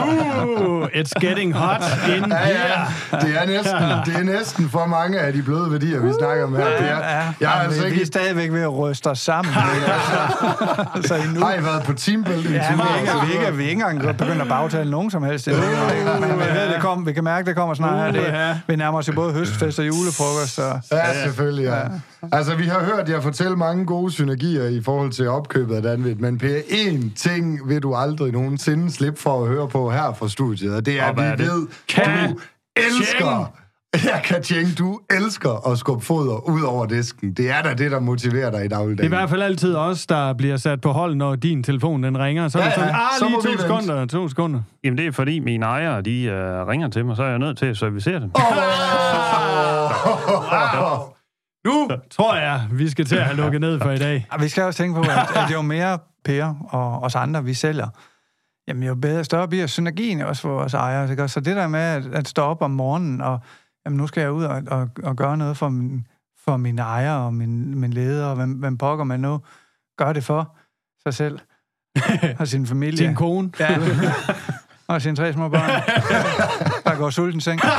uh, 0.00 0.86
It's 0.86 1.12
getting 1.20 1.54
hot 1.54 1.82
in 2.08 2.30
ja, 2.30 2.48
ja. 2.48 2.84
Det 3.20 3.36
er, 3.40 3.46
næsten, 3.46 3.82
det 4.06 4.16
er 4.20 4.24
næsten 4.24 4.68
for 4.68 4.86
mange 4.86 5.18
af 5.18 5.32
de 5.32 5.42
bløde 5.42 5.72
værdier, 5.72 6.00
vi 6.00 6.12
snakker 6.18 6.44
om 6.44 6.56
her. 6.56 6.64
Det 6.64 6.80
er, 6.80 6.84
ja, 6.84 7.16
ja. 7.16 7.22
Jeg 7.40 7.40
er 7.40 7.48
altså 7.50 7.80
vi, 7.80 7.86
ikke... 7.86 7.96
vi 7.96 8.02
er 8.02 8.06
stadigvæk 8.06 8.52
ved 8.52 8.62
at 8.62 8.78
ryste 8.78 9.06
os 9.06 9.18
sammen. 9.18 9.54
så 11.08 11.14
nu... 11.34 11.40
Har 11.40 11.54
I 11.54 11.64
været 11.64 11.82
på 11.82 11.92
teambuilding? 11.92 12.54
Ja, 12.54 12.74
vi, 12.74 12.80
er 12.80 12.96
ikke, 13.00 13.12
vi, 13.26 13.36
er 13.36 13.40
ikke, 13.40 13.56
vi 13.56 13.64
er 13.64 13.68
ikke 13.68 13.82
engang 13.82 14.16
begyndt 14.16 14.42
at 14.42 14.48
bagtale 14.48 14.90
nogen 14.90 15.10
som 15.10 15.22
helst. 15.22 15.48
Uh, 15.48 15.54
men 16.20 16.30
vi, 16.30 16.54
ved, 16.54 16.72
det 16.72 16.80
kom, 16.80 17.06
vi 17.06 17.12
kan 17.12 17.24
mærke, 17.24 17.46
det 17.46 17.56
kommer 17.56 17.74
snart. 17.74 18.08
Uh, 18.08 18.14
det, 18.22 18.60
vi 18.66 18.76
nærmer 18.76 18.98
os 18.98 19.08
jo 19.08 19.12
både 19.12 19.32
høstfest 19.32 19.78
og 19.78 19.86
julefrokost. 19.86 20.54
Så. 20.54 20.78
Ja, 20.92 21.22
selvfølgelig, 21.22 21.64
ja. 21.64 21.80
Altså, 22.32 22.56
vi 22.56 22.64
har 22.64 22.84
hørt 22.84 23.08
jer 23.08 23.20
fortælle 23.20 23.56
mange 23.56 23.86
gode 23.86 24.12
synergier 24.12 24.64
i 24.64 24.82
forhold 24.82 25.12
til 25.12 25.28
opkøbet 25.28 25.74
af 25.74 25.82
Danvidt, 25.82 26.20
men 26.20 26.38
Per, 26.38 26.58
én 26.58 27.14
ting 27.16 27.68
vil 27.68 27.82
du 27.82 27.94
aldrig 27.94 28.32
nogensinde 28.32 28.92
slippe 28.92 29.20
for 29.20 29.42
at 29.42 29.48
høre 29.48 29.68
på 29.68 29.90
her 29.90 30.12
fra 30.18 30.28
studiet, 30.28 30.74
og 30.74 30.86
det 30.86 31.00
er, 31.00 31.04
at 31.04 31.16
vi 31.16 31.22
er 31.22 31.36
ved, 31.36 31.66
kan 31.88 32.28
du 32.28 32.38
elsker... 32.76 33.52
Ja, 34.04 34.20
Katjeng, 34.20 34.78
du 34.78 35.00
elsker 35.10 35.70
at 35.70 35.78
skubbe 35.78 36.04
foder 36.04 36.48
ud 36.48 36.62
over 36.62 36.86
disken. 36.86 37.32
Det 37.32 37.50
er 37.50 37.62
da 37.62 37.74
det, 37.74 37.90
der 37.90 38.00
motiverer 38.00 38.50
dig 38.50 38.64
i 38.64 38.68
dagligdagen. 38.68 38.96
Det 38.96 39.02
er 39.02 39.04
i 39.04 39.08
hvert 39.20 39.30
fald 39.30 39.42
altid 39.42 39.74
os, 39.74 40.06
der 40.06 40.32
bliver 40.32 40.56
sat 40.56 40.80
på 40.80 40.92
hold, 40.92 41.14
når 41.14 41.36
din 41.36 41.62
telefon 41.62 42.02
den 42.02 42.18
ringer. 42.18 42.48
Så 42.48 42.58
ja, 42.58 42.64
er 42.64 42.68
det 42.68 42.74
sådan, 42.74 42.94
ja, 42.94 43.24
ah, 43.24 43.30
lige 43.44 43.56
to 43.56 43.62
sekunder, 43.62 44.06
to 44.06 44.28
sekunder. 44.28 44.60
Jamen, 44.84 44.98
det 44.98 45.06
er 45.06 45.12
fordi 45.12 45.38
mine 45.38 45.66
ejere, 45.66 46.02
de 46.02 46.26
uh, 46.26 46.32
ringer 46.68 46.88
til 46.88 47.04
mig, 47.04 47.16
så 47.16 47.22
er 47.22 47.28
jeg 47.28 47.38
nødt 47.38 47.58
til 47.58 47.66
at 47.66 47.76
servicere 47.76 48.20
dem. 48.20 48.30
Oh! 48.34 48.42
wow. 50.82 51.15
Nu 51.66 51.88
tror 52.10 52.36
jeg, 52.36 52.68
vi 52.72 52.88
skal 52.88 53.04
til 53.04 53.16
at 53.16 53.24
have 53.24 53.36
lukket 53.36 53.60
ned 53.60 53.80
for 53.80 53.90
i 53.90 53.98
dag. 53.98 54.26
Vi 54.40 54.48
skal 54.48 54.64
også 54.64 54.78
tænke 54.78 54.94
på, 54.94 55.00
at, 55.00 55.36
at 55.36 55.52
jo 55.52 55.62
mere 55.62 55.98
Per 56.24 56.54
og 56.68 57.02
os 57.02 57.14
andre, 57.14 57.44
vi 57.44 57.54
sælger, 57.54 57.88
jamen 58.68 58.82
jo 58.82 58.94
bedre, 58.94 59.24
større 59.24 59.48
bliver 59.48 59.66
synergien 59.66 60.20
også 60.20 60.42
for 60.42 60.48
vores 60.48 60.74
ejere. 60.74 61.10
Ikke? 61.10 61.28
Så 61.28 61.40
det 61.40 61.56
der 61.56 61.68
med 61.68 61.80
at, 61.80 62.06
at 62.06 62.28
stå 62.28 62.42
op 62.42 62.62
om 62.62 62.70
morgenen, 62.70 63.20
og 63.20 63.40
jamen, 63.84 63.96
nu 63.96 64.06
skal 64.06 64.20
jeg 64.20 64.32
ud 64.32 64.44
og, 64.44 64.62
og, 64.66 64.88
og 65.02 65.16
gøre 65.16 65.36
noget 65.36 65.56
for, 65.56 65.68
min, 65.68 66.06
for 66.44 66.56
mine 66.56 66.82
ejere 66.82 67.24
og 67.24 67.34
min, 67.34 67.78
min 67.80 67.92
leder, 67.92 68.26
og 68.26 68.36
hvem, 68.36 68.52
hvem 68.52 68.78
pokker 68.78 69.04
man 69.04 69.20
nu 69.20 69.40
gør 69.98 70.12
det 70.12 70.24
for 70.24 70.56
sig 71.02 71.14
selv. 71.14 71.38
og 72.38 72.48
sin 72.48 72.66
familie. 72.66 73.06
Din 73.06 73.14
kone. 73.14 73.50
Ja. 73.60 73.78
og 74.88 75.02
sine 75.02 75.16
tre 75.16 75.32
små 75.32 75.48
børn, 75.48 75.70
der 76.84 76.98
går 76.98 77.10
sulten 77.10 77.40
seng. 77.40 77.60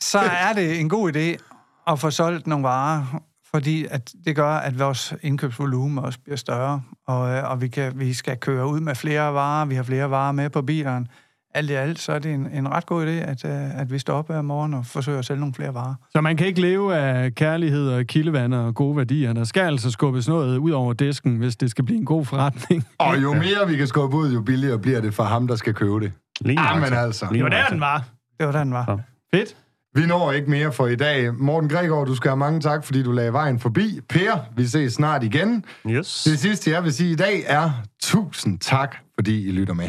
Så 0.00 0.18
er 0.18 0.52
det 0.52 0.80
en 0.80 0.88
god 0.88 1.16
idé 1.16 1.49
at 1.86 1.98
få 1.98 2.10
solgt 2.10 2.46
nogle 2.46 2.64
varer, 2.64 3.22
fordi 3.50 3.86
at 3.90 4.12
det 4.24 4.36
gør, 4.36 4.50
at 4.50 4.78
vores 4.78 5.14
indkøbsvolumen 5.22 5.98
også 5.98 6.18
bliver 6.24 6.36
større, 6.36 6.82
og, 7.06 7.30
øh, 7.30 7.50
og 7.50 7.60
vi, 7.60 7.68
kan, 7.68 7.92
vi 7.98 8.12
skal 8.12 8.36
køre 8.36 8.66
ud 8.66 8.80
med 8.80 8.94
flere 8.94 9.34
varer, 9.34 9.64
vi 9.64 9.74
har 9.74 9.82
flere 9.82 10.10
varer 10.10 10.32
med 10.32 10.50
på 10.50 10.62
bilerne. 10.62 11.06
Alt 11.54 11.70
i 11.70 11.72
alt, 11.72 11.98
så 11.98 12.12
er 12.12 12.18
det 12.18 12.34
en, 12.34 12.46
en 12.52 12.68
ret 12.68 12.86
god 12.86 13.06
idé, 13.06 13.10
at, 13.10 13.44
øh, 13.44 13.80
at 13.80 13.92
vi 13.92 13.98
står 13.98 14.14
op 14.14 14.26
hver 14.26 14.42
morgen 14.42 14.74
og 14.74 14.86
forsøger 14.86 15.18
at 15.18 15.24
sælge 15.24 15.40
nogle 15.40 15.54
flere 15.54 15.74
varer. 15.74 15.94
Så 16.10 16.20
man 16.20 16.36
kan 16.36 16.46
ikke 16.46 16.60
leve 16.60 16.96
af 16.96 17.34
kærlighed 17.34 17.88
og 17.88 18.04
kildevand 18.04 18.54
og 18.54 18.74
gode 18.74 18.96
værdier. 18.96 19.32
Der 19.32 19.44
skal 19.44 19.60
altså 19.60 19.90
skubbes 19.90 20.28
noget 20.28 20.58
ud 20.58 20.70
over 20.70 20.92
disken, 20.92 21.36
hvis 21.36 21.56
det 21.56 21.70
skal 21.70 21.84
blive 21.84 21.98
en 21.98 22.04
god 22.04 22.24
forretning. 22.24 22.86
Og 22.98 23.22
jo 23.22 23.32
mere 23.32 23.68
vi 23.68 23.76
kan 23.76 23.86
skubbe 23.86 24.16
ud, 24.16 24.32
jo 24.32 24.40
billigere 24.40 24.78
bliver 24.78 25.00
det 25.00 25.14
for 25.14 25.22
ham, 25.22 25.46
der 25.46 25.56
skal 25.56 25.74
købe 25.74 26.00
det. 26.00 26.12
Lige 26.40 26.60
Jamen 26.62 26.92
altså. 26.92 27.26
Lige 27.30 27.44
Det 27.44 27.52
var 27.52 27.58
der, 27.58 27.68
den 27.68 27.80
var. 27.80 28.04
Det 28.38 28.46
var 28.46 28.52
den 28.52 28.72
var. 28.72 28.84
Ja. 28.88 29.38
Fedt. 29.38 29.56
Vi 29.94 30.06
når 30.06 30.32
ikke 30.32 30.50
mere 30.50 30.72
for 30.72 30.86
i 30.86 30.96
dag. 30.96 31.34
Morten 31.34 31.68
Gregor, 31.70 32.04
du 32.04 32.14
skal 32.14 32.28
have 32.28 32.36
mange 32.36 32.60
tak, 32.60 32.84
fordi 32.84 33.02
du 33.02 33.12
lagde 33.12 33.32
vejen 33.32 33.58
forbi. 33.58 34.00
Per, 34.08 34.38
vi 34.56 34.66
ses 34.66 34.92
snart 34.92 35.24
igen. 35.24 35.64
Yes. 35.88 36.24
Det 36.24 36.38
sidste, 36.38 36.70
jeg 36.70 36.84
vil 36.84 36.92
sige 36.92 37.12
i 37.12 37.14
dag 37.14 37.42
er 37.46 37.70
tusind 38.02 38.58
tak, 38.58 38.96
fordi 39.14 39.48
I 39.48 39.50
lytter 39.50 39.74
med. 39.74 39.88